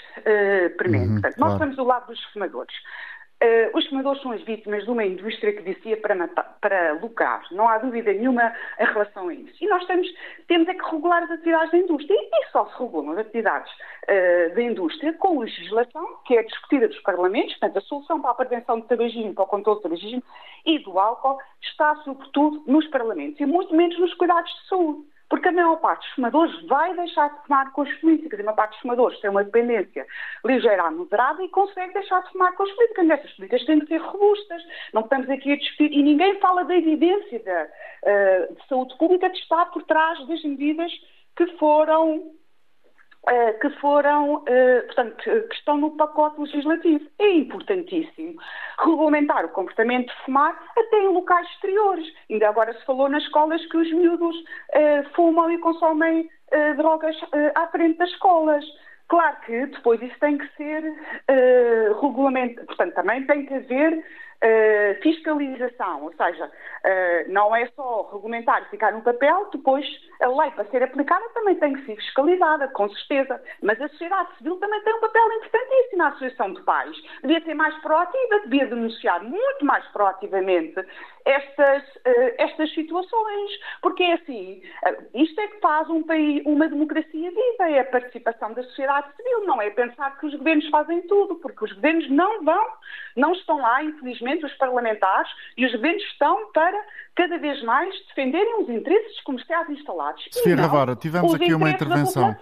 premente. 0.75 1.07
Uhum, 1.07 1.13
Portanto, 1.13 1.35
claro. 1.35 1.39
nós 1.39 1.53
estamos 1.53 1.75
do 1.77 1.83
lado 1.83 2.07
dos 2.07 2.23
fumadores. 2.25 2.75
Uh, 3.43 3.77
os 3.77 3.85
fumadores 3.87 4.19
são 4.23 4.31
as 4.31 4.41
vítimas 4.41 4.83
de 4.83 4.89
uma 4.89 5.05
indústria 5.05 5.53
que 5.53 5.61
vicia 5.61 5.95
para, 5.97 6.27
para 6.27 6.93
lucrar. 6.93 7.45
Não 7.51 7.67
há 7.67 7.77
dúvida 7.77 8.11
nenhuma 8.11 8.51
em 8.79 8.85
relação 8.85 9.29
a 9.29 9.33
isso. 9.33 9.63
E 9.63 9.67
nós 9.67 9.85
temos, 9.85 10.07
temos 10.47 10.67
é 10.67 10.73
que 10.73 10.83
regular 10.83 11.21
as 11.21 11.29
atividades 11.29 11.71
da 11.71 11.77
indústria. 11.77 12.15
E, 12.15 12.29
e 12.33 12.51
só 12.51 12.65
se 12.65 12.79
regulam 12.81 13.11
as 13.11 13.19
atividades 13.19 13.71
uh, 13.71 14.55
da 14.55 14.61
indústria 14.63 15.13
com 15.13 15.39
legislação 15.39 16.17
que 16.25 16.35
é 16.35 16.41
discutida 16.41 16.87
dos 16.87 16.99
parlamentos. 17.01 17.51
Portanto, 17.57 17.77
a 17.77 17.81
solução 17.81 18.21
para 18.21 18.31
a 18.31 18.35
prevenção 18.35 18.79
do 18.79 18.87
tabagismo, 18.87 19.35
para 19.35 19.43
o 19.43 19.47
controle 19.47 19.79
do 19.79 19.83
tabagismo 19.83 20.23
e 20.65 20.79
do 20.79 20.97
álcool 20.97 21.37
está, 21.61 21.95
sobretudo, 21.97 22.63
nos 22.65 22.87
parlamentos 22.87 23.39
e 23.39 23.45
muito 23.45 23.75
menos 23.75 23.99
nos 23.99 24.15
cuidados 24.15 24.51
de 24.51 24.67
saúde. 24.67 25.16
Porque 25.29 25.49
a 25.49 25.51
maior 25.51 25.75
parte 25.77 26.05
dos 26.05 26.15
fumadores 26.15 26.67
vai 26.67 26.95
deixar 26.95 27.29
de 27.29 27.43
fumar 27.45 27.71
com 27.73 27.81
as 27.81 27.93
políticas. 27.95 28.39
A 28.39 28.43
maior 28.43 28.55
parte 28.55 28.71
dos 28.71 28.81
fumadores 28.81 29.19
tem 29.19 29.29
uma 29.29 29.43
dependência 29.43 30.05
ligeira 30.45 30.83
a 30.83 30.91
moderada 30.91 31.43
e 31.43 31.49
consegue 31.49 31.93
deixar 31.93 32.23
de 32.23 32.31
fumar 32.31 32.55
com 32.55 32.63
as 32.63 32.71
políticas. 32.71 33.09
Essas 33.09 33.31
políticas 33.33 33.65
têm 33.65 33.79
que 33.81 33.87
ser 33.87 33.97
robustas. 33.97 34.63
Não 34.93 35.01
estamos 35.01 35.29
aqui 35.29 35.51
a 35.51 35.57
discutir. 35.57 35.91
E 35.91 36.01
ninguém 36.01 36.39
fala 36.39 36.63
da 36.63 36.75
evidência 36.75 37.39
da, 37.43 37.63
uh, 37.63 38.55
de 38.55 38.67
saúde 38.67 38.97
pública 38.97 39.29
que 39.29 39.37
está 39.37 39.65
por 39.65 39.83
trás 39.83 40.25
das 40.27 40.43
medidas 40.43 40.91
que 41.35 41.45
foram 41.57 42.31
que 43.59 43.69
foram, 43.81 44.43
eh, 44.47 44.81
portanto, 44.81 45.17
que 45.23 45.55
estão 45.55 45.77
no 45.77 45.91
pacote 45.91 46.39
legislativo. 46.39 47.05
É 47.19 47.29
importantíssimo 47.29 48.39
regulamentar 48.79 49.45
o 49.45 49.49
comportamento 49.49 50.07
de 50.07 50.25
fumar 50.25 50.57
até 50.77 50.99
em 50.99 51.09
locais 51.09 51.47
exteriores. 51.51 52.07
Ainda 52.29 52.49
agora 52.49 52.73
se 52.73 52.85
falou 52.85 53.09
nas 53.09 53.23
escolas 53.23 53.65
que 53.67 53.77
os 53.77 53.91
miúdos 53.91 54.35
fumam 55.15 55.51
e 55.51 55.57
consomem 55.57 56.29
drogas 56.77 57.15
à 57.55 57.67
frente 57.67 57.97
das 57.97 58.09
escolas. 58.09 58.63
Claro 59.09 59.37
que 59.45 59.65
depois 59.67 60.01
isso 60.01 60.19
tem 60.19 60.37
que 60.37 60.47
ser 60.55 60.83
regulamentado, 62.01 62.67
portanto, 62.67 62.93
também 62.93 63.25
tem 63.25 63.45
que 63.45 63.53
haver 63.53 64.03
Uh, 64.37 65.01
fiscalização, 65.01 66.03
ou 66.03 66.13
seja, 66.13 66.45
uh, 66.45 67.31
não 67.31 67.55
é 67.55 67.65
só 67.75 68.07
regulamentar 68.13 68.61
e 68.61 68.69
ficar 68.69 68.91
no 68.91 69.01
papel, 69.01 69.49
depois 69.51 69.83
a 70.21 70.27
lei 70.27 70.51
para 70.51 70.65
ser 70.65 70.83
aplicada 70.83 71.27
também 71.33 71.55
tem 71.55 71.73
que 71.73 71.85
ser 71.87 71.95
fiscalizada, 71.95 72.67
com 72.67 72.87
certeza. 72.89 73.41
Mas 73.63 73.81
a 73.81 73.87
sociedade 73.89 74.37
civil 74.37 74.57
também 74.57 74.79
tem 74.83 74.93
um 74.93 74.99
papel 74.99 75.23
importantíssimo 75.39 75.97
na 75.97 76.07
Associação 76.09 76.53
de 76.53 76.61
Pais. 76.61 76.95
Devia 77.23 77.41
ser 77.41 77.55
mais 77.55 77.75
proativa, 77.81 78.39
devia 78.41 78.67
denunciar 78.67 79.23
muito 79.23 79.65
mais 79.65 79.83
proativamente 79.87 80.85
estas, 81.25 81.83
uh, 81.95 82.35
estas 82.37 82.71
situações, 82.75 83.51
porque 83.81 84.03
é 84.03 84.13
assim, 84.13 84.61
isto 85.15 85.41
é 85.41 85.47
que 85.47 85.59
faz 85.59 85.89
um 85.89 86.03
país, 86.03 86.43
uma 86.45 86.67
democracia 86.67 87.31
viva, 87.31 87.69
é 87.71 87.79
a 87.79 87.85
participação 87.85 88.53
da 88.53 88.61
sociedade 88.63 89.07
civil, 89.15 89.45
não 89.45 89.59
é 89.59 89.71
pensar 89.71 90.15
que 90.19 90.27
os 90.27 90.35
governos 90.35 90.69
fazem 90.69 91.01
tudo, 91.07 91.35
porque 91.35 91.65
os 91.65 91.71
governos 91.73 92.09
não 92.11 92.43
vão, 92.43 92.67
não 93.15 93.33
estão 93.33 93.57
lá, 93.57 93.83
infelizmente, 93.83 94.26
os 94.43 94.53
parlamentares 94.53 95.29
e 95.55 95.65
os 95.65 95.71
governos 95.71 96.03
estão 96.03 96.51
para 96.51 96.77
cada 97.15 97.37
vez 97.37 97.63
mais 97.63 97.93
defenderem 98.07 98.61
os 98.61 98.69
interesses 98.69 99.21
comerciais 99.21 99.69
instalados. 99.69 100.23
Sofia 100.31 100.55
Ravara, 100.55 100.95
tivemos 100.95 101.33
aqui 101.33 101.53
uma 101.53 101.69
intervenção. 101.69 102.37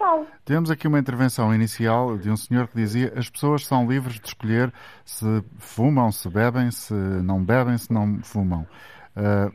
Tivemos 0.45 0.71
aqui 0.71 0.87
uma 0.87 0.99
intervenção 0.99 1.53
inicial 1.53 2.17
de 2.17 2.29
um 2.29 2.35
senhor 2.35 2.67
que 2.67 2.75
dizia 2.75 3.13
as 3.15 3.29
pessoas 3.29 3.65
são 3.65 3.87
livres 3.87 4.19
de 4.19 4.27
escolher 4.27 4.71
se 5.03 5.43
fumam, 5.59 6.11
se 6.11 6.27
bebem, 6.29 6.71
se 6.71 6.93
não 6.93 7.43
bebem, 7.43 7.77
se 7.77 7.93
não 7.93 8.19
fumam. 8.23 8.67
Uh, 9.15 9.53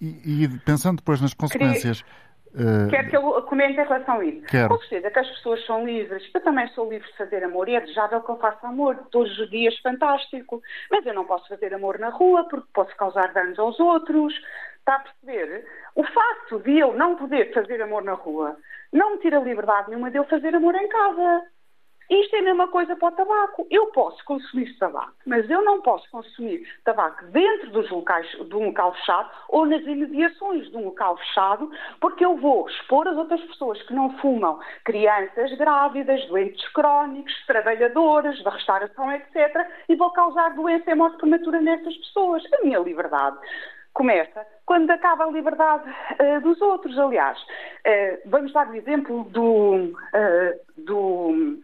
e, 0.00 0.44
e, 0.44 0.48
pensando 0.64 0.96
depois 0.96 1.20
nas 1.20 1.34
consequências. 1.34 2.02
Queria 2.02 2.27
Uh, 2.54 2.88
Quer 2.88 3.08
que 3.08 3.16
eu 3.16 3.42
comente 3.42 3.78
em 3.80 3.84
relação 3.84 4.20
a 4.20 4.24
isso? 4.24 4.46
Quero. 4.46 4.68
Com 4.68 4.78
certeza 4.80 5.10
que 5.10 5.18
as 5.18 5.28
pessoas 5.28 5.64
são 5.66 5.84
livres. 5.84 6.28
Eu 6.32 6.40
também 6.40 6.66
sou 6.68 6.90
livre 6.90 7.06
de 7.08 7.16
fazer 7.16 7.44
amor 7.44 7.68
e 7.68 7.74
é 7.74 7.80
desejável 7.80 8.20
que 8.22 8.30
eu 8.30 8.38
faça 8.38 8.66
amor. 8.66 8.96
Todos 9.10 9.38
os 9.38 9.50
dias, 9.50 9.78
fantástico. 9.80 10.62
Mas 10.90 11.04
eu 11.04 11.14
não 11.14 11.24
posso 11.24 11.46
fazer 11.48 11.74
amor 11.74 11.98
na 11.98 12.08
rua 12.08 12.48
porque 12.48 12.66
posso 12.72 12.94
causar 12.96 13.32
danos 13.32 13.58
aos 13.58 13.78
outros. 13.78 14.34
Está 14.78 14.96
a 14.96 15.00
perceber? 15.00 15.66
O 15.94 16.02
facto 16.04 16.60
de 16.60 16.78
eu 16.78 16.94
não 16.94 17.16
poder 17.16 17.52
fazer 17.52 17.80
amor 17.82 18.02
na 18.02 18.14
rua 18.14 18.56
não 18.92 19.12
me 19.12 19.18
tira 19.18 19.38
liberdade 19.38 19.90
nenhuma 19.90 20.10
de 20.10 20.16
eu 20.16 20.24
fazer 20.24 20.54
amor 20.54 20.74
em 20.74 20.88
casa. 20.88 21.44
Isto 22.10 22.36
é 22.36 22.38
a 22.38 22.42
mesma 22.42 22.68
coisa 22.68 22.96
para 22.96 23.08
o 23.08 23.12
tabaco. 23.12 23.66
Eu 23.70 23.86
posso 23.88 24.24
consumir 24.24 24.76
tabaco, 24.78 25.12
mas 25.26 25.48
eu 25.50 25.62
não 25.62 25.82
posso 25.82 26.10
consumir 26.10 26.66
tabaco 26.82 27.24
dentro 27.26 27.70
dos 27.70 27.90
locais, 27.90 28.26
de 28.30 28.54
um 28.54 28.66
local 28.66 28.94
fechado 28.94 29.30
ou 29.48 29.66
nas 29.66 29.82
imediações 29.82 30.70
de 30.70 30.76
um 30.76 30.86
local 30.86 31.18
fechado, 31.18 31.70
porque 32.00 32.24
eu 32.24 32.36
vou 32.36 32.66
expor 32.68 33.06
as 33.06 33.16
outras 33.16 33.40
pessoas 33.42 33.82
que 33.82 33.92
não 33.92 34.16
fumam, 34.18 34.58
crianças 34.84 35.52
grávidas, 35.58 36.24
doentes 36.26 36.66
crónicos, 36.72 37.34
trabalhadoras 37.46 38.42
da 38.42 38.50
restauração, 38.50 39.12
etc., 39.12 39.66
e 39.88 39.94
vou 39.94 40.10
causar 40.10 40.54
doença 40.54 40.90
e 40.90 40.94
morte 40.94 41.18
prematura 41.18 41.60
nessas 41.60 41.94
pessoas. 41.98 42.42
A 42.54 42.64
minha 42.64 42.78
liberdade 42.78 43.38
começa 43.92 44.46
quando 44.64 44.90
acaba 44.90 45.24
a 45.24 45.30
liberdade 45.30 45.90
uh, 45.90 46.40
dos 46.40 46.60
outros. 46.60 46.96
Aliás, 46.98 47.38
uh, 47.40 48.18
vamos 48.26 48.52
dar 48.52 48.68
o 48.68 48.74
exemplo 48.74 49.24
do, 49.24 49.74
uh, 49.74 50.60
do 50.76 51.58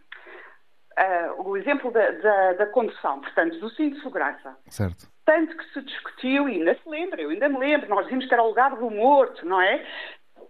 uh, 0.97 1.49
o 1.49 1.57
exemplo 1.57 1.91
da, 1.91 2.11
da, 2.11 2.53
da, 2.53 2.65
condução, 2.67 3.19
portanto, 3.21 3.59
do 3.59 3.69
cinto 3.71 3.95
de 3.95 4.03
segurança. 4.03 4.57
Certo. 4.69 5.07
Tanto 5.25 5.55
que 5.57 5.73
se 5.73 5.81
discutiu, 5.81 6.47
e 6.47 6.53
ainda 6.53 6.75
se 6.75 6.89
lembra, 6.89 7.21
eu 7.21 7.29
ainda 7.29 7.49
me 7.49 7.57
lembro, 7.57 7.89
nós 7.89 8.07
vimos 8.07 8.25
que 8.27 8.33
era 8.33 8.43
o 8.43 8.49
lugar 8.49 8.75
do 8.75 8.89
morto, 8.89 9.45
não 9.45 9.59
é? 9.59 9.85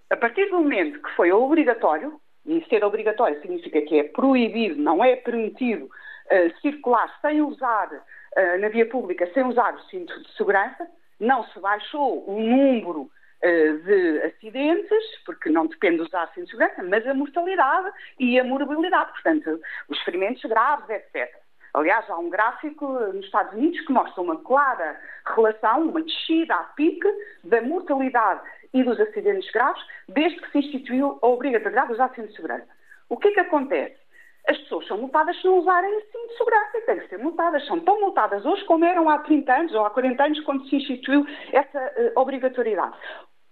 A 0.10 0.18
partir 0.18 0.50
do 0.50 0.58
momento 0.58 1.02
que 1.02 1.16
foi 1.16 1.32
obrigatório, 1.32 2.20
e 2.46 2.64
ser 2.70 2.84
obrigatório 2.84 3.42
significa 3.42 3.82
que 3.82 4.00
é 4.00 4.04
proibido, 4.04 4.80
não 4.82 5.04
é 5.04 5.16
permitido 5.16 5.86
uh, 5.86 6.62
circular 6.62 7.10
sem 7.22 7.42
usar, 7.42 7.88
uh, 7.92 8.60
na 8.60 8.70
via 8.70 8.86
pública, 8.88 9.30
sem 9.34 9.44
usar 9.44 9.74
o 9.74 9.82
cinto 9.86 10.22
de 10.22 10.32
segurança, 10.36 10.88
não 11.20 11.44
se 11.46 11.60
baixou 11.60 12.30
o 12.30 12.40
número 12.40 13.10
de 13.46 14.22
acidentes, 14.24 15.04
porque 15.26 15.50
não 15.50 15.68
depende 15.68 15.98
dos 15.98 16.14
ácidos 16.14 16.46
de 16.46 16.52
segurança, 16.52 16.84
mas 16.84 17.06
a 17.08 17.14
mortalidade 17.14 17.92
e 18.20 18.40
a 18.40 18.44
morbilidade, 18.44 19.12
portanto, 19.12 19.60
os 19.90 20.00
ferimentos 20.02 20.44
graves, 20.44 20.90
etc. 20.90 21.46
Aliás, 21.76 22.10
há 22.10 22.18
um 22.18 22.30
gráfico 22.30 22.88
nos 22.88 23.26
Estados 23.26 23.54
Unidos 23.54 23.82
que 23.82 23.92
mostra 23.92 24.22
uma 24.22 24.38
clara 24.38 24.98
relação, 25.36 25.90
uma 25.90 26.02
descida 26.02 26.56
a 26.56 26.64
pique 26.64 27.08
da 27.44 27.62
mortalidade 27.62 28.42
e 28.74 28.82
dos 28.82 28.98
acidentes 29.00 29.52
graves 29.52 29.84
desde 30.08 30.40
que 30.40 30.52
se 30.52 30.60
instituiu 30.60 31.20
a 31.22 31.28
obrigatoriedade 31.28 31.90
dos 31.90 32.00
ácidos 32.00 32.30
de 32.30 32.36
segurança. 32.38 32.68
O 33.10 33.18
que 33.18 33.28
é 33.28 33.32
que 33.34 33.40
acontece? 33.42 33.98
As 34.48 34.58
pessoas 34.60 34.88
são 34.88 34.98
multadas 34.98 35.36
se 35.42 35.46
não 35.46 35.58
usarem 35.58 36.00
cinto 36.12 36.28
de 36.28 36.38
segurança 36.38 36.78
e 36.78 36.82
têm 36.82 37.00
que 37.00 37.08
ser 37.10 37.18
multadas. 37.18 37.66
São 37.66 37.80
tão 37.82 38.00
multadas 38.00 38.46
hoje 38.46 38.64
como 38.66 38.86
eram 38.86 39.10
há 39.10 39.20
30 39.20 39.54
anos 39.54 39.74
ou 39.74 39.86
há 39.86 39.90
40 39.90 40.24
anos 40.24 40.40
quando 40.42 40.68
se 40.70 40.78
instituiu 40.78 41.26
essa 41.52 41.80
uh, 41.80 42.20
obrigatoriedade. 42.20 42.96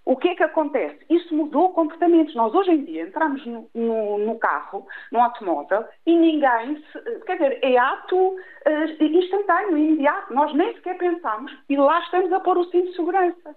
O 0.05 0.17
que 0.17 0.29
é 0.29 0.35
que 0.35 0.43
acontece? 0.43 0.99
Isso 1.09 1.33
mudou 1.33 1.73
comportamentos. 1.73 2.35
Nós 2.35 2.53
hoje 2.53 2.71
em 2.71 2.83
dia 2.83 3.03
entramos 3.03 3.45
no, 3.45 3.69
no, 3.73 4.17
no 4.17 4.37
carro, 4.37 4.85
no 5.11 5.21
automóvel, 5.21 5.85
e 6.05 6.15
ninguém, 6.15 6.83
se, 6.91 7.19
quer 7.25 7.35
dizer, 7.35 7.59
é 7.61 7.77
ato 7.77 8.17
uh, 8.17 9.03
instantâneo, 9.03 9.77
imediato. 9.77 10.33
Nós 10.33 10.53
nem 10.53 10.73
sequer 10.75 10.97
pensamos 10.97 11.55
e 11.69 11.77
lá 11.77 11.99
estamos 12.01 12.33
a 12.33 12.39
pôr 12.41 12.57
o 12.57 12.65
cinto 12.65 12.89
de 12.89 12.95
segurança. 12.95 13.55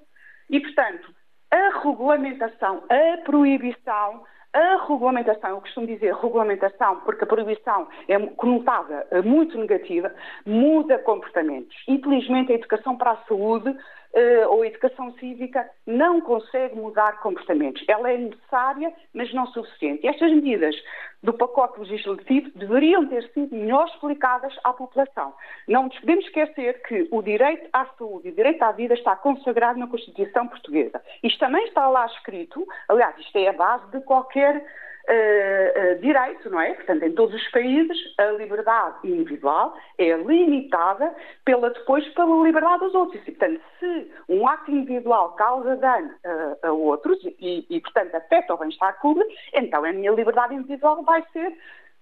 E, 0.49 0.61
portanto, 0.61 1.13
a 1.51 1.81
regulamentação, 1.81 2.85
a 2.89 3.17
proibição, 3.23 4.25
a 4.53 4.87
regulamentação, 4.89 5.51
eu 5.51 5.61
costumo 5.61 5.87
dizer 5.87 6.15
regulamentação 6.15 7.01
porque 7.01 7.25
a 7.25 7.27
proibição 7.27 7.89
é 8.09 8.19
conotada 8.19 9.07
muito 9.25 9.59
negativa, 9.59 10.15
muda 10.47 10.99
comportamentos. 10.99 11.77
Infelizmente, 11.89 12.53
a 12.53 12.55
educação 12.55 12.97
para 12.97 13.13
a 13.13 13.25
saúde 13.25 13.77
uh, 14.17 14.49
ou 14.49 14.63
a 14.63 14.67
educação 14.67 15.13
cívica 15.19 15.69
não 15.87 16.21
consegue 16.21 16.75
mudar 16.75 17.21
comportamentos. 17.21 17.85
Ela 17.87 18.11
é 18.11 18.19
necessária, 18.19 18.93
mas 19.13 19.33
não 19.35 19.47
suficiente. 19.49 20.05
E 20.05 20.09
estas 20.09 20.33
medidas 20.33 20.75
do 21.23 21.33
pacote 21.33 21.81
legislativo 21.81 22.51
deveriam 22.55 23.07
ter 23.07 23.29
sido 23.33 23.55
melhor 23.55 23.87
explicadas 23.89 24.55
à 24.65 24.73
população. 24.73 25.35
Não 25.69 25.85
nos 25.85 25.99
podemos 25.99 26.25
esquecer 26.25 26.83
que 26.83 27.09
o 27.11 27.23
direito 27.23 27.69
à 27.73 27.87
saúde 27.99 28.29
e 28.29 28.31
o 28.31 28.35
direito 28.35 28.63
à 28.63 28.73
vida 28.73 28.95
está 28.95 29.17
consagrado 29.17 29.79
na 29.79 29.87
Constituição 29.87 30.47
Portuguesa. 30.47 31.03
Isto 31.23 31.39
também 31.39 31.65
está 31.67 31.89
lá 31.89 32.07
escrito, 32.07 32.67
aliás, 32.89 33.19
isto 33.19 33.37
é 33.37 33.49
a 33.49 33.53
base 33.53 33.91
de 33.91 34.01
qualquer 34.03 34.65
uh, 35.09 36.01
direito, 36.01 36.51
não 36.51 36.61
é? 36.61 36.75
Portanto, 36.75 37.03
em 37.03 37.12
todos 37.12 37.35
os 37.35 37.51
países, 37.51 37.97
a 38.19 38.27
liberdade 38.33 38.97
individual 39.05 39.77
é 39.99 40.16
limitada 40.16 41.14
pela, 41.45 41.71
depois 41.71 42.07
pela 42.14 42.45
liberdade 42.45 42.81
dos 42.81 42.95
outros. 42.95 43.23
E, 43.23 43.33
portanto, 43.33 43.61
se 43.79 44.11
um 44.29 44.47
ato 44.47 44.71
individual 44.71 45.33
causa 45.33 45.77
dano 45.77 46.11
uh, 46.25 46.66
a 46.66 46.73
outros 46.73 47.19
e, 47.25 47.66
e, 47.69 47.81
portanto, 47.81 48.14
afeta 48.14 48.55
o 48.55 48.59
bem-estar 48.59 49.01
público, 49.01 49.31
então 49.55 49.85
a 49.85 49.92
minha 49.92 50.11
liberdade 50.12 50.55
individual 50.55 51.03
vai 51.03 51.25
ser 51.33 51.57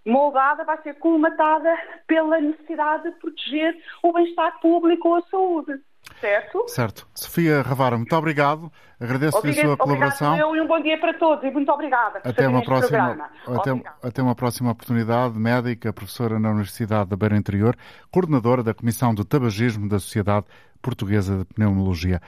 moldada, 0.07 0.65
vai 0.65 0.81
ser 0.83 0.95
colmatada 0.95 1.75
pela 2.07 2.41
necessidade 2.41 3.05
de 3.05 3.19
proteger 3.19 3.77
o 4.03 4.13
bem-estar 4.13 4.61
público 4.61 5.09
ou 5.09 5.15
a 5.17 5.23
saúde. 5.23 5.81
Certo? 6.21 6.69
Certo. 6.69 7.09
Sofia 7.15 7.63
Ravara, 7.63 7.97
muito 7.97 8.15
obrigado. 8.17 8.71
Agradeço-lhe 9.01 9.51
a 9.51 9.63
sua 9.63 9.77
colaboração. 9.77 10.29
Obrigado, 10.29 10.49
eu, 10.49 10.57
e 10.57 10.61
um 10.61 10.67
bom 10.67 10.81
dia 10.81 10.99
para 10.99 11.15
todos 11.15 11.45
e 11.45 11.51
muito 11.51 11.71
obrigada 11.71 12.21
por 12.21 12.29
até 12.29 12.49
uma 12.49 12.63
próxima, 12.63 13.31
até, 13.47 13.83
até, 14.03 14.23
uma 14.23 14.35
próxima 14.35 14.71
oportunidade. 14.71 15.39
Médica, 15.39 15.93
professora 15.93 16.39
na 16.39 16.51
Universidade 16.51 17.11
da 17.11 17.17
Beira 17.17 17.37
Interior, 17.37 17.77
coordenadora 18.11 18.63
da 18.63 18.73
Comissão 18.73 19.15
de 19.15 19.25
Tabagismo 19.27 19.89
da 19.89 19.99
Sociedade 19.99 20.47
Portuguesa 20.81 21.39
de 21.39 21.45
Pneumologia. 21.47 22.21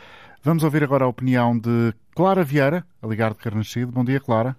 Vamos 0.42 0.62
ouvir 0.62 0.84
agora 0.84 1.04
a 1.04 1.08
opinião 1.08 1.58
de 1.58 1.92
Clara 2.14 2.44
Vieira, 2.44 2.84
a 3.02 3.06
ligar 3.06 3.32
de 3.32 3.38
Carnaxide. 3.38 3.90
Bom 3.90 4.04
dia, 4.04 4.20
Clara. 4.20 4.56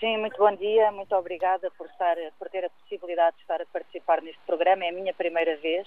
Sim, 0.00 0.18
muito 0.18 0.36
bom 0.38 0.54
dia. 0.56 0.90
Muito 0.90 1.14
obrigada 1.14 1.70
por, 1.76 1.86
estar, 1.86 2.16
por 2.38 2.48
ter 2.48 2.64
a 2.64 2.70
possibilidade 2.70 3.36
de 3.36 3.42
estar 3.42 3.60
a 3.60 3.66
participar 3.66 4.20
neste 4.22 4.40
programa. 4.46 4.84
É 4.84 4.88
a 4.88 4.92
minha 4.92 5.14
primeira 5.14 5.56
vez. 5.58 5.86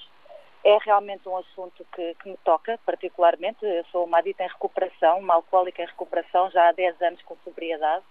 É 0.64 0.78
realmente 0.78 1.28
um 1.28 1.38
assunto 1.38 1.86
que, 1.95 2.16
que, 2.16 2.30
me 2.30 2.38
toca 2.43 2.80
particularmente. 2.86 3.66
Eu 3.66 3.84
sou 3.86 4.05
uma 4.05 4.20
adita 4.20 4.43
em 4.43 4.47
recuperação, 4.47 5.20
uma 5.20 5.36
alcoólica 5.36 5.82
em 5.82 5.88
recuperação, 5.88 6.51
já 6.51 6.70
há 6.70 6.72
10 6.72 7.01
anos 7.01 7.22
com 7.24 7.36
sobriedade. 7.43 8.03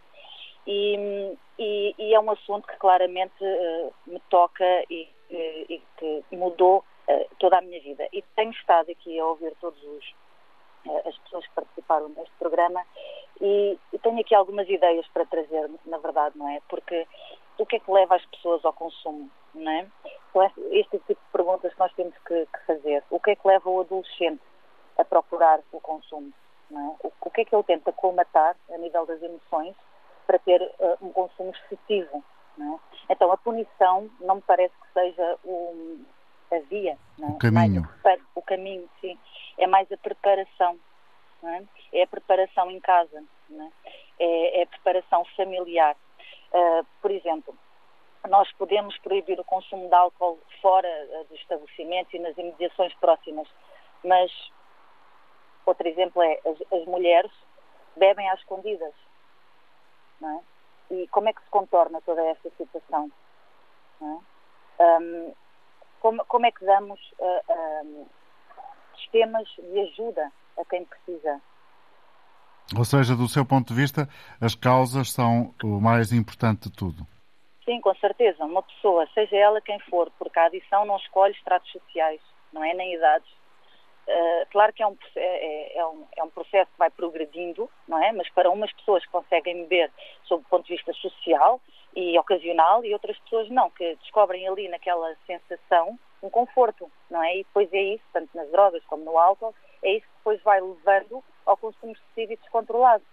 E, 0.66 1.36
e, 1.59 1.94
e 1.98 2.14
é 2.14 2.20
um 2.20 2.30
assunto 2.30 2.66
que 2.66 2.76
claramente 2.76 3.42
uh, 3.42 3.94
me 4.07 4.20
toca 4.28 4.64
e, 4.90 5.09
e, 5.30 5.82
que 5.96 6.24
mudou 6.32 6.84
uh, 7.09 7.34
toda 7.38 7.59
a 7.59 7.62
minha 7.62 7.80
vida. 7.80 8.09
E 8.12 8.22
tenho 8.34 8.51
estado 8.51 8.90
aqui 8.90 9.18
a 9.18 9.26
ouvir 9.26 9.55
todos 9.61 9.82
os 9.82 10.14
uh, 10.86 11.09
as 11.09 11.16
pessoas 11.18 11.46
que 11.46 11.55
participaram 11.55 12.09
neste 12.11 12.34
programa 12.38 12.84
e, 13.40 13.78
tenho 14.03 14.20
aqui 14.20 14.34
algumas 14.34 14.68
ideias 14.68 15.07
para 15.09 15.24
trazer, 15.24 15.70
na 15.86 15.98
verdade, 15.98 16.36
não 16.36 16.48
é? 16.48 16.61
Porque 16.68 17.07
o 17.59 17.64
que 17.64 17.76
é 17.76 17.78
que 17.78 17.90
leva 17.90 18.16
as 18.16 18.24
pessoas 18.26 18.64
ao 18.64 18.72
consumo, 18.72 19.30
não 19.55 19.70
é? 19.70 19.86
este 20.70 20.98
tipo 20.98 21.20
de 21.20 21.32
perguntas 21.32 21.72
que 21.72 21.78
nós 21.78 21.92
temos 21.94 22.14
que, 22.26 22.46
que, 22.46 22.66
fazer. 22.66 23.03
O 23.11 23.18
que 23.18 23.30
é 23.30 23.36
que 23.36 23.46
leva 23.46 23.68
o 23.68 23.80
adolescente 23.80 24.42
a 24.98 25.05
procurar 25.05 25.61
o 25.72 25.80
consumo? 25.80 26.32
É? 26.70 26.74
O, 26.74 27.12
o, 27.20 27.30
que 27.30 27.40
é 27.40 27.44
que 27.44 27.55
ele 27.55 27.64
tenta 27.64 27.92
colmatar 27.92 28.57
a 28.72 28.78
nível 28.78 29.05
das 29.07 29.20
emoções 29.22 29.74
para 30.26 30.38
ter 30.38 30.62
uh, 30.62 30.98
um 31.05 31.12
consumo 31.12 31.53
excessivo? 31.53 32.24
É? 32.59 33.12
Então, 33.12 33.32
a 33.32 33.36
punição 33.36 34.09
não 34.20 34.36
me 34.36 34.42
parece 34.42 34.74
que 34.74 34.92
seja 34.92 35.38
o, 35.44 35.98
a 36.53 36.59
via. 36.68 36.96
É? 37.20 37.24
O 37.24 37.38
caminho. 37.38 37.88
Mais, 38.05 38.20
o 38.34 38.42
caminho, 38.42 38.88
sim. 39.01 39.18
É 39.59 39.66
mais 39.66 39.90
a 39.90 39.96
preparação. 39.96 40.78
É? 41.42 41.62
é? 41.92 42.03
a 42.03 42.07
preparação 42.07 42.70
em 42.70 42.80
casa. 42.80 43.24
É? 43.51 44.24
é? 44.24 44.61
é? 44.61 44.62
a 44.62 44.66
preparação 44.66 45.24
familiar. 45.36 45.96
Uh, 46.53 46.84
por 47.01 47.11
exemplo, 47.11 47.57
nós 48.29 48.51
podemos 48.53 48.97
proibir 48.99 49.39
o 49.41 49.45
consumo 49.45 49.89
de 49.89 49.95
álcool 49.95 50.39
fora 50.61 50.89
uh, 50.89 51.25
dos 51.25 51.41
estabelecimentos 51.41 52.12
e 52.12 52.18
nas 52.18 52.37
imediações 52.37 52.95
próximas, 52.95 53.49
mas 54.05 54.31
outro 55.64 55.87
exemplo 55.89 56.23
é 56.23 56.39
as, 56.47 56.81
as 56.81 56.87
mulheres 56.87 57.33
bebem 57.97 58.29
às 58.31 58.39
escondidas. 58.41 58.95
É? 60.23 60.95
E 60.95 61.09
como 61.09 61.29
é 61.29 61.33
que 61.33 61.43
se 61.43 61.51
contorna 61.51 62.01
toda 62.03 62.23
esta 62.23 62.51
situação? 62.57 63.11
É? 64.03 64.83
Um, 64.83 65.33
como, 66.01 66.25
como, 66.27 66.47
é 66.47 66.51
que 66.51 66.64
damos 66.64 67.01
uh, 67.18 67.85
um, 67.85 68.07
sistemas 68.97 69.49
de 69.57 69.81
ajuda 69.81 70.33
a 70.59 70.64
quem 70.64 70.85
precisa? 70.85 71.41
Ou 72.77 72.85
seja, 72.85 73.16
do 73.16 73.29
seu 73.29 73.45
ponto 73.45 73.68
de 73.68 73.75
vista, 73.75 74.09
as 74.41 74.55
causas 74.55 75.12
são 75.12 75.55
o 75.62 75.81
mais 75.81 76.12
importante 76.12 76.68
de 76.68 76.77
tudo. 76.77 77.07
Sim, 77.71 77.81
com 77.81 77.95
certeza. 77.95 78.45
Uma 78.45 78.64
pessoa, 78.64 79.07
seja 79.14 79.37
ela 79.37 79.61
quem 79.61 79.79
for, 79.79 80.11
porque 80.18 80.37
a 80.41 80.47
adição 80.47 80.85
não 80.85 80.97
escolhe 80.97 81.33
estratos 81.35 81.71
sociais, 81.71 82.21
não 82.53 82.64
é 82.64 82.75
nem 82.75 82.95
idades. 82.95 83.31
Uh, 84.09 84.45
claro 84.51 84.73
que 84.73 84.83
é 84.83 84.87
um, 84.89 84.97
é, 85.14 85.21
é, 85.21 85.79
é, 85.79 85.87
um, 85.87 86.05
é 86.16 86.25
um 86.25 86.31
processo 86.31 86.68
que 86.73 86.79
vai 86.79 86.91
progredindo, 86.91 87.71
não 87.87 88.03
é? 88.03 88.11
Mas 88.11 88.29
para 88.31 88.51
umas 88.51 88.73
pessoas 88.73 89.07
conseguem 89.07 89.62
beber 89.62 89.89
sob 90.25 90.43
o 90.43 90.49
ponto 90.49 90.66
de 90.66 90.75
vista 90.75 90.93
social 90.95 91.61
e 91.95 92.18
ocasional 92.18 92.85
e 92.85 92.93
outras 92.93 93.16
pessoas 93.21 93.49
não, 93.49 93.71
que 93.71 93.95
descobrem 94.03 94.49
ali 94.49 94.66
naquela 94.68 95.14
sensação 95.25 95.97
um 96.21 96.29
conforto, 96.29 96.91
não 97.09 97.23
é? 97.23 97.37
E 97.37 97.45
depois 97.45 97.73
é 97.73 97.83
isso, 97.83 98.05
tanto 98.12 98.37
nas 98.37 98.51
drogas 98.51 98.85
como 98.87 99.05
no 99.05 99.16
álcool, 99.16 99.55
é 99.85 99.93
isso 99.93 100.07
que 100.09 100.16
depois 100.16 100.43
vai 100.43 100.61
levando 100.61 101.23
ao 101.47 101.57
consumo 101.57 101.93
excessivo 101.93 102.33
e 102.33 102.37
descontrolado. 102.37 103.05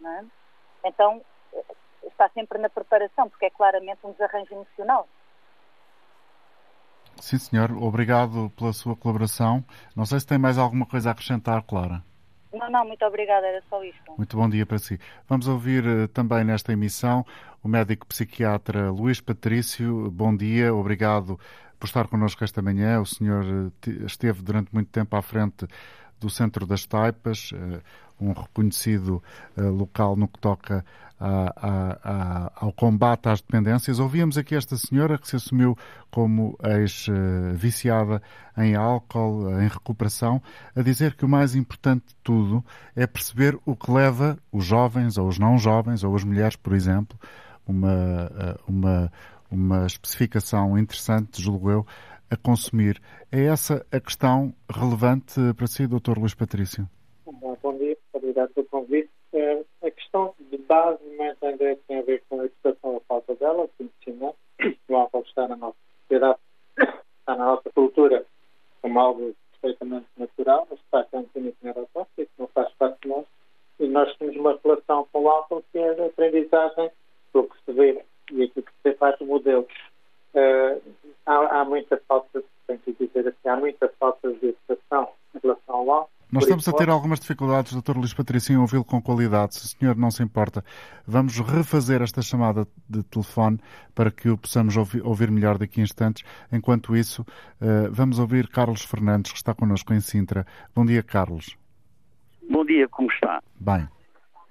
Não 0.00 0.10
é? 0.10 0.24
Então, 0.86 1.22
está 2.04 2.28
sempre 2.30 2.58
na 2.58 2.68
preparação, 2.68 3.28
porque 3.28 3.46
é 3.46 3.50
claramente 3.50 3.98
um 4.04 4.12
desarranjo 4.12 4.52
emocional. 4.52 5.08
Sim, 7.20 7.38
senhor. 7.38 7.70
Obrigado 7.72 8.50
pela 8.56 8.72
sua 8.72 8.96
colaboração. 8.96 9.64
Não 9.94 10.06
sei 10.06 10.20
se 10.20 10.26
tem 10.26 10.38
mais 10.38 10.56
alguma 10.56 10.86
coisa 10.86 11.10
a 11.10 11.12
acrescentar, 11.12 11.62
Clara. 11.62 12.02
Não, 12.52 12.68
não, 12.70 12.84
muito 12.84 13.04
obrigada, 13.04 13.46
era 13.46 13.62
só 13.68 13.82
isto. 13.84 14.12
Muito 14.16 14.36
bom 14.36 14.48
dia 14.48 14.66
para 14.66 14.78
si. 14.78 14.98
Vamos 15.28 15.46
ouvir 15.46 15.86
uh, 15.86 16.08
também 16.08 16.42
nesta 16.44 16.72
emissão 16.72 17.24
o 17.62 17.68
médico 17.68 18.06
psiquiatra 18.06 18.90
Luís 18.90 19.20
Patrício. 19.20 20.10
Bom 20.10 20.34
dia, 20.34 20.74
obrigado 20.74 21.38
por 21.78 21.86
estar 21.86 22.08
connosco 22.08 22.42
esta 22.42 22.60
manhã. 22.60 23.00
O 23.00 23.06
senhor 23.06 23.44
uh, 23.44 23.72
esteve 24.04 24.42
durante 24.42 24.74
muito 24.74 24.90
tempo 24.90 25.14
à 25.14 25.22
frente 25.22 25.66
do 26.20 26.30
Centro 26.30 26.66
das 26.66 26.84
Taipas, 26.86 27.50
uh, 27.52 27.80
um 28.20 28.32
reconhecido 28.32 29.22
local 29.56 30.14
no 30.14 30.28
que 30.28 30.38
toca 30.38 30.84
ao 32.56 32.72
combate 32.72 33.28
às 33.28 33.40
dependências. 33.40 33.98
Ouvíamos 33.98 34.38
aqui 34.38 34.54
esta 34.54 34.76
senhora 34.76 35.18
que 35.18 35.28
se 35.28 35.36
assumiu 35.36 35.76
como 36.10 36.58
ex-viciada 36.62 38.22
em 38.56 38.74
álcool, 38.74 39.50
em 39.60 39.68
recuperação, 39.68 40.42
a 40.74 40.82
dizer 40.82 41.14
que 41.14 41.24
o 41.24 41.28
mais 41.28 41.54
importante 41.54 42.08
de 42.08 42.16
tudo 42.22 42.64
é 42.96 43.06
perceber 43.06 43.58
o 43.66 43.76
que 43.76 43.90
leva 43.90 44.38
os 44.50 44.64
jovens, 44.64 45.18
ou 45.18 45.28
os 45.28 45.38
não 45.38 45.58
jovens, 45.58 46.02
ou 46.02 46.16
as 46.16 46.24
mulheres, 46.24 46.56
por 46.56 46.72
exemplo, 46.74 47.18
uma, 47.66 48.58
uma, 48.66 49.12
uma 49.50 49.86
especificação 49.86 50.78
interessante, 50.78 51.42
julgo 51.42 51.70
eu, 51.70 51.86
a 52.30 52.36
consumir. 52.36 53.00
É 53.30 53.44
essa 53.44 53.84
a 53.92 54.00
questão 54.00 54.54
relevante 54.70 55.40
para 55.56 55.66
si, 55.66 55.86
Dr. 55.86 56.18
Luís 56.18 56.34
Patrício? 56.34 56.88
Bom, 57.26 57.56
bom 57.62 57.76
dia, 57.76 57.96
obrigado 58.12 58.50
pelo 58.50 58.66
convite. 58.66 59.10
É, 59.32 59.64
a 59.82 59.90
questão 59.90 60.34
de 60.50 60.58
base 60.58 60.98
ainda 61.42 61.76
tem 61.86 61.98
a 61.98 62.02
ver 62.02 62.22
com 62.28 62.40
a 62.40 62.44
educação 62.44 62.94
ou 62.94 63.02
falta 63.08 63.34
dela, 63.34 63.64
o 63.64 63.68
conhecimento. 63.68 64.36
O 64.88 64.96
álcool 64.96 65.22
está 65.22 65.46
na 65.46 65.56
nossa 65.56 65.76
sociedade, 66.02 66.38
está 67.20 67.36
na 67.36 67.44
nossa 67.44 67.70
cultura 67.70 68.26
como 68.82 68.98
algo 68.98 69.34
perfeitamente 69.60 70.06
natural, 70.16 70.66
mas 70.70 70.80
está 70.80 71.04
químico 71.32 71.56
neurotóxico, 71.62 72.30
não 72.38 72.48
faz 72.48 72.72
parte 72.74 72.98
de 73.02 73.08
nós. 73.08 73.24
E 73.78 73.86
nós 73.86 74.14
temos 74.16 74.36
uma 74.36 74.58
relação 74.62 75.06
com 75.12 75.22
o 75.22 75.28
álcool 75.28 75.64
que 75.72 75.78
é 75.78 76.02
a 76.02 76.06
aprendizagem, 76.06 76.90
o 77.32 77.42
que 77.44 77.56
se 77.64 77.72
vê 77.72 78.04
e 78.32 78.42
aquilo 78.42 78.66
que 78.66 78.72
se 78.82 78.94
faz 78.94 79.18
modelo. 79.20 79.66
Uh, 80.34 80.80
há, 81.26 81.60
há 81.60 81.64
muita 81.64 82.00
falta, 82.08 82.42
tenho 82.66 82.78
que 82.80 82.92
dizer 82.92 83.28
assim, 83.28 83.48
há 83.48 83.56
muita 83.56 83.88
falta 83.98 84.32
de 84.32 84.48
educação 84.48 85.08
em 85.34 85.38
relação 85.42 85.74
ao 85.74 85.90
álcool 85.90 86.20
nós 86.32 86.44
estamos 86.44 86.68
a 86.68 86.72
ter 86.72 86.88
algumas 86.88 87.18
dificuldades, 87.18 87.74
Dr. 87.74 87.96
Luís 87.96 88.14
Patrício, 88.14 88.52
em 88.52 88.56
ouvi-lo 88.56 88.84
com 88.84 89.02
qualidade. 89.02 89.56
Se 89.56 89.64
o 89.64 89.68
senhor 89.68 89.96
não 89.96 90.12
se 90.12 90.22
importa, 90.22 90.64
vamos 91.04 91.40
refazer 91.40 92.00
esta 92.02 92.22
chamada 92.22 92.68
de 92.88 93.02
telefone 93.02 93.58
para 93.96 94.12
que 94.12 94.28
o 94.28 94.38
possamos 94.38 94.76
ouvir 94.76 95.28
melhor 95.28 95.58
daqui 95.58 95.80
a 95.80 95.82
instantes. 95.82 96.22
Enquanto 96.52 96.94
isso, 96.94 97.26
eh, 97.60 97.88
vamos 97.90 98.20
ouvir 98.20 98.46
Carlos 98.46 98.84
Fernandes, 98.84 99.32
que 99.32 99.38
está 99.38 99.52
connosco 99.52 99.92
em 99.92 99.98
Sintra. 99.98 100.46
Bom 100.72 100.86
dia, 100.86 101.02
Carlos. 101.02 101.56
Bom 102.48 102.64
dia, 102.64 102.86
como 102.88 103.10
está? 103.10 103.42
Bem. 103.58 103.88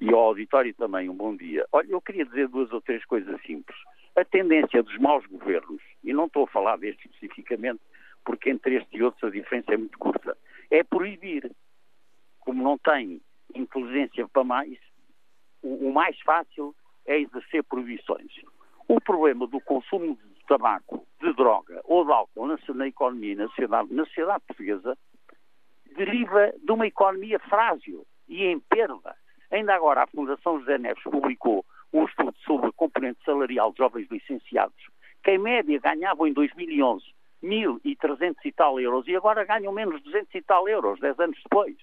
E 0.01 0.11
ao 0.13 0.19
auditório 0.19 0.73
também, 0.73 1.09
um 1.09 1.15
bom 1.15 1.33
dia. 1.33 1.65
Olha, 1.71 1.87
eu 1.89 2.01
queria 2.01 2.25
dizer 2.25 2.49
duas 2.49 2.69
ou 2.73 2.81
três 2.81 3.05
coisas 3.05 3.41
simples. 3.43 3.77
A 4.19 4.25
tendência 4.25 4.83
dos 4.83 4.97
maus 4.97 5.25
governos, 5.27 5.81
e 6.03 6.11
não 6.11 6.25
estou 6.25 6.43
a 6.43 6.47
falar 6.47 6.77
deste 6.77 7.07
especificamente, 7.07 7.79
porque 8.25 8.49
entre 8.49 8.75
este 8.75 8.97
e 8.97 9.03
outros 9.03 9.23
a 9.23 9.29
diferença 9.29 9.73
é 9.73 9.77
muito 9.77 9.97
curta, 9.97 10.37
é 10.69 10.83
proibir 10.83 11.49
como 12.41 12.61
não 12.61 12.77
tem 12.77 13.21
inteligência 13.55 14.27
para 14.27 14.43
mais, 14.43 14.77
o, 15.61 15.87
o 15.87 15.93
mais 15.93 16.19
fácil 16.19 16.75
é 17.05 17.17
exercer 17.17 17.63
proibições. 17.63 18.31
O 18.89 18.99
problema 18.99 19.47
do 19.47 19.61
consumo 19.61 20.17
de 20.17 20.45
tabaco, 20.45 21.07
de 21.21 21.31
droga 21.33 21.79
ou 21.85 22.03
de 22.03 22.11
álcool 22.11 22.47
na, 22.47 22.57
na 22.73 22.87
economia 22.87 23.35
na 23.37 23.47
sociedade, 23.47 23.93
na 23.93 24.03
sociedade 24.05 24.43
portuguesa 24.45 24.97
deriva 25.95 26.53
de 26.61 26.71
uma 26.73 26.87
economia 26.87 27.39
frágil 27.39 28.05
e 28.27 28.43
em 28.43 28.59
perda. 28.59 29.15
Ainda 29.49 29.75
agora 29.75 30.03
a 30.03 30.07
Fundação 30.07 30.59
José 30.59 30.77
Neves 30.77 31.03
publicou 31.03 31.65
um 31.93 32.05
estudo 32.05 32.35
sobre 32.45 32.67
a 32.67 32.73
componente 32.73 33.19
salarial 33.25 33.71
de 33.71 33.77
jovens 33.77 34.07
licenciados, 34.09 34.75
que 35.23 35.31
em 35.31 35.37
média 35.37 35.79
ganhavam 35.79 36.27
em 36.27 36.33
2011 36.33 37.03
1.300 37.41 38.35
e 38.43 38.51
tal 38.51 38.79
euros 38.79 39.07
e 39.07 39.15
agora 39.15 39.45
ganham 39.45 39.71
menos 39.71 40.01
200 40.03 40.35
e 40.35 40.41
tal 40.41 40.67
euros, 40.67 40.99
10 40.99 41.19
anos 41.19 41.39
depois 41.43 41.75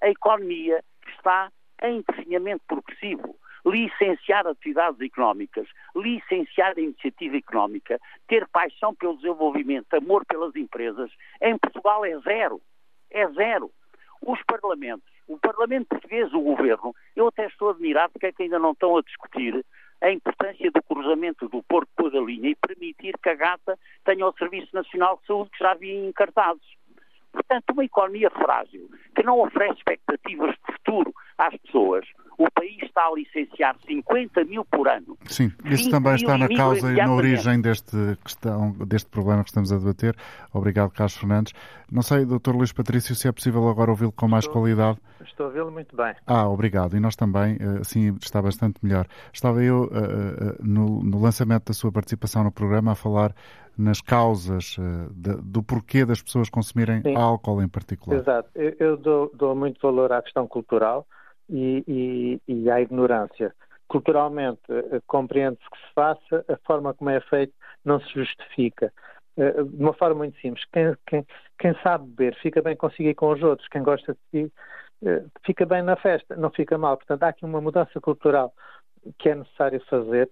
a 0.00 0.08
economia 0.08 0.82
está 1.16 1.50
em 1.82 2.02
definhamento 2.08 2.62
progressivo. 2.66 3.36
Licenciar 3.66 4.46
atividades 4.46 5.00
económicas, 5.00 5.68
licenciar 5.94 6.74
a 6.76 6.80
iniciativa 6.80 7.36
económica, 7.36 8.00
ter 8.26 8.46
paixão 8.48 8.94
pelo 8.94 9.16
desenvolvimento, 9.16 9.92
amor 9.94 10.24
pelas 10.24 10.54
empresas, 10.54 11.10
em 11.42 11.58
Portugal 11.58 12.04
é 12.04 12.18
zero. 12.20 12.62
É 13.10 13.28
zero. 13.30 13.70
Os 14.22 14.42
parlamentos, 14.44 15.07
o 15.28 15.38
Parlamento 15.38 15.88
Português, 15.88 16.32
o 16.32 16.40
Governo, 16.40 16.94
eu 17.14 17.28
até 17.28 17.46
estou 17.46 17.70
admirado 17.70 18.12
porque 18.12 18.26
é 18.26 18.32
que 18.32 18.42
ainda 18.44 18.58
não 18.58 18.72
estão 18.72 18.96
a 18.96 19.02
discutir 19.02 19.64
a 20.00 20.10
importância 20.10 20.70
do 20.70 20.82
cruzamento 20.82 21.48
do 21.48 21.62
porco 21.62 21.90
com 21.96 22.06
a 22.06 22.10
galinha 22.10 22.50
e 22.50 22.56
permitir 22.56 23.14
que 23.22 23.28
a 23.28 23.34
gata 23.34 23.78
tenha 24.04 24.26
o 24.26 24.32
Serviço 24.32 24.68
Nacional 24.72 25.18
de 25.20 25.26
Saúde 25.26 25.50
que 25.50 25.58
já 25.58 25.72
havia 25.72 26.08
encartados. 26.08 26.66
Portanto, 27.32 27.70
uma 27.72 27.84
economia 27.84 28.30
frágil, 28.30 28.88
que 29.14 29.22
não 29.22 29.40
oferece 29.40 29.78
expectativas 29.78 30.54
de 30.54 30.72
futuro 30.72 31.12
às 31.36 31.54
pessoas, 31.58 32.06
o 32.38 32.48
país 32.52 32.78
está 32.82 33.02
a 33.02 33.14
licenciar 33.14 33.76
50 33.84 34.44
mil 34.44 34.64
por 34.64 34.86
ano. 34.88 35.18
Sim, 35.26 35.50
isso 35.64 35.90
também 35.90 36.14
está 36.14 36.38
na 36.38 36.48
causa 36.48 36.92
e 36.92 36.96
na 36.96 37.12
origem 37.12 37.60
deste, 37.60 37.96
questão, 38.24 38.70
deste 38.86 39.10
problema 39.10 39.42
que 39.42 39.50
estamos 39.50 39.72
a 39.72 39.76
debater. 39.76 40.14
Obrigado, 40.54 40.90
Carlos 40.92 41.16
Fernandes. 41.16 41.52
Não 41.90 42.00
sei, 42.00 42.24
Dr. 42.24 42.54
Luís 42.54 42.72
Patrício, 42.72 43.14
se 43.16 43.26
é 43.26 43.32
possível 43.32 43.68
agora 43.68 43.90
ouvi-lo 43.90 44.12
com 44.12 44.28
mais 44.28 44.44
estou, 44.44 44.60
qualidade. 44.60 44.98
Estou 45.24 45.46
a 45.46 45.48
ouvi-lo 45.48 45.72
muito 45.72 45.96
bem. 45.96 46.14
Ah, 46.26 46.48
obrigado. 46.48 46.96
E 46.96 47.00
nós 47.00 47.16
também, 47.16 47.56
eh, 47.60 47.80
assim 47.80 48.16
está 48.22 48.40
bastante 48.40 48.78
melhor. 48.84 49.06
Estava 49.32 49.62
eu, 49.62 49.82
uh, 49.82 49.86
uh, 49.86 50.56
no, 50.60 51.02
no 51.02 51.20
lançamento 51.20 51.66
da 51.66 51.74
sua 51.74 51.90
participação 51.90 52.44
no 52.44 52.52
programa, 52.52 52.92
a 52.92 52.94
falar 52.94 53.34
nas 53.76 54.00
causas 54.00 54.76
do 55.40 55.62
porquê 55.62 56.04
das 56.04 56.20
pessoas 56.20 56.50
consumirem 56.50 57.00
Sim. 57.00 57.16
álcool 57.16 57.62
em 57.62 57.68
particular. 57.68 58.18
Exato. 58.18 58.50
Eu, 58.56 58.74
eu 58.80 58.96
dou, 58.96 59.30
dou, 59.32 59.54
muito 59.54 59.80
valor 59.80 60.10
à 60.10 60.20
questão 60.20 60.48
cultural 60.48 61.06
e, 61.48 61.84
e, 61.86 62.40
e 62.46 62.70
à 62.70 62.80
ignorância. 62.80 63.54
Culturalmente, 63.88 64.60
uh, 64.70 65.02
compreende-se 65.06 65.68
que 65.70 65.78
se 65.78 65.94
faça, 65.94 66.44
a 66.48 66.56
forma 66.66 66.92
como 66.94 67.10
é 67.10 67.20
feito 67.20 67.54
não 67.84 68.00
se 68.00 68.12
justifica. 68.12 68.92
Uh, 69.36 69.64
de 69.64 69.82
uma 69.82 69.94
forma 69.94 70.16
muito 70.16 70.38
simples, 70.40 70.64
quem, 70.72 70.94
quem, 71.06 71.26
quem, 71.58 71.74
sabe 71.82 72.06
beber 72.06 72.34
fica 72.36 72.60
bem 72.60 72.76
consigo 72.76 73.08
e 73.08 73.14
com 73.14 73.32
os 73.32 73.42
outros, 73.42 73.68
quem 73.68 73.82
gosta 73.82 74.14
de 74.14 74.20
si 74.30 74.52
fica 75.46 75.64
bem 75.64 75.80
na 75.80 75.94
festa, 75.94 76.34
não 76.34 76.50
fica 76.50 76.76
mal. 76.76 76.96
Portanto, 76.96 77.22
há 77.22 77.28
aqui 77.28 77.44
uma 77.44 77.60
mudança 77.60 78.00
cultural 78.00 78.52
que 79.18 79.28
é 79.28 79.34
necessário 79.34 79.80
fazer. 79.88 80.28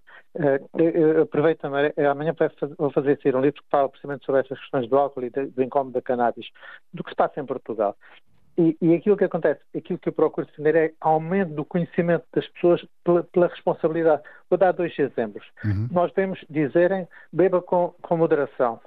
Eu 0.74 1.22
aproveito 1.22 1.60
também, 1.60 1.92
amanhã 2.10 2.34
vou 2.76 2.90
fazer 2.90 3.18
sair 3.22 3.36
um 3.36 3.40
livro 3.40 3.62
que 3.62 3.70
fala 3.70 3.88
precisamente 3.88 4.26
sobre 4.26 4.40
essas 4.40 4.58
questões 4.58 4.88
do 4.88 4.98
álcool 4.98 5.24
e 5.24 5.30
do 5.30 5.62
incómodo 5.62 5.94
da 5.94 6.02
cannabis, 6.02 6.48
do 6.92 7.04
que 7.04 7.10
se 7.10 7.16
passa 7.16 7.40
em 7.40 7.46
Portugal. 7.46 7.96
E, 8.58 8.76
e, 8.80 8.94
aquilo 8.94 9.16
que 9.16 9.24
acontece, 9.24 9.60
aquilo 9.76 9.98
que 9.98 10.08
eu 10.08 10.12
procuro 10.12 10.46
defender 10.46 10.74
é 10.74 10.92
aumento 11.00 11.52
do 11.52 11.64
conhecimento 11.64 12.24
das 12.34 12.48
pessoas 12.48 12.82
pela, 13.04 13.22
pela 13.24 13.48
responsabilidade. 13.48 14.22
Vou 14.48 14.58
dar 14.58 14.72
dois 14.72 14.98
exemplos. 14.98 15.44
Uhum. 15.62 15.88
Nós 15.90 16.10
vemos 16.16 16.42
dizerem 16.48 17.06
beba 17.30 17.60
com, 17.60 17.94
com, 18.00 18.16
moderação, 18.16 18.80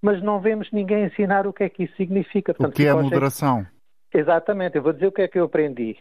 mas 0.00 0.22
não 0.22 0.40
vemos 0.40 0.70
ninguém 0.70 1.04
ensinar 1.04 1.44
o 1.46 1.52
que 1.52 1.64
é 1.64 1.68
que 1.68 1.84
isso 1.84 1.96
significa. 1.96 2.54
Portanto, 2.54 2.72
o 2.72 2.76
que 2.76 2.86
é 2.86 2.94
moderação? 2.94 3.66
Exatamente, 4.14 4.76
eu 4.76 4.82
vou 4.82 4.92
dizer 4.92 5.08
o 5.08 5.12
que 5.12 5.22
é 5.22 5.28
que 5.28 5.38
eu 5.38 5.44
aprendi. 5.44 5.96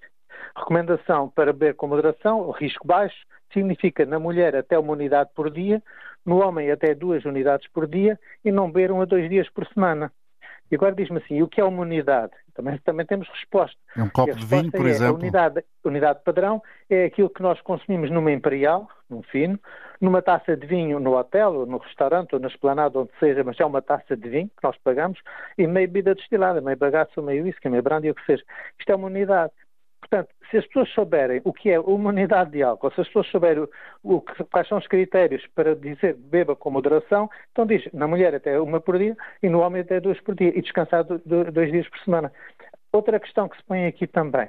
Recomendação 0.55 1.29
para 1.29 1.51
beber 1.51 1.75
com 1.75 1.87
moderação, 1.87 2.51
risco 2.51 2.87
baixo, 2.87 3.17
significa 3.51 4.05
na 4.05 4.19
mulher 4.19 4.55
até 4.55 4.77
uma 4.77 4.93
unidade 4.93 5.31
por 5.35 5.49
dia, 5.49 5.81
no 6.25 6.45
homem 6.45 6.71
até 6.71 6.93
duas 6.93 7.25
unidades 7.25 7.67
por 7.73 7.87
dia 7.87 8.19
e 8.43 8.51
não 8.51 8.71
beber 8.71 8.91
um 8.91 9.01
a 9.01 9.05
dois 9.05 9.29
dias 9.29 9.49
por 9.49 9.65
semana. 9.67 10.11
E 10.71 10.75
agora 10.75 10.95
diz-me 10.95 11.17
assim, 11.17 11.41
o 11.41 11.47
que 11.47 11.61
é 11.61 11.63
uma 11.63 11.81
unidade? 11.81 12.33
Também, 12.53 12.77
também 12.79 13.05
temos 13.05 13.27
resposta. 13.29 13.77
É 13.95 14.01
um 14.01 14.09
copo 14.09 14.33
de 14.33 14.45
vinho, 14.45 14.71
por 14.71 14.85
é, 14.85 14.89
exemplo? 14.89 15.15
A 15.15 15.19
unidade, 15.19 15.63
unidade 15.83 16.19
padrão 16.23 16.61
é 16.89 17.05
aquilo 17.05 17.29
que 17.29 17.41
nós 17.41 17.59
consumimos 17.61 18.09
numa 18.09 18.31
imperial, 18.31 18.87
num 19.09 19.21
fino, 19.21 19.59
numa 19.99 20.21
taça 20.21 20.55
de 20.55 20.65
vinho 20.65 20.99
no 20.99 21.17
hotel, 21.17 21.53
ou 21.53 21.65
no 21.65 21.77
restaurante, 21.77 22.33
ou 22.33 22.39
na 22.39 22.47
esplanada, 22.47 22.97
onde 22.97 23.11
seja, 23.19 23.43
mas 23.43 23.59
é 23.59 23.65
uma 23.65 23.81
taça 23.81 24.15
de 24.15 24.29
vinho 24.29 24.47
que 24.47 24.63
nós 24.63 24.77
pagamos, 24.83 25.19
e 25.57 25.67
meio 25.67 25.87
bebida 25.87 26.15
destilada, 26.15 26.61
meio 26.61 26.77
bagaço, 26.77 27.21
meio 27.21 27.43
whisky, 27.43 27.69
meio 27.69 27.83
brandy, 27.83 28.09
o 28.09 28.15
que 28.15 28.25
seja. 28.25 28.43
Isto 28.79 28.91
é 28.91 28.95
uma 28.95 29.07
unidade. 29.07 29.53
Portanto, 30.09 30.29
se 30.51 30.57
as 30.57 30.65
pessoas 30.67 30.89
souberem 30.89 31.41
o 31.43 31.51
que 31.51 31.71
é 31.71 31.79
uma 31.79 32.09
unidade 32.09 32.51
de 32.51 32.61
álcool, 32.61 32.91
se 32.91 33.01
as 33.01 33.07
pessoas 33.07 33.27
souberem 33.27 33.67
o, 34.03 34.21
quais 34.21 34.67
são 34.67 34.77
os 34.77 34.87
critérios 34.87 35.45
para 35.55 35.75
dizer 35.75 36.15
beba 36.15 36.55
com 36.55 36.69
moderação, 36.69 37.29
então 37.51 37.65
diz 37.65 37.83
na 37.91 38.07
mulher 38.07 38.35
até 38.35 38.59
uma 38.59 38.79
por 38.79 38.99
dia 38.99 39.17
e 39.41 39.49
no 39.49 39.61
homem 39.61 39.81
até 39.81 39.99
duas 39.99 40.19
por 40.21 40.35
dia 40.35 40.55
e 40.55 40.61
descansar 40.61 41.03
do, 41.03 41.17
do, 41.19 41.51
dois 41.51 41.71
dias 41.71 41.89
por 41.89 41.99
semana. 41.99 42.31
Outra 42.93 43.19
questão 43.19 43.49
que 43.49 43.57
se 43.57 43.63
põe 43.63 43.87
aqui 43.87 44.05
também 44.05 44.47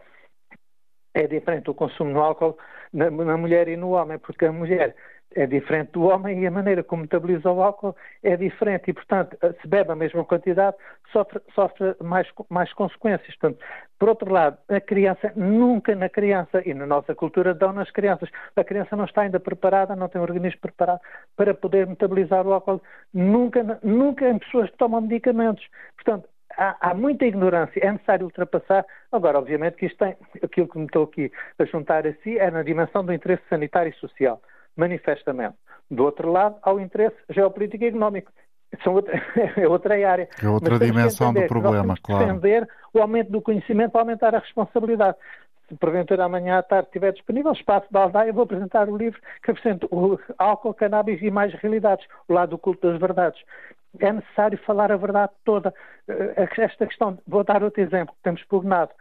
é 1.14 1.26
diferente 1.26 1.70
o 1.70 1.74
consumo 1.74 2.12
do 2.12 2.20
álcool 2.20 2.58
na, 2.92 3.10
na 3.10 3.36
mulher 3.38 3.66
e 3.68 3.76
no 3.76 3.92
homem, 3.92 4.18
porque 4.18 4.44
a 4.44 4.52
mulher 4.52 4.94
é 5.34 5.46
diferente 5.46 5.92
do 5.92 6.04
homem 6.04 6.42
e 6.42 6.46
a 6.46 6.50
maneira 6.50 6.82
como 6.82 7.02
metaboliza 7.02 7.50
o 7.50 7.62
álcool 7.62 7.94
é 8.22 8.36
diferente 8.36 8.90
e, 8.90 8.92
portanto, 8.92 9.36
se 9.60 9.68
bebe 9.68 9.92
a 9.92 9.96
mesma 9.96 10.24
quantidade, 10.24 10.76
sofre, 11.12 11.40
sofre 11.54 11.94
mais, 12.02 12.26
mais 12.48 12.72
consequências. 12.72 13.36
Portanto, 13.36 13.64
por 13.98 14.08
outro 14.08 14.32
lado, 14.32 14.58
a 14.68 14.80
criança, 14.80 15.32
nunca 15.36 15.94
na 15.94 16.08
criança, 16.08 16.62
e 16.64 16.72
na 16.72 16.86
nossa 16.86 17.14
cultura 17.14 17.54
dão 17.54 17.72
nas 17.72 17.90
crianças, 17.90 18.28
a 18.54 18.64
criança 18.64 18.96
não 18.96 19.04
está 19.04 19.22
ainda 19.22 19.40
preparada, 19.40 19.96
não 19.96 20.08
tem 20.08 20.20
o 20.20 20.24
organismo 20.24 20.60
preparado 20.60 21.00
para 21.36 21.54
poder 21.54 21.86
metabolizar 21.86 22.46
o 22.46 22.52
álcool, 22.52 22.82
nunca, 23.12 23.78
nunca 23.82 24.28
em 24.28 24.38
pessoas 24.38 24.70
que 24.70 24.78
tomam 24.78 25.00
medicamentos. 25.02 25.66
Portanto, 25.96 26.28
há, 26.56 26.90
há, 26.90 26.94
muita 26.94 27.26
ignorância, 27.26 27.80
é 27.84 27.92
necessário 27.92 28.24
ultrapassar. 28.24 28.86
Agora, 29.12 29.38
obviamente 29.38 29.76
que 29.76 29.86
isto 29.86 29.98
tem, 29.98 30.16
aquilo 30.42 30.68
que 30.68 30.78
me 30.78 30.86
estou 30.86 31.04
aqui 31.04 31.30
a 31.58 31.64
juntar 31.64 32.06
a 32.06 32.12
si 32.22 32.38
é 32.38 32.50
na 32.50 32.62
dimensão 32.62 33.04
do 33.04 33.12
interesse 33.12 33.42
sanitário 33.48 33.90
e 33.90 34.00
social 34.00 34.40
manifestamente. 34.76 35.54
Do 35.90 36.04
outro 36.04 36.30
lado, 36.30 36.56
há 36.62 36.72
o 36.72 36.80
interesse 36.80 37.16
geopolítico 37.30 37.84
e 37.84 37.88
económico. 37.88 38.32
São 38.82 38.94
outra, 38.94 39.14
é 39.56 39.68
outra 39.68 39.94
área. 40.08 40.28
É 40.42 40.48
outra 40.48 40.78
dimensão 40.78 41.32
do 41.32 41.46
problema, 41.46 41.84
nós 41.84 42.00
claro. 42.00 42.26
defender 42.26 42.68
o 42.92 43.00
aumento 43.00 43.30
do 43.30 43.40
conhecimento 43.40 43.92
para 43.92 44.02
aumentar 44.02 44.34
a 44.34 44.38
responsabilidade. 44.38 45.16
Se 45.68 45.74
porventura 45.76 46.24
amanhã 46.24 46.58
à 46.58 46.62
tarde 46.62 46.88
estiver 46.88 47.12
disponível, 47.12 47.52
espaço 47.52 47.86
da 47.90 48.02
aldeia, 48.02 48.32
vou 48.32 48.44
apresentar 48.44 48.88
o 48.88 48.96
livro 48.96 49.20
que 49.42 49.50
apresenta 49.50 49.86
o 49.90 50.18
álcool, 50.38 50.74
cannabis 50.74 51.20
e 51.22 51.30
mais 51.30 51.52
realidades, 51.54 52.06
o 52.28 52.32
lado 52.32 52.50
do 52.50 52.58
culto 52.58 52.88
das 52.88 53.00
verdades. 53.00 53.40
É 53.98 54.12
necessário 54.12 54.58
falar 54.58 54.92
a 54.92 54.96
verdade 54.96 55.32
toda. 55.44 55.74
Eh, 56.06 56.48
esta 56.58 56.86
questão, 56.86 57.18
vou 57.26 57.42
dar 57.42 57.64
outro 57.64 57.82
exemplo 57.82 58.14
que 58.14 58.22
temos 58.22 58.44
pugnado. 58.44 58.92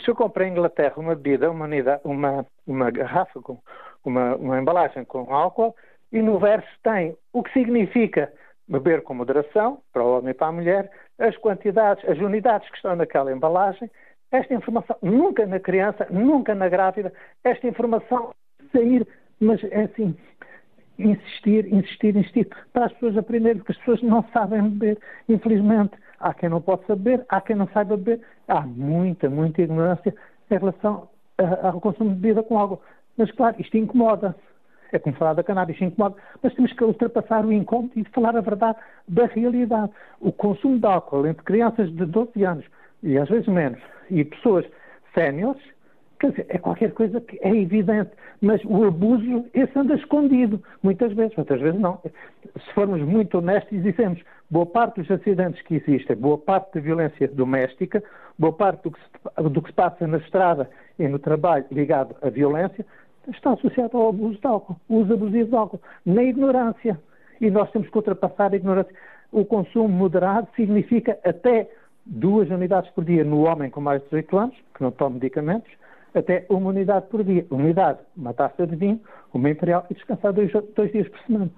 Se 0.00 0.10
eu 0.10 0.14
comprei 0.14 0.48
em 0.48 0.52
Inglaterra 0.52 0.94
uma 0.96 1.14
bebida, 1.14 1.50
uma, 1.50 1.68
uma, 2.04 2.46
uma 2.66 2.90
garrafa 2.90 3.40
com 3.40 3.58
uma, 4.04 4.36
uma 4.36 4.60
embalagem 4.60 5.04
com 5.04 5.32
álcool 5.34 5.74
e 6.12 6.22
no 6.22 6.38
verso 6.38 6.68
tem 6.82 7.16
o 7.32 7.42
que 7.42 7.52
significa 7.52 8.32
beber 8.66 9.02
com 9.02 9.14
moderação, 9.14 9.80
para 9.92 10.04
o 10.04 10.18
homem 10.18 10.30
e 10.30 10.34
para 10.34 10.48
a 10.48 10.52
mulher, 10.52 10.90
as 11.18 11.36
quantidades, 11.38 12.06
as 12.08 12.18
unidades 12.18 12.68
que 12.68 12.76
estão 12.76 12.94
naquela 12.94 13.32
embalagem, 13.32 13.90
esta 14.30 14.52
informação, 14.52 14.96
nunca 15.02 15.46
na 15.46 15.58
criança, 15.58 16.06
nunca 16.10 16.54
na 16.54 16.68
grávida, 16.68 17.12
esta 17.42 17.66
informação 17.66 18.34
sair, 18.72 19.06
mas 19.40 19.62
é 19.64 19.84
assim, 19.84 20.14
insistir, 20.98 21.72
insistir, 21.72 22.16
insistir, 22.16 22.48
para 22.72 22.86
as 22.86 22.92
pessoas 22.94 23.16
aprenderem, 23.16 23.58
porque 23.58 23.72
as 23.72 23.78
pessoas 23.78 24.02
não 24.02 24.22
sabem 24.32 24.62
beber, 24.62 24.98
infelizmente. 25.28 25.96
Há 26.20 26.34
quem 26.34 26.48
não 26.48 26.60
possa 26.60 26.96
beber, 26.96 27.24
há 27.28 27.40
quem 27.40 27.54
não 27.54 27.68
saiba 27.68 27.96
beber, 27.96 28.20
há 28.48 28.60
muita, 28.62 29.30
muita 29.30 29.62
ignorância 29.62 30.12
em 30.50 30.58
relação 30.58 31.08
ao 31.62 31.80
consumo 31.80 32.10
de 32.10 32.16
bebida 32.16 32.42
com 32.42 32.58
álcool. 32.58 32.82
Mas, 33.18 33.30
claro, 33.32 33.56
isto 33.58 33.76
incomoda. 33.76 34.34
É 34.90 34.98
como 34.98 35.14
falar 35.16 35.34
da 35.34 35.42
cannabis, 35.42 35.74
isto 35.74 35.84
incomoda. 35.84 36.16
Mas 36.42 36.54
temos 36.54 36.72
que 36.72 36.82
ultrapassar 36.82 37.44
o 37.44 37.52
incômodo 37.52 37.92
e 37.96 38.04
falar 38.04 38.34
a 38.36 38.40
verdade 38.40 38.78
da 39.06 39.26
realidade. 39.26 39.92
O 40.20 40.32
consumo 40.32 40.78
de 40.78 40.86
álcool 40.86 41.26
entre 41.26 41.44
crianças 41.44 41.94
de 41.94 42.06
12 42.06 42.42
anos, 42.44 42.64
e 43.02 43.18
às 43.18 43.28
vezes 43.28 43.48
menos, 43.48 43.80
e 44.08 44.24
pessoas 44.24 44.64
séniores, 45.14 45.60
Quer 46.20 46.30
dizer, 46.30 46.46
é 46.48 46.58
qualquer 46.58 46.92
coisa 46.92 47.20
que 47.20 47.38
é 47.40 47.54
evidente, 47.54 48.10
mas 48.40 48.60
o 48.64 48.84
abuso, 48.84 49.46
esse 49.54 49.78
anda 49.78 49.94
escondido, 49.94 50.60
muitas 50.82 51.12
vezes, 51.12 51.36
muitas 51.36 51.60
vezes 51.60 51.80
não. 51.80 52.00
Se 52.02 52.74
formos 52.74 53.00
muito 53.02 53.38
honestos 53.38 53.72
e 53.72 53.78
dizemos 53.78 54.20
boa 54.50 54.66
parte 54.66 55.00
dos 55.00 55.10
acidentes 55.12 55.62
que 55.62 55.76
existem, 55.76 56.16
boa 56.16 56.36
parte 56.36 56.74
da 56.74 56.80
violência 56.80 57.28
doméstica, 57.28 58.02
boa 58.36 58.52
parte 58.52 58.82
do 58.82 58.90
que 58.90 59.00
se, 59.00 59.48
do 59.48 59.62
que 59.62 59.68
se 59.68 59.74
passa 59.74 60.08
na 60.08 60.18
estrada 60.18 60.68
e 60.98 61.06
no 61.06 61.20
trabalho 61.20 61.64
ligado 61.70 62.16
à 62.20 62.28
violência, 62.28 62.84
está 63.28 63.52
associado 63.52 63.96
ao 63.96 64.08
abuso 64.08 64.38
de 64.38 64.46
álcool, 64.46 64.76
uso 64.88 65.12
abusivo 65.12 65.50
de 65.50 65.56
álcool, 65.56 65.80
na 66.04 66.22
ignorância. 66.22 66.98
E 67.40 67.50
nós 67.50 67.70
temos 67.70 67.88
que 67.88 67.96
ultrapassar 67.96 68.52
a 68.52 68.56
ignorância. 68.56 68.94
O 69.30 69.44
consumo 69.44 69.88
moderado 69.88 70.48
significa 70.56 71.18
até 71.24 71.70
duas 72.04 72.48
unidades 72.50 72.90
por 72.92 73.04
dia 73.04 73.22
no 73.24 73.42
homem 73.42 73.70
com 73.70 73.80
mais 73.80 74.00
de 74.02 74.06
18 74.06 74.38
anos, 74.38 74.56
que 74.74 74.82
não 74.82 74.90
toma 74.90 75.14
medicamentos, 75.14 75.70
até 76.14 76.46
uma 76.48 76.70
unidade 76.70 77.06
por 77.08 77.22
dia. 77.22 77.46
Uma 77.50 77.64
unidade, 77.64 77.98
uma 78.16 78.32
taça 78.32 78.66
de 78.66 78.74
vinho, 78.74 79.00
uma 79.32 79.50
imperial 79.50 79.86
e 79.90 79.94
descansar 79.94 80.32
dois, 80.32 80.50
dois 80.74 80.90
dias 80.90 81.08
por 81.08 81.20
semana. 81.20 81.50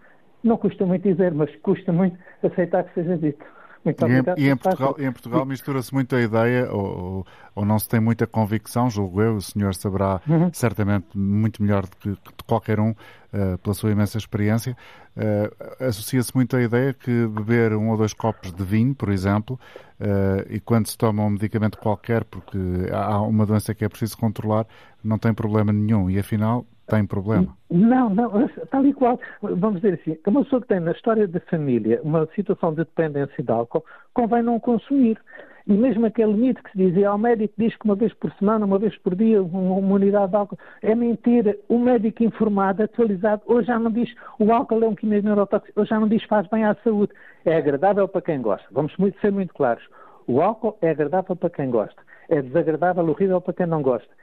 Não 0.42 0.56
custa 0.56 0.84
muito 0.84 1.02
dizer, 1.02 1.32
mas 1.32 1.54
custa 1.56 1.92
muito 1.92 2.18
aceitar 2.42 2.84
que 2.84 2.94
seja 2.94 3.16
dito. 3.16 3.44
Muito 3.85 4.05
obrigado. 4.05 4.39
E, 4.39 4.43
em, 4.43 4.47
e 4.47 4.51
em 4.51 4.57
Portugal, 4.57 4.95
Portugal 4.95 5.47
mistura-se 5.47 5.93
muito 5.93 6.14
a 6.14 6.20
ideia, 6.20 6.70
ou, 6.70 7.26
ou, 7.55 7.64
não 7.64 7.78
se 7.78 7.89
tem 7.89 7.99
muita 7.99 8.26
convicção, 8.26 8.91
julgo 8.91 9.22
eu, 9.22 9.37
o 9.37 9.41
senhor 9.41 9.74
saberá 9.74 10.20
uhum. 10.28 10.51
certamente 10.53 11.07
muito 11.14 11.62
melhor 11.62 11.87
do 11.87 11.97
que, 11.97 12.16
qualquer 12.47 12.78
um, 12.78 12.91
uh, 12.91 13.57
pela 13.62 13.74
sua 13.74 13.91
imensa 13.91 14.18
experiência, 14.18 14.76
uh, 15.16 15.85
associa-se 15.85 16.35
muito 16.35 16.57
a 16.57 16.62
ideia 16.62 16.93
que 16.93 17.26
beber 17.28 17.72
um 17.72 17.91
ou 17.91 17.97
dois 17.97 18.12
copos 18.12 18.53
de 18.53 18.64
vinho, 18.64 18.95
por 18.95 19.09
exemplo, 19.09 19.59
uh, 19.99 20.47
e 20.51 20.61
quando 20.61 20.87
se 20.87 20.99
toma 20.99 21.24
um 21.24 21.31
medicamento 21.31 21.78
qualquer, 21.78 22.24
porque 22.24 22.59
há 22.93 23.20
uma 23.22 23.47
doença 23.47 23.74
que 23.74 23.85
é 23.85 23.89
preciso 23.89 24.18
controlar, 24.18 24.66
não 25.03 25.18
tem 25.18 25.33
problema 25.33 25.72
nenhum. 25.72 26.11
E 26.11 26.18
afinal, 26.18 26.66
tem 26.91 27.07
problema? 27.07 27.57
Não, 27.70 28.11
não, 28.11 28.49
tal 28.70 28.84
e 28.84 28.93
qual. 28.93 29.18
Vamos 29.41 29.80
dizer 29.80 30.01
assim, 30.01 30.18
uma 30.26 30.43
pessoa 30.43 30.61
que 30.61 30.68
tem 30.68 30.80
na 30.80 30.91
história 30.93 31.26
da 31.26 31.41
família 31.41 32.01
uma 32.03 32.26
situação 32.34 32.70
de 32.70 32.78
dependência 32.78 33.43
de 33.43 33.51
álcool, 33.51 33.84
convém 34.12 34.43
não 34.43 34.59
consumir. 34.59 35.18
E 35.66 35.72
mesmo 35.72 36.05
aquele 36.07 36.32
mito 36.32 36.62
que 36.62 36.72
se 36.72 36.78
dizia 36.78 37.11
ao 37.11 37.18
médico 37.18 37.55
diz 37.57 37.76
que 37.76 37.84
uma 37.84 37.95
vez 37.95 38.12
por 38.14 38.32
semana, 38.32 38.66
uma 38.66 38.78
vez 38.78 38.97
por 38.99 39.14
dia, 39.14 39.41
uma, 39.43 39.74
uma 39.74 39.95
unidade 39.95 40.30
de 40.30 40.36
álcool, 40.36 40.59
é 40.82 40.95
mentira. 40.95 41.57
O 41.68 41.78
médico 41.78 42.24
informado, 42.24 42.82
atualizado, 42.82 43.43
hoje 43.47 43.68
já 43.68 43.78
não 43.78 43.91
diz 43.91 44.12
o 44.38 44.53
álcool 44.53 44.82
é 44.82 44.88
um 44.88 44.95
químico 44.95 45.26
neurotóxico, 45.26 45.80
hoje 45.80 45.91
já 45.91 46.01
não 46.01 46.09
diz 46.09 46.24
faz 46.24 46.49
bem 46.49 46.64
à 46.64 46.74
saúde. 46.82 47.12
É 47.45 47.57
agradável 47.57 48.09
para 48.09 48.22
quem 48.22 48.43
gosta. 48.43 48.66
Vamos 48.72 48.97
muito, 48.97 49.20
ser 49.20 49.30
muito 49.30 49.55
claros. 49.55 49.84
O 50.26 50.41
álcool 50.41 50.76
é 50.80 50.91
agradável 50.91 51.36
para 51.36 51.51
quem 51.51 51.70
gosta. 51.70 52.03
É 52.28 52.43
desagradável, 52.43 53.09
horrível 53.09 53.41
para 53.41 53.55
quem 53.55 53.66
não 53.66 53.82
gosta 53.82 54.20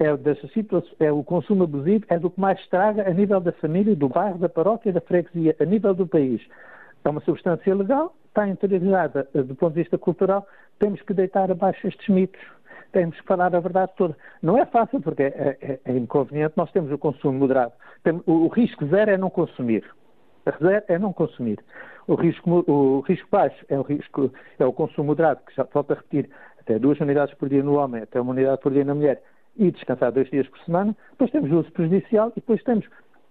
é, 0.00 0.16
dessa 0.16 0.48
situação, 0.48 0.90
é 0.98 1.12
o 1.12 1.22
consumo 1.22 1.64
abusivo, 1.64 2.06
é 2.08 2.18
do 2.18 2.30
que 2.30 2.40
mais 2.40 2.58
estraga 2.60 3.06
a 3.06 3.12
nível 3.12 3.38
da 3.38 3.52
família, 3.52 3.94
do 3.94 4.08
bairro, 4.08 4.38
da 4.38 4.48
paróquia, 4.48 4.92
da 4.92 5.00
freguesia, 5.00 5.54
a 5.60 5.64
nível 5.66 5.94
do 5.94 6.06
país. 6.06 6.40
É 7.04 7.08
uma 7.10 7.20
substância 7.20 7.74
legal, 7.74 8.14
está 8.28 8.48
interiorizada 8.48 9.28
eh, 9.34 9.42
do 9.42 9.54
ponto 9.54 9.74
de 9.74 9.82
vista 9.82 9.98
cultural, 9.98 10.46
temos 10.78 11.02
que 11.02 11.12
deitar 11.12 11.50
abaixo 11.50 11.86
estes 11.86 12.08
mitos, 12.08 12.40
temos 12.92 13.20
que 13.20 13.26
falar 13.26 13.54
a 13.54 13.60
verdade 13.60 13.92
toda. 13.94 14.16
Não 14.42 14.56
é 14.56 14.64
fácil, 14.64 15.02
porque 15.02 15.22
é, 15.22 15.58
é, 15.60 15.80
é 15.84 15.92
inconveniente, 15.92 16.54
nós 16.56 16.72
temos 16.72 16.90
o 16.90 16.96
consumo 16.96 17.38
moderado. 17.38 17.72
Tem, 18.02 18.22
o, 18.26 18.32
o, 18.32 18.48
risco 18.48 18.86
zero 18.86 19.10
é 19.10 19.18
não 19.18 19.28
consumir. 19.28 19.84
Zero 20.62 20.84
é 20.88 20.98
não 20.98 21.12
consumir. 21.12 21.58
O 22.08 22.14
risco, 22.14 22.64
o 22.66 23.00
risco 23.00 23.28
baixo 23.30 23.66
é 23.68 23.78
o, 23.78 23.82
risco, 23.82 24.32
é 24.58 24.64
o 24.64 24.72
consumo 24.72 25.08
moderado, 25.08 25.40
que 25.46 25.54
já 25.54 25.64
volto 25.64 25.92
a 25.92 25.96
repetir, 25.96 26.30
até 26.58 26.78
duas 26.78 26.98
unidades 27.00 27.34
por 27.34 27.50
dia 27.50 27.62
no 27.62 27.74
homem, 27.74 28.02
até 28.02 28.18
uma 28.18 28.32
unidade 28.32 28.60
por 28.62 28.72
dia 28.72 28.84
na 28.84 28.94
mulher 28.94 29.22
e 29.56 29.70
descansar 29.70 30.12
dois 30.12 30.28
dias 30.30 30.48
por 30.48 30.58
semana. 30.60 30.96
Depois 31.12 31.30
temos 31.30 31.50
o 31.50 31.58
uso 31.58 31.72
prejudicial 31.72 32.30
e 32.30 32.40
depois 32.40 32.62
temos 32.62 32.86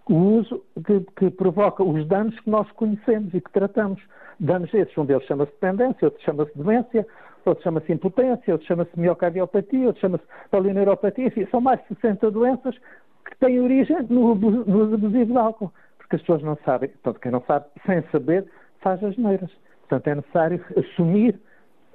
o 0.08 0.16
uso 0.16 0.64
que, 0.86 1.00
que, 1.18 1.30
provoca 1.30 1.84
os 1.84 2.06
danos 2.08 2.38
que 2.40 2.50
nós 2.50 2.70
conhecemos 2.72 3.34
e 3.34 3.42
que 3.42 3.52
tratamos. 3.52 4.02
Danos 4.40 4.74
esses, 4.74 4.98
um 4.98 5.06
deles 5.06 5.26
chama-se 5.26 5.52
dependência, 5.52 6.08
outro 6.08 6.24
chama-se 6.24 6.58
demência, 6.58 7.06
outro 7.46 7.64
chama-se 7.64 7.92
impotência, 7.92 8.54
outro 8.54 8.68
chama-se 8.68 9.00
miocardiopatia, 9.00 9.88
outro 9.88 10.02
chama-se 10.02 10.24
polineuropatia, 10.50 11.28
enfim, 11.28 11.46
são 11.52 11.62
mais 11.62 11.80
de 11.82 11.96
60 11.96 12.32
doenças 12.32 12.76
que 13.26 13.38
têm 13.40 13.60
origem 13.60 13.98
no, 14.10 14.34
no 14.36 14.94
abusivo 14.94 15.32
de 15.32 15.38
álcool, 15.38 15.72
porque 15.98 16.16
as 16.16 16.22
pessoas 16.22 16.42
não 16.42 16.58
sabem, 16.66 16.90
portanto, 16.90 17.20
quem 17.22 17.32
não 17.32 17.42
sabe, 17.42 17.66
sem 17.86 18.02
saber, 18.12 18.46
faz 18.82 19.04
as 19.04 19.16
neiras. 19.18 19.52
Portanto, 19.82 20.08
é 20.08 20.16
necessário 20.16 20.66
assumir, 20.78 21.40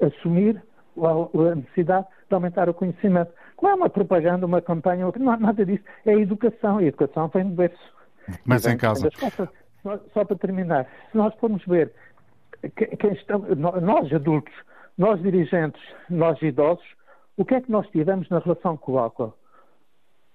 assumir 0.00 0.62
a 0.96 1.54
necessidade 1.54 2.06
de 2.28 2.34
aumentar 2.34 2.68
o 2.68 2.74
conhecimento. 2.74 3.32
Não 3.62 3.70
é 3.70 3.74
uma 3.74 3.88
propaganda, 3.88 4.44
uma 4.44 4.60
campanha, 4.60 5.10
não 5.18 5.32
há 5.32 5.36
nada 5.36 5.64
disso. 5.64 5.84
É 6.04 6.12
a 6.12 6.18
educação. 6.18 6.80
E 6.80 6.84
a 6.84 6.88
educação 6.88 7.28
vem 7.28 7.44
do 7.44 7.54
berço. 7.54 7.94
Mas 8.44 8.66
em 8.66 8.76
casa. 8.76 9.08
Só 10.12 10.24
para 10.24 10.36
terminar, 10.36 10.86
se 11.10 11.16
nós 11.16 11.34
formos 11.34 11.64
ver 11.66 11.92
quem 12.98 13.12
estão, 13.12 13.40
nós 13.56 14.12
adultos, 14.12 14.54
nós 14.96 15.20
dirigentes, 15.20 15.80
nós 16.08 16.40
idosos, 16.40 16.84
o 17.36 17.44
que 17.44 17.54
é 17.54 17.60
que 17.60 17.70
nós 17.70 17.86
tivemos 17.88 18.28
na 18.30 18.38
relação 18.38 18.76
com 18.76 18.92
o 18.92 18.98
álcool? 18.98 19.34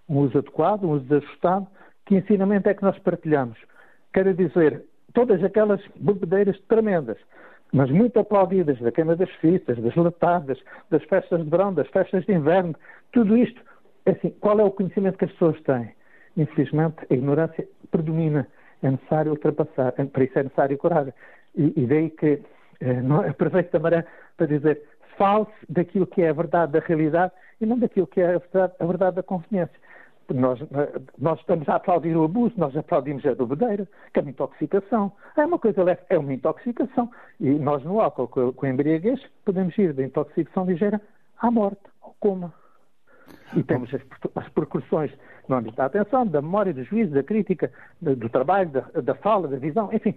Um 0.07 0.17
uso 0.19 0.37
adequado, 0.37 0.83
um 0.83 0.91
uso 0.91 1.15
ajustado? 1.15 1.67
Que 2.05 2.15
ensinamento 2.15 2.69
é 2.69 2.73
que 2.73 2.83
nós 2.83 2.97
partilhamos? 2.99 3.57
Quero 4.13 4.33
dizer, 4.33 4.83
todas 5.13 5.43
aquelas 5.43 5.81
bebedeiras 5.95 6.59
tremendas 6.67 7.17
mas 7.71 7.89
muito 7.91 8.19
aplaudidas, 8.19 8.79
da 8.79 8.91
queima 8.91 9.15
das 9.15 9.29
fitas, 9.35 9.77
das 9.77 9.95
latadas, 9.95 10.57
das 10.89 11.03
festas 11.03 11.43
de 11.43 11.49
verão, 11.49 11.73
das 11.73 11.87
festas 11.89 12.25
de 12.25 12.33
inverno, 12.33 12.75
tudo 13.11 13.37
isto, 13.37 13.61
assim, 14.05 14.31
qual 14.39 14.59
é 14.59 14.63
o 14.63 14.71
conhecimento 14.71 15.17
que 15.17 15.25
as 15.25 15.31
pessoas 15.33 15.61
têm? 15.61 15.91
Infelizmente, 16.35 16.97
a 17.09 17.13
ignorância 17.13 17.67
predomina, 17.91 18.47
é 18.81 18.91
necessário 18.91 19.31
ultrapassar, 19.31 19.93
é, 19.97 20.05
para 20.05 20.23
isso 20.23 20.39
é 20.39 20.43
necessário 20.43 20.77
coragem. 20.77 21.13
E, 21.55 21.73
e 21.75 21.85
daí 21.85 22.09
que 22.09 22.41
eh, 22.79 22.93
não, 23.03 23.21
aproveito 23.21 23.69
também 23.71 24.03
para 24.37 24.47
dizer, 24.47 24.81
fale 25.17 25.47
daquilo 25.67 26.07
que 26.07 26.21
é 26.21 26.29
a 26.29 26.33
verdade 26.33 26.71
da 26.71 26.79
realidade 26.79 27.33
e 27.59 27.65
não 27.65 27.77
daquilo 27.77 28.07
que 28.07 28.21
é 28.21 28.35
a 28.35 28.37
verdade, 28.37 28.73
a 28.79 28.85
verdade 28.85 29.15
da 29.17 29.23
conveniência. 29.23 29.75
Nós, 30.33 30.59
nós, 31.17 31.39
estamos 31.39 31.67
a 31.67 31.75
aplaudir 31.75 32.15
o 32.15 32.23
abuso, 32.23 32.53
nós 32.57 32.75
aplaudimos 32.75 33.25
a 33.25 33.33
bebedeira, 33.33 33.87
que 34.13 34.19
é 34.19 34.21
uma 34.21 34.31
intoxicação. 34.31 35.11
É 35.35 35.45
uma 35.45 35.57
coisa 35.57 35.83
leve, 35.83 36.01
é 36.09 36.17
uma 36.17 36.33
intoxicação. 36.33 37.09
E 37.39 37.49
nós 37.49 37.83
no 37.83 37.99
álcool 37.99 38.27
com, 38.27 38.53
com 38.53 38.67
embriaguez 38.67 39.19
podemos 39.43 39.77
ir 39.77 39.93
da 39.93 40.03
intoxicação 40.03 40.65
ligeira 40.65 41.01
à 41.39 41.49
morte, 41.49 41.81
ao 42.01 42.15
coma. 42.19 42.53
E 43.55 43.63
temos 43.63 43.93
as, 43.93 44.01
as 44.35 44.49
percussões 44.49 45.11
no 45.47 45.55
âmbito 45.55 45.75
da 45.75 45.85
atenção, 45.85 46.25
da 46.25 46.41
memória, 46.41 46.73
do 46.73 46.83
juízo, 46.83 47.13
da 47.13 47.23
crítica, 47.23 47.71
do, 48.01 48.15
do 48.15 48.29
trabalho, 48.29 48.69
da, 48.69 48.81
da, 49.01 49.15
fala, 49.15 49.47
da 49.47 49.57
visão, 49.57 49.89
enfim, 49.91 50.13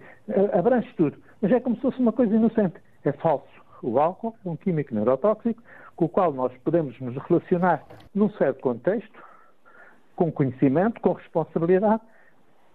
abrange 0.53 0.91
tudo. 0.95 1.17
Mas 1.41 1.51
é 1.51 1.59
como 1.59 1.75
se 1.75 1.81
fosse 1.81 1.99
uma 1.99 2.13
coisa 2.13 2.35
inocente. 2.35 2.75
É 3.03 3.11
falso. 3.11 3.47
O 3.81 3.99
álcool 3.99 4.35
é 4.45 4.49
um 4.49 4.55
químico 4.55 4.93
neurotóxico 4.93 5.61
com 5.95 6.05
o 6.05 6.09
qual 6.09 6.31
nós 6.31 6.51
podemos 6.63 6.99
nos 6.99 7.15
relacionar 7.27 7.83
num 8.13 8.29
certo 8.31 8.61
contexto, 8.61 9.11
com 10.15 10.31
conhecimento, 10.31 10.99
com 11.01 11.13
responsabilidade, 11.13 12.01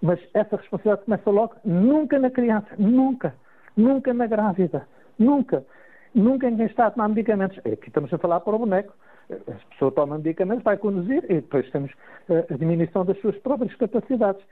mas 0.01 0.21
essa 0.35 0.57
responsabilidade 0.57 1.05
começa 1.05 1.31
logo 1.31 1.57
nunca 1.65 2.19
na 2.19 2.31
criança, 2.31 2.69
nunca, 2.79 3.35
nunca 3.77 4.13
na 4.15 4.27
grávida, 4.27 4.87
nunca, 5.19 5.65
nunca 6.15 6.49
em 6.49 6.57
quem 6.57 6.67
está 6.67 6.87
a 6.87 6.91
tomar 6.91 7.09
medicamentos. 7.09 7.59
Aqui 7.59 7.89
estamos 7.89 8.13
a 8.13 8.19
falar 8.19 8.41
para 8.41 8.55
o 8.55 8.59
boneco. 8.59 8.95
A 9.31 9.71
pessoa 9.71 9.93
toma 9.93 10.17
medicamentos, 10.17 10.65
vai 10.65 10.79
conduzir 10.79 11.23
e 11.25 11.35
depois 11.35 11.71
temos 11.71 11.93
eh, 12.31 12.47
a 12.51 12.55
diminuição 12.57 13.05
das 13.05 13.21
suas 13.21 13.37
próprias 13.39 13.75
capacidades. 13.75 14.43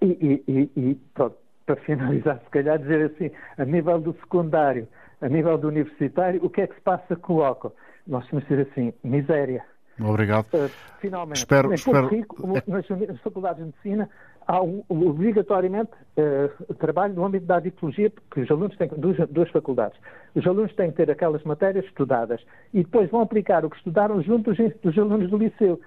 E, 0.00 0.42
e, 0.46 0.70
e 0.76 0.94
pronto, 1.14 1.36
para 1.66 1.76
finalizar, 1.76 2.40
se 2.44 2.50
calhar 2.50 2.78
dizer 2.78 3.10
assim, 3.12 3.30
a 3.58 3.64
nível 3.64 4.00
do 4.00 4.12
secundário, 4.14 4.86
a 5.20 5.28
nível 5.28 5.56
do 5.58 5.68
universitário, 5.68 6.44
o 6.44 6.50
que 6.50 6.60
é 6.60 6.66
que 6.66 6.74
se 6.74 6.80
passa 6.80 7.16
com 7.16 7.34
o 7.34 7.42
álcool? 7.42 7.72
Nós 8.06 8.26
temos 8.28 8.44
que 8.44 8.54
dizer 8.54 8.68
assim, 8.70 8.92
miséria. 9.04 9.64
Obrigado. 10.04 10.46
Uh, 10.52 10.70
finalmente, 11.00 11.36
espero, 11.36 11.70
em 11.70 11.74
espero... 11.74 12.08
Rico, 12.08 12.46
nas, 12.66 12.88
nas 12.88 13.20
faculdades 13.20 13.58
de 13.58 13.64
medicina, 13.64 14.08
há 14.46 14.62
um, 14.62 14.82
obrigatoriamente 14.88 15.92
uh, 16.16 16.74
trabalho 16.74 17.14
no 17.14 17.24
âmbito 17.24 17.46
da 17.46 17.56
adicologia, 17.56 18.10
porque 18.10 18.40
os 18.40 18.50
alunos 18.50 18.76
têm 18.76 18.88
duas, 18.96 19.16
duas, 19.28 19.50
faculdades. 19.50 19.98
Os 20.34 20.46
alunos 20.46 20.74
têm 20.74 20.90
que 20.90 20.96
ter 20.96 21.10
aquelas 21.10 21.42
matérias 21.44 21.84
estudadas 21.86 22.40
e 22.72 22.82
depois 22.82 23.10
vão 23.10 23.20
aplicar 23.20 23.64
o 23.64 23.70
que 23.70 23.76
estudaram 23.76 24.22
junto 24.22 24.52
dos, 24.52 24.74
dos 24.82 24.98
alunos 24.98 25.30
do 25.30 25.36
liceu. 25.36 25.80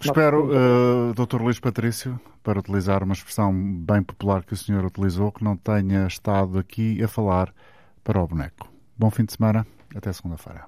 Espero, 0.00 0.48
uh, 0.48 1.14
Dr. 1.14 1.40
Luís 1.40 1.60
Patrício, 1.60 2.18
para 2.42 2.58
utilizar 2.58 3.04
uma 3.04 3.12
expressão 3.12 3.52
bem 3.52 4.02
popular 4.02 4.44
que 4.44 4.52
o 4.52 4.56
senhor 4.56 4.84
utilizou, 4.84 5.30
que 5.30 5.44
não 5.44 5.56
tenha 5.56 6.06
estado 6.06 6.58
aqui 6.58 7.02
a 7.02 7.08
falar 7.08 7.52
para 8.02 8.20
o 8.20 8.26
boneco. 8.26 8.68
Bom 8.98 9.10
fim 9.10 9.24
de 9.24 9.32
semana, 9.32 9.64
até 9.94 10.12
segunda-feira. 10.12 10.64